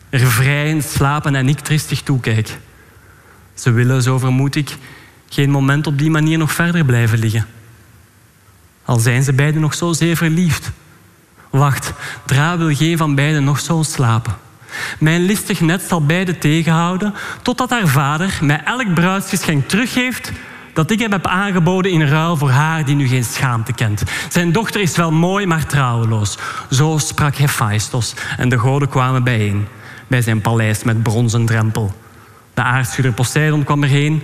Er 0.09 0.19
vrijen, 0.19 0.83
slapen 0.83 1.35
en 1.35 1.49
ik 1.49 1.59
tristig 1.59 2.01
toekijk. 2.01 2.57
Ze 3.53 3.71
willen, 3.71 4.01
zo 4.01 4.17
vermoed 4.17 4.55
ik, 4.55 4.77
geen 5.29 5.49
moment 5.49 5.87
op 5.87 5.97
die 5.97 6.09
manier 6.09 6.37
nog 6.37 6.51
verder 6.51 6.85
blijven 6.85 7.19
liggen. 7.19 7.45
Al 8.85 8.99
zijn 8.99 9.23
ze 9.23 9.33
beiden 9.33 9.61
nog 9.61 9.73
zo 9.73 9.93
zeer 9.93 10.17
verliefd. 10.17 10.71
Wacht, 11.49 11.93
Dra 12.25 12.57
wil 12.57 12.75
geen 12.75 12.97
van 12.97 13.15
beiden 13.15 13.43
nog 13.43 13.59
zo 13.59 13.83
slapen. 13.83 14.35
Mijn 14.99 15.21
listig 15.21 15.59
net 15.59 15.81
zal 15.81 16.05
beide 16.05 16.37
tegenhouden, 16.37 17.13
totdat 17.41 17.69
haar 17.69 17.87
vader 17.87 18.37
mij 18.41 18.63
elk 18.63 18.93
bruidsgeschenk 18.93 19.67
teruggeeft 19.67 20.31
dat 20.75 20.91
ik 20.91 20.99
hem 20.99 21.11
heb 21.11 21.27
aangeboden 21.27 21.91
in 21.91 22.07
ruil 22.07 22.38
voor 22.38 22.49
haar 22.49 22.85
die 22.85 22.95
nu 22.95 23.07
geen 23.07 23.23
schaamte 23.23 23.73
kent. 23.73 24.03
Zijn 24.29 24.51
dochter 24.51 24.81
is 24.81 24.95
wel 24.95 25.11
mooi, 25.11 25.45
maar 25.45 25.65
trouweloos. 25.65 26.38
Zo 26.69 26.97
sprak 26.97 27.35
Hephaistos 27.35 28.13
en 28.38 28.49
de 28.49 28.57
goden 28.57 28.89
kwamen 28.89 29.23
bijeen 29.23 29.67
bij 30.07 30.21
zijn 30.21 30.41
paleis 30.41 30.83
met 30.83 31.03
bronzen 31.03 31.45
drempel. 31.45 31.93
De 32.53 32.61
aardschudder 32.61 33.13
Poseidon 33.13 33.63
kwam 33.63 33.83
erheen, 33.83 34.23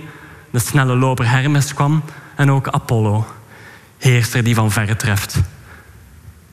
de 0.50 0.58
snelle 0.58 0.96
loper 0.96 1.30
Hermes 1.30 1.74
kwam 1.74 2.02
en 2.36 2.50
ook 2.50 2.68
Apollo, 2.68 3.26
heerser 3.98 4.44
die 4.44 4.54
van 4.54 4.70
verre 4.70 4.96
treft. 4.96 5.40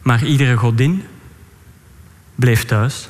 Maar 0.01 0.23
iedere 0.23 0.55
godin 0.55 1.03
bleef 2.35 2.65
thuis 2.65 3.09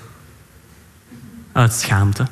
uit 1.52 1.74
schaamte. 1.74 2.28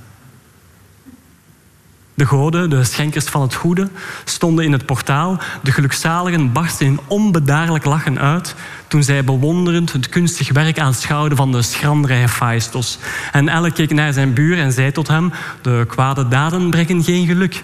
De 2.17 2.25
goden, 2.25 2.69
de 2.69 2.84
schenkers 2.84 3.25
van 3.25 3.41
het 3.41 3.53
goede, 3.53 3.89
stonden 4.23 4.65
in 4.65 4.71
het 4.71 4.86
portaal. 4.86 5.39
De 5.63 5.71
gelukzaligen 5.71 6.51
barsten 6.51 6.86
in 6.86 6.99
onbedaarlijk 7.08 7.86
lachen 7.86 8.19
uit 8.19 8.56
toen 8.88 9.03
zij 9.03 9.23
bewonderend 9.23 9.93
het 9.93 10.10
kunstig 10.10 10.51
werk 10.51 10.80
aanschouwden 10.80 11.38
van 11.38 11.51
de 11.51 11.62
schrandere 11.62 12.13
Hephaistos. 12.13 12.99
En 13.32 13.49
elk 13.49 13.73
keek 13.73 13.93
naar 13.93 14.13
zijn 14.13 14.34
buur 14.34 14.58
en 14.58 14.71
zei 14.71 14.91
tot 14.91 15.08
hem, 15.08 15.32
de 15.62 15.86
kwade 15.88 16.27
daden 16.27 16.69
brengen 16.69 17.03
geen 17.03 17.25
geluk. 17.25 17.63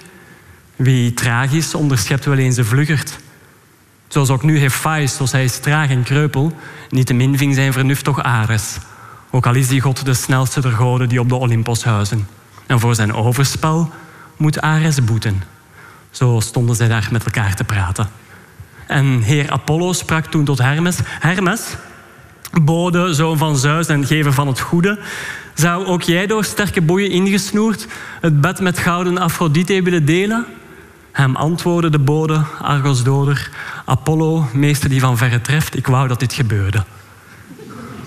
Wie 0.76 1.14
traag 1.14 1.52
is, 1.52 1.74
onderschept 1.74 2.26
wel 2.26 2.38
eens 2.38 2.58
een 2.58 2.66
vluggert. 2.66 3.18
Zoals 4.08 4.30
ook 4.30 4.44
nu 4.44 4.60
Hephaistos, 4.60 5.32
hij 5.32 5.44
is 5.44 5.60
traag 5.60 5.90
en 5.90 6.04
kreupel, 6.04 6.54
niettemin 6.90 7.38
ving 7.38 7.56
zijn 7.56 7.74
vernuft 7.74 8.04
toch 8.04 8.24
Ares. 8.24 8.78
Ook 9.32 9.46
al 9.46 9.56
is 9.56 9.68
die 9.68 9.82
God 9.82 10.06
de 10.06 10.14
snelste 10.14 10.62
der 10.62 10.72
goden 10.72 11.10
die 11.10 11.20
op 11.20 11.30
de 11.30 11.36
Olympos 11.36 11.84
huizen. 11.84 12.28
En 12.68 12.80
voor 12.80 12.96
zijn 12.96 13.14
overspel 13.14 13.92
moet 14.44 14.62
Ares 14.62 15.04
boeten. 15.04 15.44
Zo 16.12 16.40
stonden 16.40 16.76
zij 16.76 16.88
daar 16.88 17.08
met 17.12 17.26
elkaar 17.26 17.56
te 17.56 17.64
praten. 17.64 18.10
En 18.88 19.22
heer 19.22 19.52
Apollo 19.52 19.94
sprak 19.94 20.26
toen 20.26 20.46
tot 20.46 20.58
Hermes: 20.58 20.98
Hermes, 21.04 21.76
bode, 22.62 23.14
zoon 23.14 23.38
van 23.38 23.58
Zeus 23.58 23.88
en 23.88 24.06
gever 24.06 24.34
van 24.34 24.48
het 24.48 24.60
goede, 24.60 25.00
zou 25.54 25.86
ook 25.86 26.02
jij 26.02 26.28
door 26.28 26.44
sterke 26.44 26.82
boeien 26.82 27.10
ingesnoerd 27.10 27.88
het 28.22 28.42
bed 28.42 28.60
met 28.60 28.78
gouden 28.78 29.18
Afrodite 29.18 29.82
willen 29.82 30.06
delen? 30.06 30.46
Hem 31.12 31.36
antwoordde 31.36 31.90
de 31.90 32.00
bode, 32.00 32.44
Argosdoder, 32.62 33.50
Apollo, 33.86 34.48
meester 34.54 34.90
die 34.90 35.00
van 35.00 35.18
verre 35.18 35.42
treft, 35.42 35.76
ik 35.76 35.88
wou 35.88 36.08
dat 36.08 36.20
dit 36.20 36.34
gebeurde. 36.34 36.84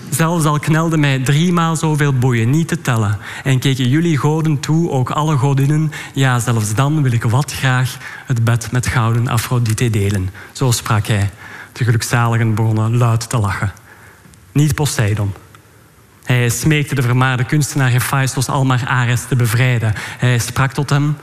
Zelfs 0.09 0.45
al 0.45 0.59
knelde 0.59 0.97
mij 0.97 1.19
driemaal 1.19 1.75
zoveel 1.75 2.13
boeien 2.13 2.49
niet 2.49 2.67
te 2.67 2.81
tellen. 2.81 3.17
En 3.43 3.59
keken 3.59 3.89
jullie 3.89 4.17
goden 4.17 4.59
toe, 4.59 4.89
ook 4.89 5.09
alle 5.09 5.37
godinnen. 5.37 5.91
Ja, 6.13 6.39
zelfs 6.39 6.73
dan 6.73 7.03
wil 7.03 7.11
ik 7.11 7.23
wat 7.23 7.53
graag 7.53 7.97
het 8.25 8.43
bed 8.43 8.71
met 8.71 8.87
gouden 8.87 9.27
Afrodite 9.27 9.89
delen. 9.89 10.29
Zo 10.51 10.71
sprak 10.71 11.07
hij. 11.07 11.29
De 11.73 11.83
gelukzaligen 11.83 12.55
begonnen 12.55 12.97
luid 12.97 13.29
te 13.29 13.37
lachen. 13.37 13.71
Niet 14.51 14.75
Poseidon. 14.75 15.33
Hij 16.23 16.49
smeekte 16.49 16.95
de 16.95 17.01
vermaarde 17.01 17.43
kunstenaar 17.43 17.91
Hephaestus 17.91 18.49
al 18.49 18.65
maar 18.65 18.85
Ares 18.87 19.25
te 19.27 19.35
bevrijden. 19.35 19.93
Hij 20.17 20.39
sprak 20.39 20.71
tot 20.71 20.89
hem, 20.89 21.17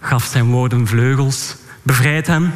gaf 0.00 0.24
zijn 0.24 0.50
woorden 0.50 0.86
vleugels, 0.86 1.56
bevrijd 1.82 2.26
hem 2.26 2.52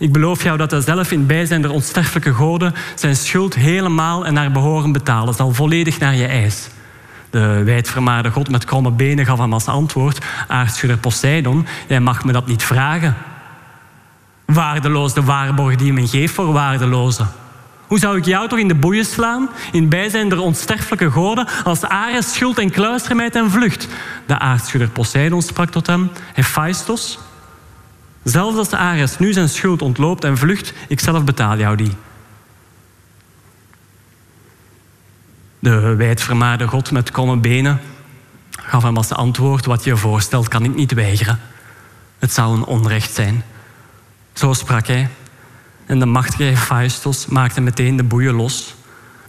ik 0.00 0.12
beloof 0.12 0.42
jou 0.42 0.56
dat 0.56 0.70
hij 0.70 0.80
zelf 0.80 1.12
in 1.12 1.26
bijzijn 1.26 1.62
der 1.62 1.70
onsterfelijke 1.70 2.34
goden 2.34 2.74
zijn 2.94 3.16
schuld 3.16 3.54
helemaal 3.54 4.26
en 4.26 4.34
naar 4.34 4.52
behoren 4.52 4.92
betalen 4.92 5.34
zal, 5.34 5.52
volledig 5.52 5.98
naar 5.98 6.14
je 6.14 6.26
eis. 6.26 6.68
De 7.30 7.62
wijdvermaarde 7.64 8.30
god 8.30 8.50
met 8.50 8.64
kromme 8.64 8.90
benen 8.90 9.26
gaf 9.26 9.38
hem 9.38 9.52
als 9.52 9.66
antwoord, 9.66 10.18
aardschudder 10.48 10.98
Poseidon, 10.98 11.66
jij 11.88 12.00
mag 12.00 12.24
me 12.24 12.32
dat 12.32 12.46
niet 12.46 12.62
vragen. 12.62 13.16
Waardeloos 14.44 15.14
de 15.14 15.22
waarborg 15.22 15.76
die 15.76 15.86
je 15.86 15.92
me 15.92 16.08
geeft 16.08 16.34
voor 16.34 16.52
waardeloze. 16.52 17.24
Hoe 17.86 17.98
zou 17.98 18.16
ik 18.16 18.24
jou 18.24 18.48
toch 18.48 18.58
in 18.58 18.68
de 18.68 18.74
boeien 18.74 19.04
slaan, 19.04 19.48
in 19.72 19.88
bijzijn 19.88 20.28
der 20.28 20.40
onsterfelijke 20.40 21.10
goden, 21.10 21.46
als 21.64 21.84
Ares 21.84 22.32
schuld 22.32 22.58
en 22.58 22.70
kluister 22.70 23.16
mij 23.16 23.30
ten 23.30 23.50
vlucht? 23.50 23.88
De 24.26 24.38
aardschudder 24.38 24.88
Poseidon 24.88 25.42
sprak 25.42 25.70
tot 25.70 25.86
hem, 25.86 26.10
Hephaestus, 26.32 27.18
Zelfs 28.22 28.56
als 28.56 28.68
de 28.68 28.76
Ares 28.76 29.18
nu 29.18 29.32
zijn 29.32 29.48
schuld 29.48 29.82
ontloopt 29.82 30.24
en 30.24 30.38
vlucht, 30.38 30.72
ik 30.88 31.00
zelf 31.00 31.24
betaal 31.24 31.58
jou 31.58 31.76
die. 31.76 31.92
De 35.58 35.94
wijdvermaarde 35.94 36.66
God 36.66 36.90
met 36.90 37.10
kromme 37.10 37.36
benen 37.36 37.80
gaf 38.70 38.82
hem 38.82 38.96
als 38.96 39.12
antwoord: 39.12 39.66
Wat 39.66 39.84
je 39.84 39.96
voorstelt, 39.96 40.48
kan 40.48 40.64
ik 40.64 40.74
niet 40.74 40.92
weigeren. 40.92 41.40
Het 42.18 42.32
zou 42.32 42.56
een 42.56 42.64
onrecht 42.64 43.14
zijn. 43.14 43.44
Zo 44.32 44.52
sprak 44.52 44.86
hij. 44.86 45.08
En 45.86 45.98
de 45.98 46.06
machtige 46.06 46.42
Hephaestus 46.42 47.26
maakte 47.26 47.60
meteen 47.60 47.96
de 47.96 48.02
boeien 48.02 48.34
los. 48.34 48.74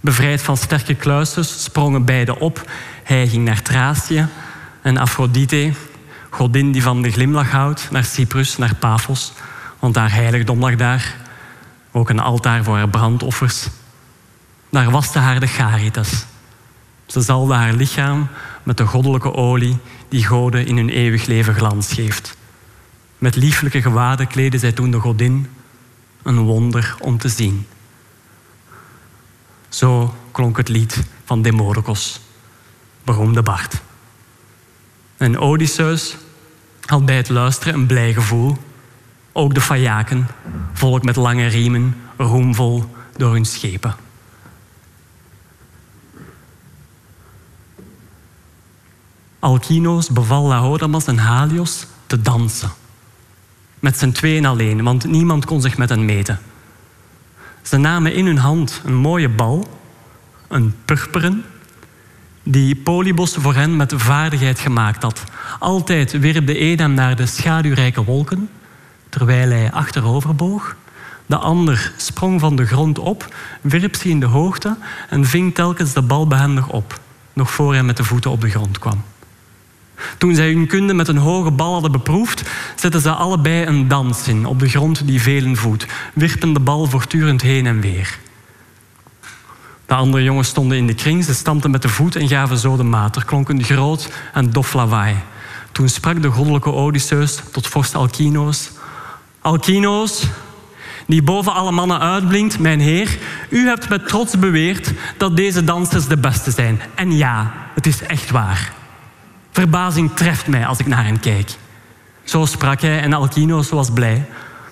Bevrijd 0.01 0.41
van 0.41 0.57
sterke 0.57 0.95
kluisters 0.95 1.63
sprongen 1.63 2.05
beiden 2.05 2.39
op. 2.39 2.71
Hij 3.03 3.27
ging 3.27 3.45
naar 3.45 3.61
Thracië 3.61 4.27
en 4.81 4.97
Afrodite, 4.97 5.73
godin 6.31 6.71
die 6.71 6.83
van 6.83 7.01
de 7.01 7.11
glimlach 7.11 7.51
houdt, 7.51 7.91
naar 7.91 8.03
Cyprus, 8.03 8.57
naar 8.57 8.75
Paphos. 8.75 9.33
Want 9.79 9.93
daar 9.93 10.13
heiligdom 10.13 10.59
lag 10.59 10.75
daar. 10.75 11.15
Ook 11.91 12.09
een 12.09 12.19
altaar 12.19 12.63
voor 12.63 12.75
haar 12.75 12.89
brandoffers. 12.89 13.67
Daar 14.69 14.91
waste 14.91 15.19
haar 15.19 15.39
de 15.39 15.47
charitas. 15.47 16.25
Ze 17.05 17.21
zalde 17.21 17.53
haar 17.53 17.73
lichaam 17.73 18.27
met 18.63 18.77
de 18.77 18.85
goddelijke 18.85 19.33
olie 19.33 19.77
die 20.09 20.25
goden 20.25 20.65
in 20.65 20.77
hun 20.77 20.89
eeuwig 20.89 21.25
leven 21.25 21.55
glans 21.55 21.93
geeft. 21.93 22.37
Met 23.17 23.35
lieflijke 23.35 23.81
gewaden 23.81 24.27
kleedde 24.27 24.57
zij 24.57 24.71
toen 24.71 24.91
de 24.91 24.99
godin, 24.99 25.47
een 26.23 26.39
wonder 26.39 26.95
om 26.99 27.17
te 27.17 27.29
zien. 27.29 27.67
Zo 29.69 30.15
klonk 30.31 30.57
het 30.57 30.69
lied 30.69 31.03
van 31.25 31.41
Demodocus, 31.41 32.19
beroemde 33.03 33.41
Bart. 33.41 33.81
En 35.21 35.39
Odysseus 35.39 36.17
had 36.85 37.05
bij 37.05 37.15
het 37.15 37.29
luisteren 37.29 37.73
een 37.73 37.85
blij 37.85 38.13
gevoel. 38.13 38.57
Ook 39.31 39.53
de 39.53 39.61
Fajaken, 39.61 40.27
volk 40.73 41.03
met 41.03 41.15
lange 41.15 41.47
riemen, 41.47 41.95
roemvol 42.17 42.85
door 43.17 43.31
hun 43.31 43.45
schepen. 43.45 43.95
Alkinoos 49.39 50.09
beval 50.09 50.47
Laodamas 50.47 51.07
en 51.07 51.17
Halios 51.17 51.85
te 52.07 52.21
dansen. 52.21 52.71
Met 53.79 53.97
z'n 53.97 54.11
tweeën 54.11 54.45
alleen, 54.45 54.83
want 54.83 55.05
niemand 55.05 55.45
kon 55.45 55.61
zich 55.61 55.77
met 55.77 55.89
hen 55.89 56.05
meten. 56.05 56.39
Ze 57.61 57.77
namen 57.77 58.13
in 58.13 58.25
hun 58.25 58.37
hand 58.37 58.81
een 58.85 58.95
mooie 58.95 59.29
bal, 59.29 59.79
een 60.47 60.75
purperen, 60.85 61.45
die 62.43 62.75
Polybos 62.75 63.35
voor 63.39 63.53
hen 63.53 63.75
met 63.75 63.93
vaardigheid 63.95 64.59
gemaakt 64.59 65.03
had. 65.03 65.23
Altijd 65.59 66.19
wierp 66.19 66.49
Edam 66.49 66.93
naar 66.93 67.15
de 67.15 67.25
schaduwrijke 67.25 68.03
wolken, 68.03 68.49
terwijl 69.09 69.49
hij 69.49 69.71
achterover 69.71 70.35
boog. 70.35 70.75
De 71.25 71.37
ander 71.37 71.93
sprong 71.97 72.39
van 72.39 72.55
de 72.55 72.65
grond 72.65 72.99
op, 72.99 73.35
wierp 73.61 73.95
zich 73.95 74.11
in 74.11 74.19
de 74.19 74.25
hoogte 74.25 74.75
en 75.09 75.25
ving 75.25 75.55
telkens 75.55 75.93
de 75.93 76.01
bal 76.01 76.27
behendig 76.27 76.69
op, 76.69 76.99
nog 77.33 77.51
voor 77.51 77.73
hij 77.73 77.83
met 77.83 77.97
de 77.97 78.03
voeten 78.03 78.31
op 78.31 78.41
de 78.41 78.49
grond 78.49 78.79
kwam. 78.79 79.03
Toen 80.17 80.35
zij 80.35 80.51
hun 80.51 80.67
kunde 80.67 80.93
met 80.93 81.07
een 81.07 81.17
hoge 81.17 81.51
bal 81.51 81.73
hadden 81.73 81.91
beproefd, 81.91 82.49
zetten 82.75 83.01
ze 83.01 83.11
allebei 83.11 83.65
een 83.65 83.87
dans 83.87 84.27
in 84.27 84.45
op 84.45 84.59
de 84.59 84.69
grond 84.69 85.07
die 85.07 85.21
velen 85.21 85.55
voedt, 85.55 85.85
wierpen 86.13 86.53
de 86.53 86.59
bal 86.59 86.85
voortdurend 86.85 87.41
heen 87.41 87.65
en 87.65 87.81
weer. 87.81 88.19
De 89.91 89.97
andere 89.97 90.23
jongens 90.23 90.47
stonden 90.47 90.77
in 90.77 90.87
de 90.87 90.93
kring, 90.93 91.23
ze 91.23 91.33
stampten 91.33 91.71
met 91.71 91.81
de 91.81 91.89
voet 91.89 92.15
en 92.15 92.27
gaven 92.27 92.57
zo 92.57 92.77
de 92.77 92.83
maat. 92.83 93.15
Er 93.15 93.25
klonk 93.25 93.49
een 93.49 93.63
groot 93.63 94.09
en 94.33 94.51
dof 94.51 94.73
lawaai. 94.73 95.15
Toen 95.71 95.89
sprak 95.89 96.21
de 96.21 96.27
goddelijke 96.27 96.71
Odysseus 96.71 97.39
tot 97.51 97.67
vorst 97.67 97.95
Alkinoos. 97.95 98.71
Alkinoos, 99.41 100.27
die 101.07 101.23
boven 101.23 101.53
alle 101.53 101.71
mannen 101.71 101.99
uitblinkt, 101.99 102.59
mijn 102.59 102.79
heer, 102.79 103.17
u 103.49 103.67
hebt 103.67 103.89
met 103.89 104.07
trots 104.07 104.39
beweerd 104.39 104.91
dat 105.17 105.35
deze 105.35 105.63
dansers 105.63 106.07
de 106.07 106.17
beste 106.17 106.51
zijn. 106.51 106.81
En 106.95 107.17
ja, 107.17 107.53
het 107.75 107.87
is 107.87 108.01
echt 108.01 108.29
waar. 108.29 108.73
Verbazing 109.51 110.15
treft 110.15 110.47
mij 110.47 110.65
als 110.65 110.79
ik 110.79 110.87
naar 110.87 111.05
hen 111.05 111.19
kijk. 111.19 111.51
Zo 112.23 112.45
sprak 112.45 112.81
hij 112.81 113.01
en 113.01 113.13
Alkinoos 113.13 113.69
was 113.69 113.91
blij. 113.91 114.25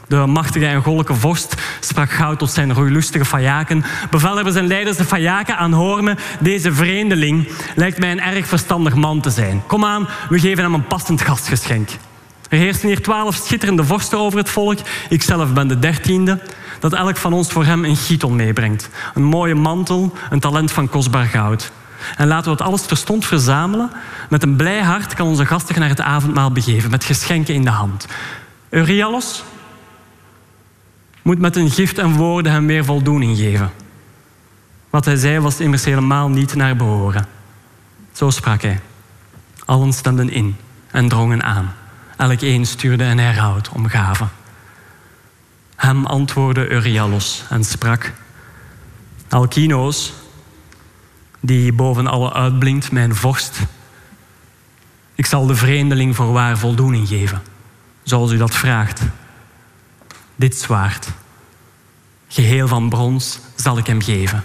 De 0.10 0.26
machtige 0.26 0.66
en 0.66 0.82
goddelijke 0.82 1.14
vorst 1.14 1.56
sprak 1.80 2.12
gauw 2.12 2.36
tot 2.36 2.52
zijn 2.52 2.74
roeilustige 2.74 3.26
Fajaken. 3.26 3.86
Bevelhebbers 4.10 4.56
en 4.56 4.68
leiders 4.68 4.98
de 4.98 5.06
Fajaken 5.06 5.58
aanhoren 5.58 6.04
me. 6.04 6.16
Deze 6.40 6.74
vreemdeling 6.74 7.48
lijkt 7.76 8.00
mij 8.00 8.12
een 8.12 8.22
erg 8.22 8.48
verstandig 8.48 8.96
man 8.96 9.22
te 9.22 9.30
zijn. 9.30 9.64
Kom 9.68 9.86
aan, 9.86 10.08
we 10.30 10.40
geven 10.40 10.64
hem 10.64 10.74
een 10.74 10.88
passend 10.88 11.22
gastgeschenk. 11.22 11.90
Er 12.50 12.58
heersen 12.58 12.88
hier 12.88 13.02
twaalf 13.02 13.36
schitterende 13.36 13.84
vorsten 13.84 14.20
over 14.20 14.40
het 14.40 14.50
volk. 14.50 14.80
Ikzelf 15.10 15.54
ben 15.54 15.68
de 15.68 15.80
dertiende. 15.80 16.40
Dat 16.80 16.94
elk 16.94 17.18
van 17.18 17.34
ons 17.34 17.52
voor 17.52 17.66
hem 17.66 17.86
een 17.86 17.98
giton 17.98 18.36
meebrengt. 18.36 18.90
Een 19.14 19.24
mooie 19.24 19.56
mantel, 19.56 20.14
een 20.30 20.40
talent 20.40 20.72
van 20.72 20.90
kostbaar 20.90 21.26
goud. 21.26 21.72
En 22.18 22.28
laten 22.28 22.46
we 22.46 22.58
het 22.58 22.68
alles 22.68 22.86
terstond 22.86 23.26
verzamelen. 23.26 23.92
Met 24.30 24.44
een 24.44 24.56
blij 24.56 24.82
hart 24.82 25.14
kan 25.14 25.28
onze 25.28 25.46
gasten 25.46 25.80
naar 25.80 25.90
het 25.90 26.02
avondmaal 26.02 26.52
begeven, 26.52 26.92
met 26.92 27.04
geschenken 27.04 27.54
in 27.54 27.64
de 27.64 27.70
hand. 27.70 28.08
Euryalus, 28.70 29.44
moet 31.22 31.40
met 31.40 31.56
een 31.56 31.72
gift 31.72 31.98
en 31.98 32.14
woorden 32.14 32.52
hem 32.52 32.66
meer 32.66 32.86
voldoening 32.86 33.38
geven. 33.38 33.72
Wat 34.90 35.06
hij 35.06 35.16
zei 35.16 35.40
was 35.40 35.60
immers 35.60 35.86
helemaal 35.86 36.30
niet 36.30 36.56
naar 36.56 36.76
behoren. 36.76 37.28
Zo 38.12 38.30
sprak 38.30 38.62
hij. 38.62 38.80
Allen 39.66 39.94
stemden 39.94 40.30
in 40.30 40.56
en 40.92 41.10
drongen 41.10 41.44
aan. 41.44 41.74
Elk 42.18 42.42
een 42.42 42.66
stuurde 42.66 43.04
een 43.04 43.20
herhoud 43.20 43.70
om 43.70 43.88
gaven. 43.88 44.30
Hem 45.76 46.06
antwoordde 46.06 46.70
Euryalus 46.70 47.46
en 47.50 47.64
sprak... 47.64 48.14
Alkinoos, 49.30 50.14
die 51.40 51.74
boven 51.74 52.08
alle 52.08 52.34
uitblinkt, 52.34 52.92
mijn 52.92 53.16
vorst... 53.16 53.60
Ik 55.16 55.26
zal 55.26 55.46
de 55.46 55.56
vreemdeling 55.56 56.16
voor 56.16 56.32
waar 56.32 56.58
voldoening 56.58 57.08
geven, 57.08 57.42
zoals 58.04 58.32
u 58.32 58.38
dat 58.38 58.56
vraagt 58.56 59.02
dit 60.40 60.56
zwaard, 60.56 61.08
geheel 62.28 62.68
van 62.68 62.90
brons, 62.90 63.40
zal 63.56 63.78
ik 63.78 63.88
hem 63.88 64.02
geven. 64.02 64.44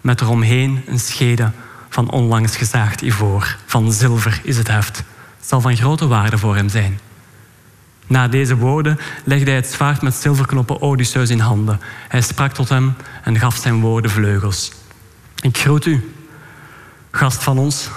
Met 0.00 0.20
eromheen 0.20 0.82
een 0.86 0.98
schede 0.98 1.50
van 1.88 2.10
onlangs 2.10 2.56
gezaagd 2.56 3.00
ivoor. 3.00 3.56
Van 3.66 3.92
zilver 3.92 4.40
is 4.42 4.56
het 4.56 4.68
heft. 4.68 5.02
Zal 5.40 5.60
van 5.60 5.76
grote 5.76 6.06
waarde 6.06 6.38
voor 6.38 6.56
hem 6.56 6.68
zijn. 6.68 6.98
Na 8.06 8.28
deze 8.28 8.56
woorden 8.56 8.98
legde 9.24 9.44
hij 9.44 9.54
het 9.54 9.66
zwaard 9.66 10.02
met 10.02 10.14
zilverknoppen 10.14 10.80
Odysseus 10.80 11.30
in 11.30 11.38
handen. 11.38 11.80
Hij 12.08 12.22
sprak 12.22 12.52
tot 12.52 12.68
hem 12.68 12.94
en 13.24 13.38
gaf 13.38 13.56
zijn 13.56 13.80
woorden 13.80 14.10
vleugels. 14.10 14.72
Ik 15.40 15.58
groet 15.58 15.86
u, 15.86 16.12
Gast 17.10 17.42
van 17.42 17.58
ons, 17.58 17.88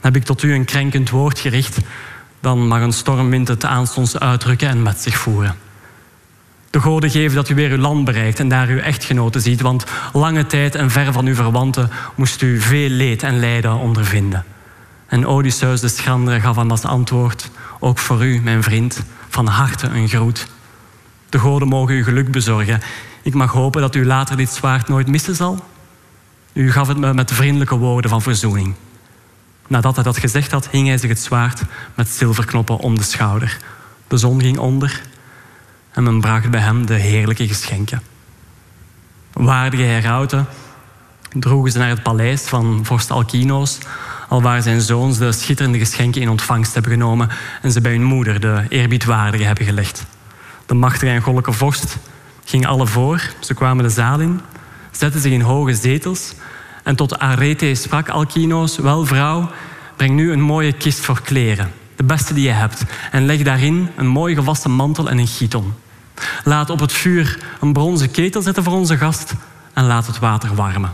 heb 0.00 0.16
ik 0.16 0.24
tot 0.24 0.42
u 0.42 0.54
een 0.54 0.64
krenkend 0.64 1.10
woord 1.10 1.38
gericht, 1.38 1.78
dan 2.40 2.66
mag 2.66 2.80
een 2.80 2.92
stormwind 2.92 3.48
het 3.48 3.64
aanstonds 3.64 4.18
uitdrukken 4.18 4.68
en 4.68 4.82
met 4.82 5.00
zich 5.00 5.16
voeren. 5.16 5.56
De 6.70 6.80
goden 6.80 7.10
geven 7.10 7.36
dat 7.36 7.48
u 7.48 7.54
weer 7.54 7.70
uw 7.70 7.76
land 7.76 8.04
bereikt 8.04 8.38
en 8.38 8.48
daar 8.48 8.68
uw 8.68 8.78
echtgenoten 8.78 9.40
ziet, 9.40 9.60
want 9.60 9.84
lange 10.12 10.46
tijd 10.46 10.74
en 10.74 10.90
ver 10.90 11.12
van 11.12 11.26
uw 11.26 11.34
verwanten 11.34 11.90
moest 12.14 12.42
u 12.42 12.60
veel 12.60 12.88
leed 12.88 13.22
en 13.22 13.40
lijden 13.40 13.74
ondervinden. 13.74 14.44
En 15.06 15.26
Odysseus 15.26 15.80
de 15.80 15.88
schrandere 15.88 16.40
gaf 16.40 16.58
aan 16.58 16.70
als 16.70 16.84
antwoord, 16.84 17.50
ook 17.78 17.98
voor 17.98 18.26
u, 18.26 18.40
mijn 18.40 18.62
vriend, 18.62 19.02
van 19.28 19.46
harte 19.46 19.86
een 19.86 20.08
groet. 20.08 20.46
De 21.28 21.38
goden 21.38 21.68
mogen 21.68 21.94
u 21.94 22.04
geluk 22.04 22.30
bezorgen. 22.30 22.80
Ik 23.22 23.34
mag 23.34 23.52
hopen 23.52 23.80
dat 23.80 23.94
u 23.94 24.06
later 24.06 24.36
dit 24.36 24.50
zwaard 24.50 24.88
nooit 24.88 25.06
missen 25.06 25.34
zal. 25.34 25.64
U 26.52 26.72
gaf 26.72 26.88
het 26.88 26.96
me 26.96 27.14
met 27.14 27.32
vriendelijke 27.32 27.76
woorden 27.76 28.10
van 28.10 28.22
verzoening. 28.22 28.74
Nadat 29.68 29.94
hij 29.94 30.04
dat 30.04 30.18
gezegd 30.18 30.50
had, 30.50 30.68
hing 30.70 30.86
hij 30.88 30.98
zich 30.98 31.08
het 31.08 31.20
zwaard 31.20 31.62
met 31.94 32.08
zilverknoppen 32.08 32.76
om 32.76 32.96
de 32.96 33.02
schouder. 33.02 33.58
De 34.08 34.16
zon 34.16 34.40
ging 34.40 34.58
onder 34.58 35.02
en 35.90 36.02
men 36.02 36.20
bracht 36.20 36.50
bij 36.50 36.60
hem 36.60 36.86
de 36.86 36.94
heerlijke 36.94 37.48
geschenken. 37.48 38.02
Waardige 39.32 39.82
herauten 39.82 40.46
droegen 41.32 41.72
ze 41.72 41.78
naar 41.78 41.88
het 41.88 42.02
paleis 42.02 42.42
van 42.42 42.80
vorst 42.82 43.10
Alkinoos, 43.10 43.78
alwaar 44.28 44.62
zijn 44.62 44.80
zoons 44.80 45.18
de 45.18 45.32
schitterende 45.32 45.78
geschenken 45.78 46.20
in 46.20 46.28
ontvangst 46.28 46.74
hebben 46.74 46.92
genomen 46.92 47.28
en 47.62 47.72
ze 47.72 47.80
bij 47.80 47.92
hun 47.92 48.04
moeder, 48.04 48.40
de 48.40 48.64
eerbiedwaardige, 48.68 49.44
hebben 49.44 49.64
gelegd. 49.64 50.06
De 50.66 50.74
machtige 50.74 51.10
en 51.10 51.22
goddelijke 51.22 51.52
vorst 51.52 51.96
ging 52.44 52.66
alle 52.66 52.86
voor, 52.86 53.30
ze 53.40 53.54
kwamen 53.54 53.84
de 53.84 53.90
zaal 53.90 54.20
in, 54.20 54.40
zetten 54.90 55.20
zich 55.20 55.32
in 55.32 55.40
hoge 55.40 55.74
zetels 55.74 56.34
en 56.88 56.96
tot 56.96 57.18
Arete 57.18 57.74
sprak 57.74 58.08
Alkinoos, 58.08 58.76
wel 58.76 59.06
vrouw, 59.06 59.50
breng 59.96 60.14
nu 60.14 60.32
een 60.32 60.40
mooie 60.40 60.72
kist 60.72 61.00
voor 61.00 61.22
kleren, 61.22 61.72
de 61.96 62.04
beste 62.04 62.34
die 62.34 62.44
je 62.44 62.50
hebt, 62.50 62.84
en 63.10 63.26
leg 63.26 63.42
daarin 63.42 63.88
een 63.96 64.06
mooi 64.06 64.34
gewassen 64.34 64.70
mantel 64.70 65.10
en 65.10 65.18
een 65.18 65.26
giton. 65.26 65.74
Laat 66.44 66.70
op 66.70 66.80
het 66.80 66.92
vuur 66.92 67.38
een 67.60 67.72
bronzen 67.72 68.10
ketel 68.10 68.42
zetten 68.42 68.62
voor 68.62 68.72
onze 68.72 68.96
gast 68.96 69.34
en 69.72 69.86
laat 69.86 70.06
het 70.06 70.18
water 70.18 70.54
warmen. 70.54 70.92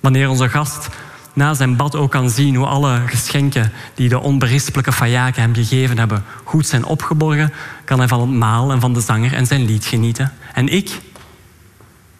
Wanneer 0.00 0.28
onze 0.28 0.48
gast 0.48 0.88
na 1.32 1.54
zijn 1.54 1.76
bad 1.76 1.96
ook 1.96 2.10
kan 2.10 2.30
zien 2.30 2.54
hoe 2.54 2.66
alle 2.66 3.02
geschenken 3.06 3.72
die 3.94 4.08
de 4.08 4.20
onberispelijke 4.20 4.92
Fayaken 4.92 5.42
hem 5.42 5.54
gegeven 5.54 5.98
hebben 5.98 6.24
goed 6.44 6.66
zijn 6.66 6.84
opgeborgen, 6.84 7.52
kan 7.84 7.98
hij 7.98 8.08
van 8.08 8.20
het 8.20 8.30
maal 8.30 8.72
en 8.72 8.80
van 8.80 8.92
de 8.92 9.00
zanger 9.00 9.32
en 9.32 9.46
zijn 9.46 9.64
lied 9.64 9.84
genieten. 9.84 10.32
En 10.52 10.68
ik 10.68 11.00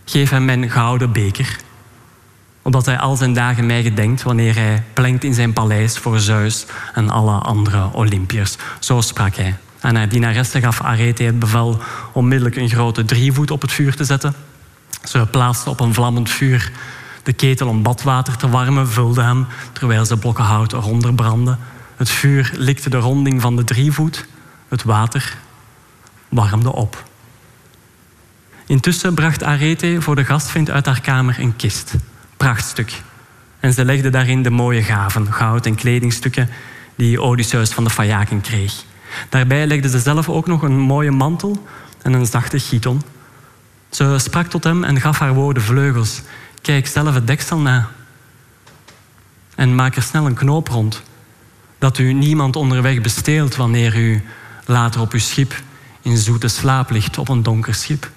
geef 0.05 0.31
hem 0.31 0.45
mijn 0.45 0.71
gouden 0.71 1.13
beker, 1.13 1.57
omdat 2.63 2.87
hij 2.87 2.99
al 2.99 3.17
zijn 3.17 3.33
dagen 3.33 3.67
mij 3.67 3.83
gedenkt 3.83 4.23
wanneer 4.23 4.55
hij 4.55 4.83
plenkt 4.93 5.25
in 5.25 5.35
zijn 5.35 5.53
paleis 5.53 5.99
voor 5.99 6.19
Zeus 6.19 6.67
en 6.95 7.11
alle 7.11 7.33
andere 7.33 7.89
Olympiërs. 7.93 8.57
Zo 8.79 9.01
sprak 9.01 9.35
hij. 9.35 9.57
En 9.81 9.97
hij 9.97 10.09
dienaresse 10.09 10.61
gaf 10.61 10.81
Arete 10.81 11.23
het 11.23 11.39
bevel 11.39 11.81
onmiddellijk 12.13 12.57
een 12.57 12.69
grote 12.69 13.05
drievoet 13.05 13.51
op 13.51 13.63
het 13.63 13.73
vuur 13.73 13.97
te 13.97 14.05
zetten. 14.05 14.35
Ze 15.05 15.27
plaatste 15.31 15.71
op 15.71 15.81
een 15.81 15.95
vlammend 15.95 16.31
vuur 16.31 16.73
de 17.23 17.33
ketel 17.33 17.69
om 17.69 17.83
badwater 17.83 18.37
te 18.37 18.49
warmen, 18.49 18.89
vulde 18.89 19.23
hem 19.23 19.47
terwijl 19.73 20.05
ze 20.05 20.17
blokken 20.17 20.45
hout 20.45 20.73
eronder 20.73 21.15
brandden. 21.15 21.59
Het 21.97 22.11
vuur 22.11 22.53
likte 22.57 22.91
de 22.91 22.97
ronding 22.97 23.41
van 23.41 23.57
de 23.57 23.65
drievoet, 23.65 24.27
het 24.69 24.83
water 24.83 25.37
warmde 26.29 26.73
op. 26.73 27.05
Intussen 28.67 29.15
bracht 29.15 29.43
Arete 29.43 29.97
voor 30.01 30.17
de 30.17 30.25
gastvriend 30.25 30.71
uit 30.71 30.87
haar 30.87 31.01
kamer 31.01 31.41
een 31.41 31.57
kist, 31.57 31.95
prachtstuk. 32.43 33.03
En 33.61 33.73
ze 33.73 33.85
legde 33.85 34.11
daarin 34.11 34.43
de 34.43 34.51
mooie 34.51 34.83
gaven, 34.83 35.33
goud 35.33 35.67
en 35.67 35.75
kledingstukken 35.75 36.49
die 36.95 37.21
Odysseus 37.21 37.71
van 37.71 37.85
de 37.85 37.91
Fayaken 37.91 38.41
kreeg. 38.41 38.85
Daarbij 39.29 39.67
legde 39.67 39.89
ze 39.89 39.99
zelf 39.99 40.29
ook 40.29 40.47
nog 40.47 40.63
een 40.63 40.79
mooie 40.79 41.11
mantel 41.11 41.67
en 42.03 42.13
een 42.13 42.27
zachte 42.27 42.59
giton. 42.59 43.03
Ze 43.91 44.19
sprak 44.19 44.47
tot 44.47 44.65
hem 44.65 44.85
en 44.85 45.01
gaf 45.01 45.19
haar 45.19 45.35
woorden 45.35 45.63
vleugels. 45.63 46.23
Kijk 46.63 46.87
zelf 46.87 47.15
het 47.15 47.27
deksel 47.27 47.59
na. 47.59 47.89
En 49.55 49.75
maak 49.75 49.97
er 49.97 50.03
snel 50.03 50.27
een 50.27 50.35
knoop 50.35 50.69
rond. 50.69 51.03
Dat 51.79 51.99
u 51.99 52.13
niemand 52.13 52.57
onderweg 52.57 53.01
besteelt 53.01 53.57
wanneer 53.57 53.97
u 53.97 54.23
later 54.65 55.01
op 55.01 55.13
uw 55.13 55.19
schip 55.19 55.55
in 56.01 56.17
zoete 56.17 56.49
slaap 56.49 56.91
ligt 56.91 57.19
op 57.19 57.29
een 57.29 57.43
donker 57.43 57.75
schip. 57.75 58.11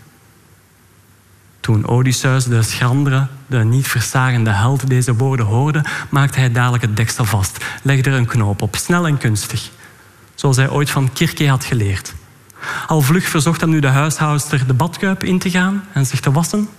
Toen 1.65 1.87
Odysseus, 1.87 2.45
de 2.45 2.61
schrandere, 2.61 3.27
de 3.47 3.63
niet 3.63 3.87
versagende 3.87 4.49
held, 4.49 4.87
deze 4.87 5.15
woorden 5.15 5.45
hoorde, 5.45 5.83
maakte 6.09 6.39
hij 6.39 6.51
dadelijk 6.51 6.83
het 6.83 6.97
deksel 6.97 7.25
vast, 7.25 7.65
legde 7.81 8.09
er 8.09 8.15
een 8.15 8.25
knoop 8.25 8.61
op, 8.61 8.75
snel 8.75 9.07
en 9.07 9.17
kunstig 9.17 9.69
zoals 10.35 10.55
hij 10.55 10.69
ooit 10.69 10.89
van 10.89 11.13
Kirke 11.13 11.47
had 11.47 11.65
geleerd. 11.65 12.13
Al 12.87 13.01
vlug 13.01 13.27
verzocht 13.27 13.61
hem 13.61 13.69
nu 13.69 13.79
de 13.79 13.87
huishoudster 13.87 14.67
de 14.67 14.73
badkuip 14.73 15.23
in 15.23 15.39
te 15.39 15.49
gaan 15.49 15.83
en 15.93 16.05
zich 16.05 16.19
te 16.19 16.31
wassen. 16.31 16.69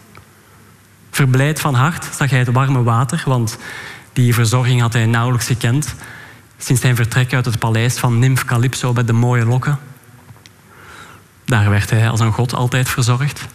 Verblijd 1.10 1.60
van 1.60 1.74
hart 1.74 2.08
zag 2.16 2.30
hij 2.30 2.38
het 2.38 2.52
warme 2.52 2.82
water, 2.82 3.22
want 3.26 3.58
die 4.12 4.34
verzorging 4.34 4.80
had 4.80 4.92
hij 4.92 5.06
nauwelijks 5.06 5.46
gekend 5.46 5.94
sinds 6.58 6.80
zijn 6.80 6.96
vertrek 6.96 7.34
uit 7.34 7.44
het 7.44 7.58
paleis 7.58 7.98
van 7.98 8.18
Nymph 8.18 8.44
Calypso 8.44 8.92
met 8.92 9.06
de 9.06 9.12
mooie 9.12 9.44
lokken. 9.44 9.78
Daar 11.44 11.70
werd 11.70 11.90
hij 11.90 12.10
als 12.10 12.20
een 12.20 12.32
god 12.32 12.54
altijd 12.54 12.88
verzorgd. 12.88 13.46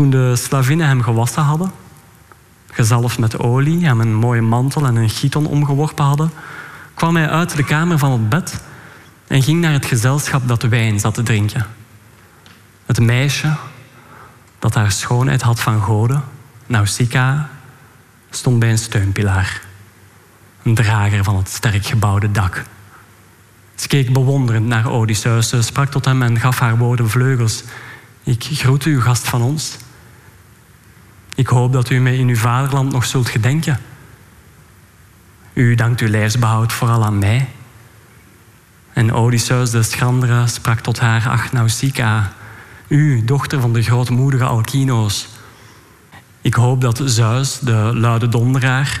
Toen 0.00 0.10
de 0.10 0.36
slavinnen 0.36 0.86
hem 0.86 1.02
gewassen 1.02 1.42
hadden, 1.42 1.72
gezalfd 2.70 3.18
met 3.18 3.38
olie, 3.38 3.86
hem 3.86 4.00
een 4.00 4.14
mooie 4.14 4.40
mantel 4.40 4.86
en 4.86 4.96
een 4.96 5.10
giton 5.10 5.46
omgeworpen 5.46 6.04
hadden, 6.04 6.30
kwam 6.94 7.16
hij 7.16 7.28
uit 7.28 7.56
de 7.56 7.64
kamer 7.64 7.98
van 7.98 8.12
het 8.12 8.28
bed 8.28 8.62
en 9.26 9.42
ging 9.42 9.60
naar 9.60 9.72
het 9.72 9.86
gezelschap 9.86 10.48
dat 10.48 10.62
wijn 10.62 11.00
zat 11.00 11.14
te 11.14 11.22
drinken. 11.22 11.66
Het 12.86 13.00
meisje 13.00 13.56
dat 14.58 14.74
haar 14.74 14.92
schoonheid 14.92 15.42
had 15.42 15.60
van 15.60 15.82
goden, 15.82 16.22
Nausicaa, 16.66 17.48
stond 18.30 18.58
bij 18.58 18.70
een 18.70 18.78
steunpilaar. 18.78 19.62
Een 20.62 20.74
drager 20.74 21.24
van 21.24 21.36
het 21.36 21.48
sterk 21.48 21.86
gebouwde 21.86 22.30
dak. 22.30 22.64
Ze 23.74 23.88
keek 23.88 24.12
bewonderend 24.12 24.66
naar 24.66 24.90
Odysseus. 24.90 25.54
Sprak 25.60 25.90
tot 25.90 26.04
hem 26.04 26.22
en 26.22 26.38
gaf 26.38 26.58
haar 26.58 26.78
woorden 26.78 27.10
vleugels. 27.10 27.64
Ik 28.24 28.44
groet 28.52 28.84
u, 28.84 29.00
gast 29.00 29.28
van 29.28 29.42
ons. 29.42 29.76
Ik 31.40 31.46
hoop 31.46 31.72
dat 31.72 31.90
u 31.90 32.00
mij 32.00 32.16
in 32.16 32.28
uw 32.28 32.36
vaderland 32.36 32.92
nog 32.92 33.04
zult 33.04 33.28
gedenken. 33.28 33.78
U 35.52 35.74
dankt 35.74 36.00
uw 36.00 36.08
lijfsbehoud 36.08 36.72
vooral 36.72 37.04
aan 37.04 37.18
mij. 37.18 37.48
En 38.92 39.12
Odysseus 39.12 39.70
de 39.70 39.82
schrandere 39.82 40.46
sprak 40.46 40.80
tot 40.80 40.98
haar, 40.98 41.28
ach 41.28 41.52
Nausicaa, 41.52 42.32
u, 42.88 43.24
dochter 43.24 43.60
van 43.60 43.72
de 43.72 43.82
grootmoedige 43.82 44.44
Alkinoos. 44.44 45.28
Ik 46.40 46.54
hoop 46.54 46.80
dat 46.80 47.02
Zeus, 47.04 47.58
de 47.58 47.90
luide 47.94 48.28
donderaar 48.28 49.00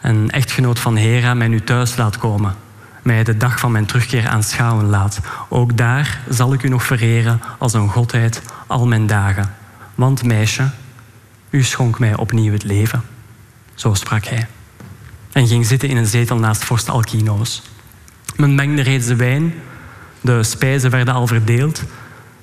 en 0.00 0.30
echtgenoot 0.30 0.78
van 0.78 0.96
Hera, 0.96 1.34
mij 1.34 1.48
nu 1.48 1.60
thuis 1.60 1.96
laat 1.96 2.18
komen. 2.18 2.54
Mij 3.02 3.24
de 3.24 3.36
dag 3.36 3.58
van 3.58 3.72
mijn 3.72 3.86
terugkeer 3.86 4.28
aanschouwen 4.28 4.86
laat. 4.86 5.20
Ook 5.48 5.76
daar 5.76 6.20
zal 6.28 6.52
ik 6.52 6.62
u 6.62 6.68
nog 6.68 6.84
vereren 6.84 7.40
als 7.58 7.72
een 7.72 7.88
godheid 7.88 8.42
al 8.66 8.86
mijn 8.86 9.06
dagen. 9.06 9.54
Want 9.94 10.24
meisje, 10.24 10.70
u 11.50 11.62
schonk 11.62 11.98
mij 11.98 12.16
opnieuw 12.16 12.52
het 12.52 12.64
leven. 12.64 13.02
Zo 13.74 13.94
sprak 13.94 14.24
hij 14.24 14.46
en 15.32 15.46
ging 15.46 15.66
zitten 15.66 15.88
in 15.88 15.96
een 15.96 16.06
zetel 16.06 16.38
naast 16.38 16.64
vorst 16.64 16.88
Alkinoos. 16.88 17.62
Men 18.36 18.54
mengde 18.54 18.82
reeds 18.82 19.06
de 19.06 19.16
wijn, 19.16 19.54
de 20.20 20.42
spijzen 20.42 20.90
werden 20.90 21.14
al 21.14 21.26
verdeeld. 21.26 21.82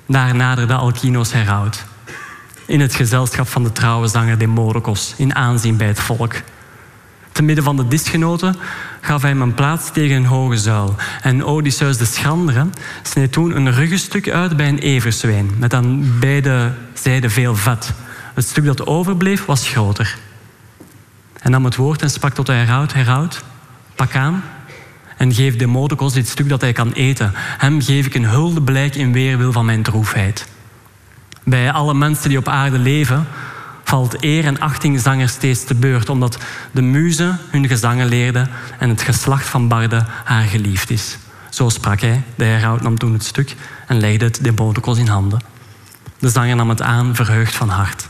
Daar 0.06 0.34
naderde 0.34 0.74
Alkinoos 0.74 1.32
heraut. 1.32 1.84
In 2.66 2.80
het 2.80 2.94
gezelschap 2.94 3.48
van 3.48 3.62
de 3.62 3.72
trouwe 3.72 4.08
zanger 4.08 4.38
Demodocus, 4.38 5.14
in 5.16 5.34
aanzien 5.34 5.76
bij 5.76 5.86
het 5.86 6.00
volk. 6.00 6.34
Te 7.32 7.42
midden 7.42 7.64
van 7.64 7.76
de 7.76 7.88
disgenoten 7.88 8.56
gaf 9.00 9.22
hij 9.22 9.30
een 9.30 9.54
plaats 9.54 9.92
tegen 9.92 10.16
een 10.16 10.24
hoge 10.24 10.56
zuil. 10.56 10.94
En 11.22 11.44
Odysseus 11.44 11.96
de 11.96 12.04
schrandere 12.04 12.66
sneed 13.02 13.32
toen 13.32 13.56
een 13.56 13.72
ruggenstuk 13.72 14.30
uit 14.30 14.56
bij 14.56 14.68
een 14.68 14.78
everzwijn, 14.78 15.50
met 15.58 15.74
aan 15.74 16.18
beide 16.18 16.72
zijden 16.92 17.30
veel 17.30 17.56
vet. 17.56 17.92
Het 18.38 18.48
stuk 18.48 18.64
dat 18.64 18.86
overbleef 18.86 19.44
was 19.44 19.68
groter. 19.68 20.18
En 21.38 21.50
nam 21.50 21.64
het 21.64 21.76
woord 21.76 22.02
en 22.02 22.10
sprak 22.10 22.34
tot 22.34 22.46
de 22.46 22.52
heraut, 22.52 22.92
heraut, 22.92 23.42
pak 23.94 24.14
aan 24.14 24.42
en 25.16 25.34
geef 25.34 25.56
Demodocus 25.56 26.12
dit 26.12 26.28
stuk 26.28 26.48
dat 26.48 26.60
hij 26.60 26.72
kan 26.72 26.92
eten. 26.92 27.32
Hem 27.34 27.80
geef 27.80 28.06
ik 28.06 28.14
een 28.14 28.28
huldeblijk 28.28 28.94
in 28.94 29.12
weerwil 29.12 29.52
van 29.52 29.64
mijn 29.64 29.82
droefheid. 29.82 30.48
Bij 31.44 31.72
alle 31.72 31.94
mensen 31.94 32.28
die 32.28 32.38
op 32.38 32.48
aarde 32.48 32.78
leven, 32.78 33.26
valt 33.84 34.24
eer 34.24 34.44
en 34.44 34.60
achting 34.60 35.00
zangers 35.00 35.32
steeds 35.32 35.64
te 35.64 35.74
beurt, 35.74 36.08
omdat 36.08 36.38
de 36.70 36.82
muze 36.82 37.36
hun 37.50 37.68
gezangen 37.68 38.06
leerde 38.06 38.46
en 38.78 38.88
het 38.88 39.02
geslacht 39.02 39.46
van 39.46 39.68
Barde 39.68 40.04
haar 40.24 40.44
geliefd 40.44 40.90
is. 40.90 41.18
Zo 41.48 41.68
sprak 41.68 42.00
hij, 42.00 42.22
de 42.34 42.44
heraut 42.44 42.82
nam 42.82 42.98
toen 42.98 43.12
het 43.12 43.24
stuk 43.24 43.56
en 43.86 44.00
legde 44.00 44.24
het 44.24 44.38
Demodocus 44.42 44.98
in 44.98 45.08
handen. 45.08 45.40
De 46.18 46.28
zanger 46.28 46.56
nam 46.56 46.68
het 46.68 46.82
aan, 46.82 47.14
verheugd 47.14 47.56
van 47.56 47.68
hart. 47.68 48.06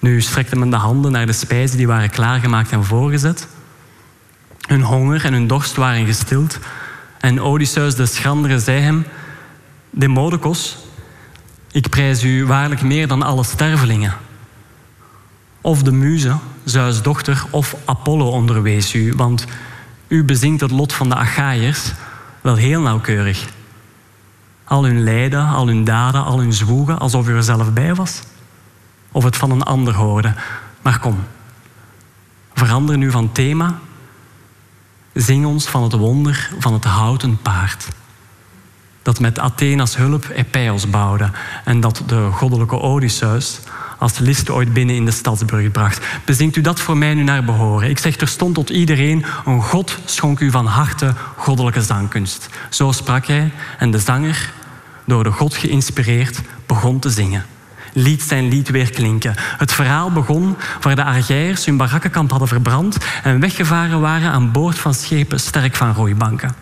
Nu 0.00 0.20
strekte 0.20 0.56
men 0.56 0.70
de 0.70 0.76
handen 0.76 1.12
naar 1.12 1.26
de 1.26 1.32
spijzen 1.32 1.76
die 1.76 1.86
waren 1.86 2.10
klaargemaakt 2.10 2.72
en 2.72 2.84
voorgezet. 2.84 3.48
Hun 4.68 4.82
honger 4.82 5.24
en 5.24 5.32
hun 5.32 5.46
dorst 5.46 5.76
waren 5.76 6.06
gestild. 6.06 6.58
En 7.20 7.40
Odysseus 7.40 7.94
de 7.94 8.06
schrandere 8.06 8.58
zei 8.58 8.80
hem... 8.80 9.06
Demodocus, 9.90 10.78
ik 11.70 11.88
prijs 11.88 12.24
u 12.24 12.46
waarlijk 12.46 12.82
meer 12.82 13.08
dan 13.08 13.22
alle 13.22 13.44
stervelingen. 13.44 14.14
Of 15.60 15.82
de 15.82 15.92
muze, 15.92 16.36
Zeus' 16.64 17.02
dochter, 17.02 17.44
of 17.50 17.76
Apollo 17.84 18.28
onderwees 18.28 18.94
u, 18.94 19.12
want 19.16 19.46
u 20.08 20.24
bezinkt 20.24 20.60
het 20.60 20.70
lot 20.70 20.92
van 20.92 21.08
de 21.08 21.14
Achaïërs 21.14 21.92
wel 22.40 22.54
heel 22.54 22.80
nauwkeurig. 22.80 23.44
Al 24.64 24.84
hun 24.84 25.02
lijden, 25.02 25.46
al 25.46 25.66
hun 25.66 25.84
daden, 25.84 26.24
al 26.24 26.38
hun 26.38 26.52
zwoegen, 26.52 26.98
alsof 26.98 27.28
u 27.28 27.34
er 27.34 27.42
zelf 27.42 27.72
bij 27.72 27.94
was. 27.94 28.20
Of 29.12 29.24
het 29.24 29.36
van 29.36 29.50
een 29.50 29.62
ander 29.62 29.94
hoorde. 29.94 30.34
Maar 30.82 30.98
kom, 30.98 31.18
verander 32.54 32.98
nu 32.98 33.10
van 33.10 33.32
thema. 33.32 33.78
Zing 35.12 35.46
ons 35.46 35.66
van 35.66 35.82
het 35.82 35.92
wonder 35.92 36.50
van 36.58 36.72
het 36.72 36.84
houten 36.84 37.38
paard. 37.42 37.88
Dat 39.02 39.20
met 39.20 39.38
Athena's 39.38 39.96
hulp 39.96 40.28
Epeios 40.34 40.90
bouwde 40.90 41.30
en 41.64 41.80
dat 41.80 42.02
de 42.06 42.28
goddelijke 42.32 42.80
Odysseus 42.80 43.60
als 43.98 44.18
list 44.18 44.50
ooit 44.50 44.72
binnen 44.72 44.96
in 44.96 45.04
de 45.04 45.10
stadsburg 45.10 45.70
bracht. 45.70 46.06
Bezinkt 46.24 46.56
u 46.56 46.60
dat 46.60 46.80
voor 46.80 46.96
mij 46.96 47.14
nu 47.14 47.22
naar 47.22 47.44
behoren. 47.44 47.90
Ik 47.90 47.98
zeg 47.98 48.16
terstond 48.16 48.54
tot 48.54 48.70
iedereen, 48.70 49.24
een 49.44 49.62
God 49.62 49.98
schonk 50.04 50.40
u 50.40 50.50
van 50.50 50.66
harte 50.66 51.14
goddelijke 51.36 51.82
zangkunst. 51.82 52.48
Zo 52.68 52.92
sprak 52.92 53.26
hij 53.26 53.52
en 53.78 53.90
de 53.90 53.98
zanger, 53.98 54.52
door 55.04 55.24
de 55.24 55.32
God 55.32 55.54
geïnspireerd, 55.54 56.40
begon 56.66 56.98
te 56.98 57.10
zingen. 57.10 57.44
Liet 57.92 58.22
zijn 58.22 58.48
lied 58.48 58.70
weer 58.70 58.90
klinken. 58.90 59.34
Het 59.36 59.72
verhaal 59.72 60.12
begon 60.12 60.56
waar 60.80 60.96
de 60.96 61.04
Argeiërs 61.04 61.64
hun 61.64 61.76
barakkenkamp 61.76 62.30
hadden 62.30 62.48
verbrand 62.48 62.96
en 63.22 63.40
weggevaren 63.40 64.00
waren 64.00 64.30
aan 64.30 64.52
boord 64.52 64.78
van 64.78 64.94
schepen 64.94 65.40
sterk 65.40 65.76
van 65.76 65.94
roeibanken. 65.94 66.54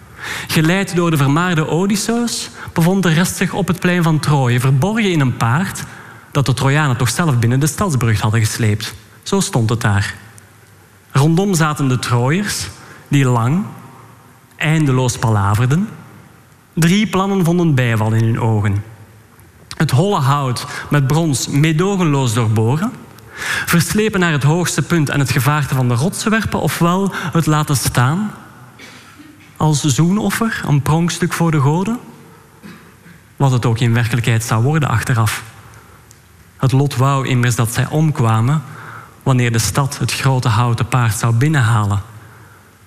Geleid 0.47 0.97
door 0.97 1.11
de 1.11 1.17
vermaarde 1.17 1.67
Odysseus 1.67 2.51
bevond 2.73 3.03
de 3.03 3.13
rest 3.13 3.37
zich 3.37 3.53
op 3.53 3.67
het 3.67 3.81
plein 3.81 4.03
van 4.03 4.19
Troje, 4.19 4.61
verborgen 4.61 5.11
in 5.11 5.21
een 5.21 5.37
paard 5.37 5.85
dat 6.33 6.47
de 6.47 6.55
Trojanen 6.55 6.97
toch 6.97 7.09
zelf 7.09 7.39
binnen 7.39 7.61
de 7.61 7.67
stadsbrug 7.67 8.21
hadden 8.21 8.41
gesleept. 8.41 8.95
Zo 9.23 9.41
stond 9.41 9.71
het 9.71 9.81
daar. 9.81 10.15
Rondom 11.11 11.55
zaten 11.55 11.89
de 11.89 11.99
Trooiers, 11.99 12.69
die 13.09 13.25
lang, 13.25 13.65
eindeloos 14.57 15.19
palaverden. 15.19 15.89
Drie 16.75 17.07
plannen 17.07 17.45
vonden 17.45 17.75
bijval 17.75 18.13
in 18.13 18.25
hun 18.25 18.41
ogen. 18.41 18.83
Het 19.79 19.91
holle 19.91 20.21
hout 20.21 20.67
met 20.91 21.07
brons 21.07 21.49
meedogenloos 21.49 22.35
doorboren, 22.35 22.93
verslepen 23.67 24.21
naar 24.21 24.33
het 24.33 24.43
hoogste 24.43 24.83
punt 24.83 25.09
en 25.09 25.19
het 25.19 25.31
gevaarte 25.31 25.75
van 25.75 25.89
de 25.89 25.95
rotsen 25.95 26.31
werpen, 26.31 26.61
ofwel 26.61 27.13
het 27.33 27.47
laten 27.47 27.77
staan 27.77 28.31
als 29.57 29.83
zoenoffer, 29.83 30.63
een 30.67 30.83
pronkstuk 30.83 31.33
voor 31.33 31.51
de 31.51 31.61
goden, 31.61 31.99
wat 33.37 33.51
het 33.51 33.67
ook 33.67 33.79
in 33.79 33.95
werkelijkheid 33.95 34.45
zou 34.45 34.63
worden 34.63 34.89
achteraf. 34.89 35.43
Het 36.57 36.73
lot 36.73 36.97
wou 36.97 37.29
immers 37.29 37.55
dat 37.55 37.73
zij 37.73 37.87
omkwamen 37.89 38.63
wanneer 39.23 39.53
de 39.53 39.59
stad 39.59 39.99
het 39.99 40.13
grote 40.13 40.49
houten 40.49 40.89
paard 40.89 41.15
zou 41.15 41.35
binnenhalen, 41.35 42.03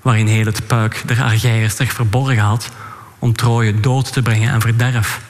waarin 0.02 0.28
heel 0.28 0.46
het 0.46 0.68
puik 0.68 1.04
der 1.06 1.24
Argeiërs 1.24 1.76
zich 1.76 1.92
verborgen 1.92 2.44
had 2.44 2.70
om 3.20 3.36
Troje 3.36 3.80
dood 3.80 4.14
te 4.14 4.22
brengen 4.22 4.54
en 4.54 4.62
verderf. 4.62 5.22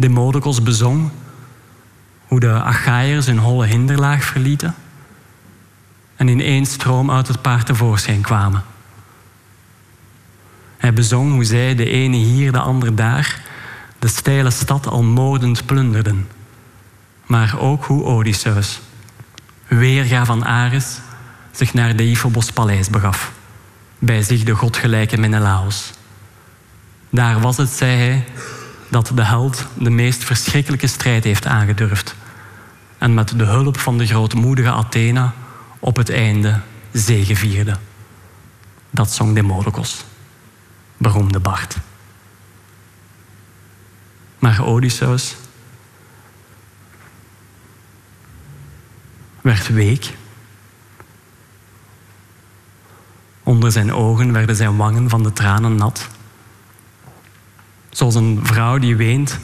Demodocus 0.00 0.62
bezong 0.62 1.10
hoe 2.26 2.40
de 2.40 2.62
Achaïërs 2.62 3.26
een 3.26 3.38
holle 3.38 3.66
hinderlaag 3.66 4.24
verlieten 4.24 4.74
en 6.16 6.28
in 6.28 6.40
één 6.40 6.66
stroom 6.66 7.10
uit 7.10 7.28
het 7.28 7.42
paard 7.42 7.66
tevoorschijn 7.66 8.20
kwamen. 8.20 8.62
Hij 10.76 10.92
bezong 10.92 11.32
hoe 11.32 11.44
zij, 11.44 11.74
de 11.74 11.90
ene 11.90 12.16
hier, 12.16 12.52
de 12.52 12.60
andere 12.60 12.94
daar, 12.94 13.42
de 13.98 14.08
steile 14.08 14.50
stad 14.50 14.86
al 14.86 15.02
moordend 15.02 15.66
plunderden 15.66 16.26
maar 17.30 17.58
ook 17.58 17.84
hoe 17.84 18.04
Odysseus, 18.04 18.80
weerga 19.68 20.24
van 20.24 20.44
Ares, 20.44 20.98
zich 21.50 21.74
naar 21.74 21.96
Deiphobos 21.96 22.50
paleis 22.50 22.90
begaf, 22.90 23.32
bij 23.98 24.22
zich 24.22 24.42
de 24.42 24.54
godgelijke 24.54 25.18
Menelaos. 25.18 25.90
Daar 27.10 27.40
was 27.40 27.56
het, 27.56 27.68
zei 27.68 27.96
hij, 27.96 28.24
dat 28.90 29.12
de 29.14 29.24
held 29.24 29.66
de 29.74 29.90
meest 29.90 30.24
verschrikkelijke 30.24 30.86
strijd 30.86 31.24
heeft 31.24 31.46
aangedurfd 31.46 32.14
en 32.98 33.14
met 33.14 33.38
de 33.38 33.44
hulp 33.44 33.78
van 33.78 33.98
de 33.98 34.06
grootmoedige 34.06 34.70
Athena 34.70 35.32
op 35.78 35.96
het 35.96 36.10
einde 36.10 36.60
zegevierde. 36.92 37.76
Dat 38.90 39.12
zong 39.12 39.34
Demodocus, 39.34 40.04
beroemde 40.96 41.40
Bart. 41.40 41.76
Maar 44.38 44.64
Odysseus 44.64 45.36
werd 49.40 49.68
week. 49.68 50.16
Onder 53.42 53.72
zijn 53.72 53.92
ogen 53.92 54.32
werden 54.32 54.56
zijn 54.56 54.76
wangen 54.76 55.08
van 55.08 55.22
de 55.22 55.32
tranen 55.32 55.74
nat. 55.74 56.08
Zoals 57.90 58.14
een 58.14 58.40
vrouw 58.42 58.78
die 58.78 58.96
weent, 58.96 59.38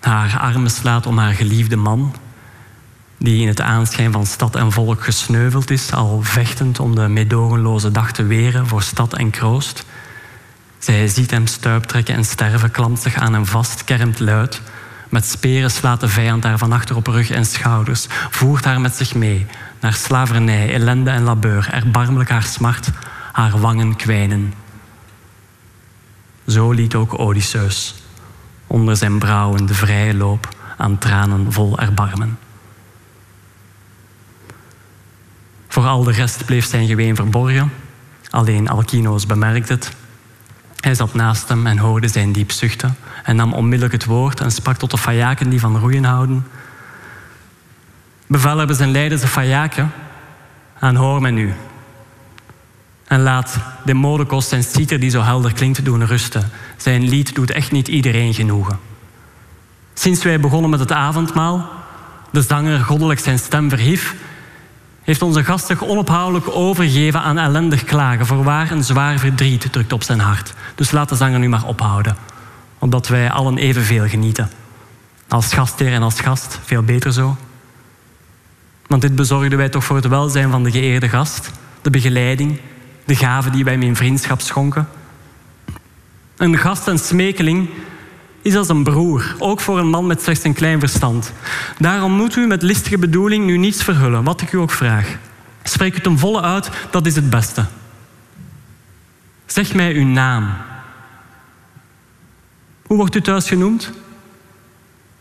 haar 0.00 0.38
armen 0.38 0.70
slaat 0.70 1.06
om 1.06 1.18
haar 1.18 1.32
geliefde 1.32 1.76
man, 1.76 2.14
die 3.18 3.40
in 3.40 3.48
het 3.48 3.60
aanschijn 3.60 4.12
van 4.12 4.26
stad 4.26 4.56
en 4.56 4.72
volk 4.72 5.04
gesneuveld 5.04 5.70
is, 5.70 5.92
al 5.92 6.22
vechtend 6.22 6.80
om 6.80 6.94
de 6.94 7.08
meedogenloze 7.08 7.90
dag 7.90 8.12
te 8.12 8.24
weren 8.24 8.66
voor 8.66 8.82
stad 8.82 9.14
en 9.14 9.30
kroost. 9.30 9.84
Zij 10.78 11.08
ziet 11.08 11.30
hem 11.30 11.46
stuiptrekken 11.46 12.14
en 12.14 12.24
sterven, 12.24 12.70
klampt 12.70 13.02
zich 13.02 13.14
aan 13.14 13.32
hem 13.32 13.46
vast, 13.46 13.84
kermt 13.84 14.20
luid. 14.20 14.60
Met 15.08 15.26
speren 15.26 15.70
slaat 15.70 16.00
de 16.00 16.08
vijand 16.08 16.44
haar 16.44 16.58
van 16.58 16.72
achter 16.72 16.96
op 16.96 17.06
rug 17.06 17.30
en 17.30 17.46
schouders, 17.46 18.06
voert 18.30 18.64
haar 18.64 18.80
met 18.80 18.94
zich 18.94 19.14
mee 19.14 19.46
naar 19.80 19.94
slavernij, 19.94 20.72
ellende 20.74 21.10
en 21.10 21.22
labeur, 21.22 21.68
erbarmelijk 21.72 22.30
haar 22.30 22.42
smart, 22.42 22.90
haar 23.32 23.60
wangen 23.60 23.96
kwijnen. 23.96 24.52
Zo 26.46 26.70
liet 26.70 26.94
ook 26.94 27.18
Odysseus 27.18 27.94
onder 28.66 28.96
zijn 28.96 29.18
brouwen 29.18 29.66
de 29.66 29.74
vrije 29.74 30.14
loop 30.14 30.48
aan 30.76 30.98
tranen 30.98 31.52
vol 31.52 31.78
erbarmen. 31.78 32.38
Voor 35.68 35.84
al 35.84 36.04
de 36.04 36.12
rest 36.12 36.44
bleef 36.44 36.66
zijn 36.66 36.86
geween 36.86 37.16
verborgen, 37.16 37.72
alleen 38.30 38.68
Alkinoos 38.68 39.26
bemerkte 39.26 39.72
het 39.72 39.96
hij 40.86 40.94
zat 40.94 41.14
naast 41.14 41.48
hem 41.48 41.66
en 41.66 41.78
hoorde 41.78 42.08
zijn 42.08 42.32
diep 42.32 42.50
zuchten 42.50 42.96
en 43.22 43.36
nam 43.36 43.52
onmiddellijk 43.52 43.92
het 43.92 44.04
woord 44.04 44.40
en 44.40 44.50
sprak 44.50 44.76
tot 44.76 44.90
de 44.90 44.98
fajaken 44.98 45.48
die 45.48 45.60
van 45.60 45.78
roeien 45.78 46.04
houden. 46.04 46.46
Bevelhebbers 48.26 48.78
en 48.78 48.90
leiders 48.90 49.20
de 49.20 49.26
fajaken, 49.26 49.92
aanhoor 50.78 51.20
mij 51.20 51.30
nu. 51.30 51.54
En 53.06 53.22
laat 53.22 53.58
de 53.84 53.94
modekos 53.94 54.48
zijn 54.48 54.62
citer 54.62 55.00
die 55.00 55.10
zo 55.10 55.22
helder 55.22 55.52
klinkt 55.52 55.84
doen 55.84 56.06
rusten. 56.06 56.50
Zijn 56.76 57.08
lied 57.08 57.34
doet 57.34 57.50
echt 57.50 57.72
niet 57.72 57.88
iedereen 57.88 58.34
genoegen. 58.34 58.78
Sinds 59.94 60.24
wij 60.24 60.40
begonnen 60.40 60.70
met 60.70 60.80
het 60.80 60.92
avondmaal, 60.92 61.68
de 62.30 62.42
zanger 62.42 62.80
goddelijk 62.80 63.20
zijn 63.20 63.38
stem 63.38 63.68
verhief, 63.68 64.14
heeft 65.02 65.22
onze 65.22 65.44
gast 65.44 65.66
zich 65.66 65.84
onophoudelijk 65.84 66.48
overgegeven 66.48 67.20
aan 67.20 67.38
ellendig 67.38 67.84
klagen. 67.84 68.26
Voorwaar 68.26 68.70
een 68.70 68.84
zwaar 68.84 69.18
verdriet 69.18 69.72
drukt 69.72 69.92
op 69.92 70.02
zijn 70.02 70.20
hart. 70.20 70.54
Dus 70.74 70.90
laat 70.90 71.08
de 71.08 71.14
zanger 71.14 71.38
nu 71.38 71.48
maar 71.48 71.64
ophouden. 71.64 72.16
Omdat 72.78 73.08
wij 73.08 73.30
allen 73.30 73.58
evenveel 73.58 74.08
genieten. 74.08 74.50
Als 75.28 75.52
gastheer 75.52 75.92
en 75.92 76.02
als 76.02 76.20
gast, 76.20 76.58
veel 76.64 76.82
beter 76.82 77.12
zo. 77.12 77.36
Want 78.86 79.02
dit 79.02 79.14
bezorgden 79.14 79.58
wij 79.58 79.68
toch 79.68 79.84
voor 79.84 79.96
het 79.96 80.08
welzijn 80.08 80.50
van 80.50 80.62
de 80.62 80.70
geëerde 80.70 81.08
gast. 81.08 81.50
De 81.82 81.90
begeleiding, 81.90 82.60
de 83.06 83.16
gave 83.16 83.50
die 83.50 83.64
wij 83.64 83.78
in 83.78 83.96
vriendschap 83.96 84.40
schonken. 84.40 84.88
Een 86.36 86.58
gast 86.58 86.88
en 86.88 86.98
smekeling 86.98 87.68
is 88.42 88.56
als 88.56 88.68
een 88.68 88.82
broer, 88.82 89.34
ook 89.38 89.60
voor 89.60 89.78
een 89.78 89.88
man 89.88 90.06
met 90.06 90.22
slechts 90.22 90.44
een 90.44 90.54
klein 90.54 90.80
verstand. 90.80 91.32
Daarom 91.78 92.12
moet 92.12 92.36
u 92.36 92.46
met 92.46 92.62
listige 92.62 92.98
bedoeling 92.98 93.44
nu 93.44 93.56
niets 93.56 93.82
verhullen, 93.84 94.24
wat 94.24 94.40
ik 94.40 94.52
u 94.52 94.58
ook 94.58 94.70
vraag. 94.70 95.16
Spreek 95.62 95.96
u 95.96 96.00
ten 96.00 96.18
volle 96.18 96.42
uit, 96.42 96.70
dat 96.90 97.06
is 97.06 97.14
het 97.14 97.30
beste. 97.30 97.64
Zeg 99.46 99.74
mij 99.74 99.94
uw 99.94 100.06
naam. 100.06 100.54
Hoe 102.86 102.96
wordt 102.96 103.14
u 103.14 103.20
thuis 103.20 103.48
genoemd? 103.48 103.92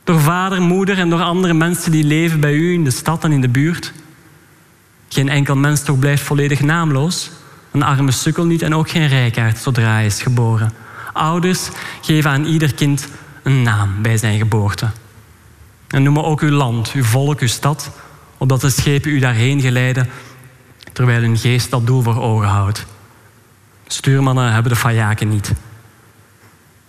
Door 0.03 0.19
vader, 0.19 0.61
moeder 0.61 0.97
en 0.97 1.09
door 1.09 1.21
andere 1.21 1.53
mensen 1.53 1.91
die 1.91 2.03
leven 2.03 2.39
bij 2.39 2.53
u 2.53 2.73
in 2.73 2.83
de 2.83 2.91
stad 2.91 3.23
en 3.23 3.31
in 3.31 3.41
de 3.41 3.49
buurt? 3.49 3.93
Geen 5.09 5.29
enkel 5.29 5.55
mens 5.55 5.83
toch 5.83 5.99
blijft 5.99 6.23
volledig 6.23 6.61
naamloos? 6.61 7.31
Een 7.76 7.84
arme 7.84 8.11
sukkel 8.11 8.45
niet 8.45 8.61
en 8.61 8.76
ook 8.76 8.89
geen 8.89 9.07
rijkaard 9.07 9.57
zodra 9.57 9.93
hij 9.93 10.05
is 10.05 10.21
geboren. 10.21 10.73
Ouders 11.13 11.69
geven 12.01 12.32
aan 12.32 12.45
ieder 12.45 12.73
kind 12.73 13.07
een 13.43 13.61
naam 13.61 14.01
bij 14.01 14.17
zijn 14.17 14.38
geboorte. 14.38 14.89
En 15.88 16.03
noem 16.03 16.19
ook 16.19 16.41
uw 16.41 16.49
land, 16.49 16.91
uw 16.91 17.03
volk, 17.03 17.39
uw 17.39 17.47
stad, 17.47 17.91
opdat 18.38 18.61
de 18.61 18.69
schepen 18.69 19.11
u 19.11 19.19
daarheen 19.19 19.61
geleiden, 19.61 20.09
terwijl 20.93 21.21
hun 21.21 21.38
geest 21.38 21.69
dat 21.69 21.88
doel 21.88 22.01
voor 22.01 22.21
ogen 22.21 22.47
houdt. 22.47 22.86
Stuurmannen 23.88 24.53
hebben 24.53 24.71
de 24.71 24.78
fajaken 24.78 25.30
niet. 25.30 25.53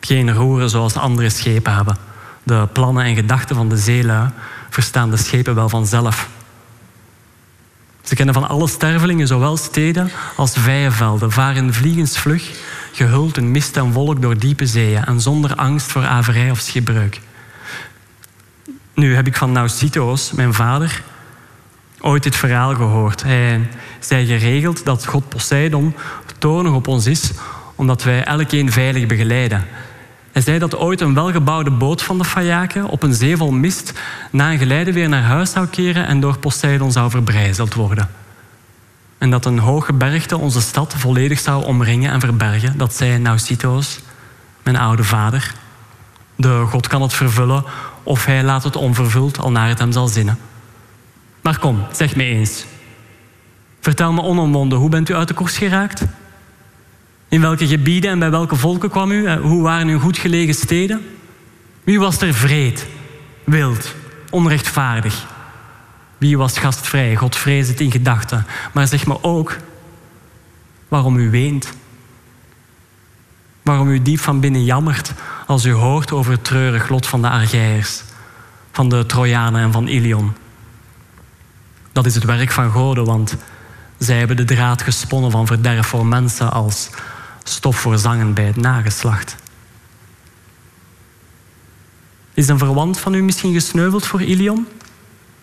Geen 0.01 0.33
roeren 0.33 0.71
zoals 0.71 0.97
andere 0.97 1.31
schepen 1.31 1.75
hebben. 1.75 1.97
De 2.43 2.69
plannen 2.73 3.05
en 3.05 3.15
gedachten 3.15 3.57
van 3.57 3.69
de 3.69 3.77
zeelui 3.77 4.31
verstaan 4.71 5.11
de 5.11 5.17
schepen 5.17 5.55
wel 5.55 5.69
vanzelf. 5.69 6.29
Ze 8.07 8.15
kennen 8.15 8.35
van 8.35 8.49
alle 8.49 8.69
stervelingen 8.69 9.27
zowel 9.27 9.57
steden 9.57 10.11
als 10.37 10.53
vijenvelden, 10.53 11.33
varen 11.33 11.75
vliegensvlug, 11.75 12.51
gehuld 12.93 13.37
in 13.37 13.51
mist 13.51 13.77
en 13.77 13.93
wolk 13.93 14.23
door 14.23 14.39
diepe 14.39 14.67
zeeën 14.67 15.05
en 15.05 15.21
zonder 15.21 15.55
angst 15.55 15.87
voor 15.87 16.05
averij 16.05 16.51
of 16.51 16.59
schipbreuk. 16.59 17.21
Nu 18.95 19.15
heb 19.15 19.27
ik 19.27 19.37
van 19.37 19.53
Nausitoos, 19.53 20.33
mijn 20.33 20.55
vader, 20.55 21.03
ooit 22.01 22.23
dit 22.23 22.37
verhaal 22.37 22.75
gehoord. 22.75 23.23
Hij 23.23 23.69
zei 24.01 24.27
geregeld 24.27 24.85
dat 24.85 25.07
God 25.07 25.29
Poseidon 25.29 25.95
toornig 26.39 26.73
op 26.73 26.89
ons 26.89 27.07
is, 27.07 27.31
omdat 27.75 28.03
wij 28.03 28.25
elkeen 28.25 28.73
veilig 28.73 29.07
begeleiden. 29.07 29.65
Hij 30.37 30.45
zei 30.45 30.59
dat 30.59 30.77
ooit 30.77 31.01
een 31.01 31.15
welgebouwde 31.15 31.71
boot 31.71 32.03
van 32.03 32.19
de 32.19 32.25
Fayaken 32.25 32.89
op 32.89 33.03
een 33.03 33.15
zee 33.15 33.37
vol 33.37 33.51
mist 33.51 33.93
na 34.31 34.53
een 34.53 34.59
geleide 34.59 34.93
weer 34.93 35.09
naar 35.09 35.23
huis 35.23 35.51
zou 35.51 35.67
keren 35.67 36.07
en 36.07 36.21
door 36.21 36.39
Poseidon 36.39 36.93
zou 36.93 37.11
verbrijzeld 37.11 37.75
worden. 37.75 38.09
En 39.19 39.31
dat 39.31 39.45
een 39.45 39.59
hoge 39.59 39.93
bergte 39.93 40.39
onze 40.39 40.61
stad 40.61 40.95
volledig 40.97 41.41
zou 41.41 41.65
omringen 41.65 42.13
en 42.13 42.21
verbergen. 42.21 42.79
Dat 42.79 42.95
zei 42.95 43.19
Nausitoos, 43.19 44.01
mijn 44.63 44.77
oude 44.77 45.05
vader. 45.05 45.55
De 46.35 46.65
God 46.69 46.87
kan 46.87 47.03
het 47.03 47.13
vervullen 47.13 47.65
of 48.03 48.25
hij 48.25 48.43
laat 48.43 48.65
het 48.65 48.77
onvervuld 48.77 49.39
al 49.39 49.51
naar 49.51 49.69
het 49.69 49.79
hem 49.79 49.93
zal 49.93 50.09
zinnen. 50.09 50.39
Maar 51.41 51.59
kom, 51.59 51.87
zeg 51.93 52.17
me 52.17 52.25
eens. 52.25 52.65
Vertel 53.81 54.13
me 54.13 54.23
onomwonden, 54.23 54.79
hoe 54.79 54.91
bent 54.91 55.09
u 55.09 55.15
uit 55.15 55.29
de 55.29 55.35
koers 55.35 55.59
geraakt? 55.59 56.05
In 57.29 57.41
welke 57.41 57.67
gebieden 57.67 58.11
en 58.11 58.19
bij 58.19 58.31
welke 58.31 58.57
volken 58.57 58.91
kwam 58.91 59.11
u? 59.11 59.31
Hoe 59.33 59.63
waren 59.63 59.89
uw 59.89 59.99
goed 59.99 60.19
gelegen 60.19 60.55
steden? 60.55 61.07
Wie 61.85 61.99
was 61.99 62.21
er 62.21 62.35
vreed, 62.35 62.87
wild, 63.45 63.95
onrechtvaardig? 64.31 65.27
Wie 66.19 66.39
was 66.39 66.59
gastvrij, 66.59 67.17
godvrezend 67.17 67.81
in 67.81 67.91
gedachten? 67.91 68.47
Maar 68.73 68.87
zeg 68.87 69.07
me 69.07 69.23
ook 69.23 69.57
waarom 70.89 71.17
u 71.17 71.31
weent. 71.31 71.73
Waarom 73.63 73.89
u 73.89 74.03
diep 74.03 74.21
van 74.21 74.41
binnen 74.41 74.65
jammert 74.65 75.13
als 75.47 75.65
u 75.65 75.73
hoort 75.73 76.13
over 76.13 76.33
het 76.33 76.45
treurig 76.45 76.89
lot 76.89 77.07
van 77.07 77.23
de 77.23 77.29
Argeiërs, 77.29 78.03
van 78.73 78.89
de 78.89 79.07
Trojanen 79.07 79.63
en 79.63 79.73
van 79.73 79.87
Ilion. 79.87 80.33
Dat 81.93 82.07
is 82.07 82.15
het 82.15 82.25
werk 82.25 82.51
van 82.51 82.71
goden, 82.71 83.05
want 83.05 83.37
zij 83.99 84.19
hebben 84.19 84.37
de 84.37 84.45
draad 84.45 84.83
gesponnen 84.83 85.31
van 85.31 85.47
verderf 85.47 85.87
voor 85.87 86.07
mensen 86.07 86.53
als 86.53 86.91
stof 87.49 87.77
voor 87.81 87.99
zangen 87.99 88.35
bij 88.35 88.45
het 88.45 88.57
nageslacht. 88.57 89.37
Is 92.35 92.49
een 92.49 92.59
verwant 92.59 92.99
van 92.99 93.15
u 93.15 93.23
misschien 93.23 93.53
gesneuveld 93.53 94.07
voor 94.07 94.23
Ilion? 94.23 94.67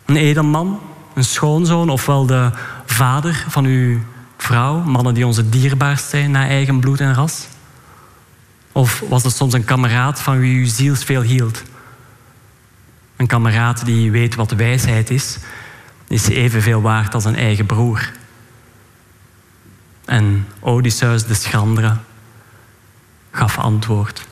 Een 0.06 0.16
edelman, 0.16 0.80
een 1.14 1.24
schoonzoon 1.24 1.90
ofwel 1.90 2.26
de 2.26 2.52
vader 2.86 3.46
van 3.50 3.66
uw 3.66 4.00
vrouw, 4.38 4.80
mannen 4.80 5.14
die 5.14 5.26
onze 5.26 5.50
dierbaarst 5.50 6.10
zijn 6.10 6.32
naar 6.32 6.48
eigen 6.48 6.80
bloed 6.80 7.00
en 7.00 7.14
ras? 7.14 7.48
Of 8.72 9.04
was 9.10 9.24
het 9.24 9.36
soms 9.36 9.54
een 9.54 9.66
kameraad 9.66 10.22
van 10.22 10.40
wie 10.40 10.56
u 10.56 10.66
zielsveel 10.66 11.22
hield? 11.22 11.64
Een 13.16 13.28
kameraad 13.28 13.86
die 13.86 14.12
weet 14.12 14.36
wat 14.36 14.52
wijsheid 14.52 15.10
is, 15.10 15.38
is 16.08 16.28
evenveel 16.28 16.82
waard 16.82 17.14
als 17.14 17.26
een 17.26 17.36
eigen 17.36 17.66
broer. 17.66 18.12
En 20.06 20.48
Odysseus 20.60 21.26
de 21.26 21.34
schrandere 21.34 21.98
gaf 23.32 23.58
antwoord. 23.58 24.28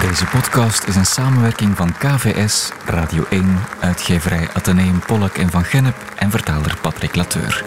Deze 0.00 0.26
podcast 0.26 0.84
is 0.84 0.96
een 0.96 1.06
samenwerking 1.06 1.76
van 1.76 1.92
KVS, 1.98 2.70
Radio 2.86 3.24
1, 3.30 3.58
uitgeverij 3.80 4.48
Atheneum 4.54 4.98
Pollak 4.98 5.36
en 5.36 5.50
Van 5.50 5.64
Gennep 5.64 5.96
en 6.16 6.30
vertaler 6.30 6.78
Patrick 6.80 7.14
Lateur. 7.14 7.64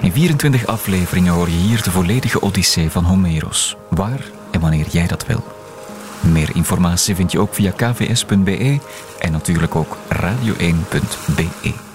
In 0.00 0.12
24 0.12 0.66
afleveringen 0.66 1.32
hoor 1.32 1.48
je 1.48 1.56
hier 1.56 1.82
de 1.82 1.90
volledige 1.90 2.40
Odyssee 2.40 2.90
van 2.90 3.04
Homeros, 3.04 3.76
waar 3.90 4.20
en 4.50 4.60
wanneer 4.60 4.86
jij 4.88 5.06
dat 5.06 5.26
wil. 5.26 5.44
Meer 6.20 6.50
informatie 6.56 7.14
vind 7.14 7.32
je 7.32 7.40
ook 7.40 7.54
via 7.54 7.70
kvs.be 7.70 8.80
en 9.18 9.32
natuurlijk 9.32 9.76
ook 9.76 9.96
radio1.be. 10.12 11.87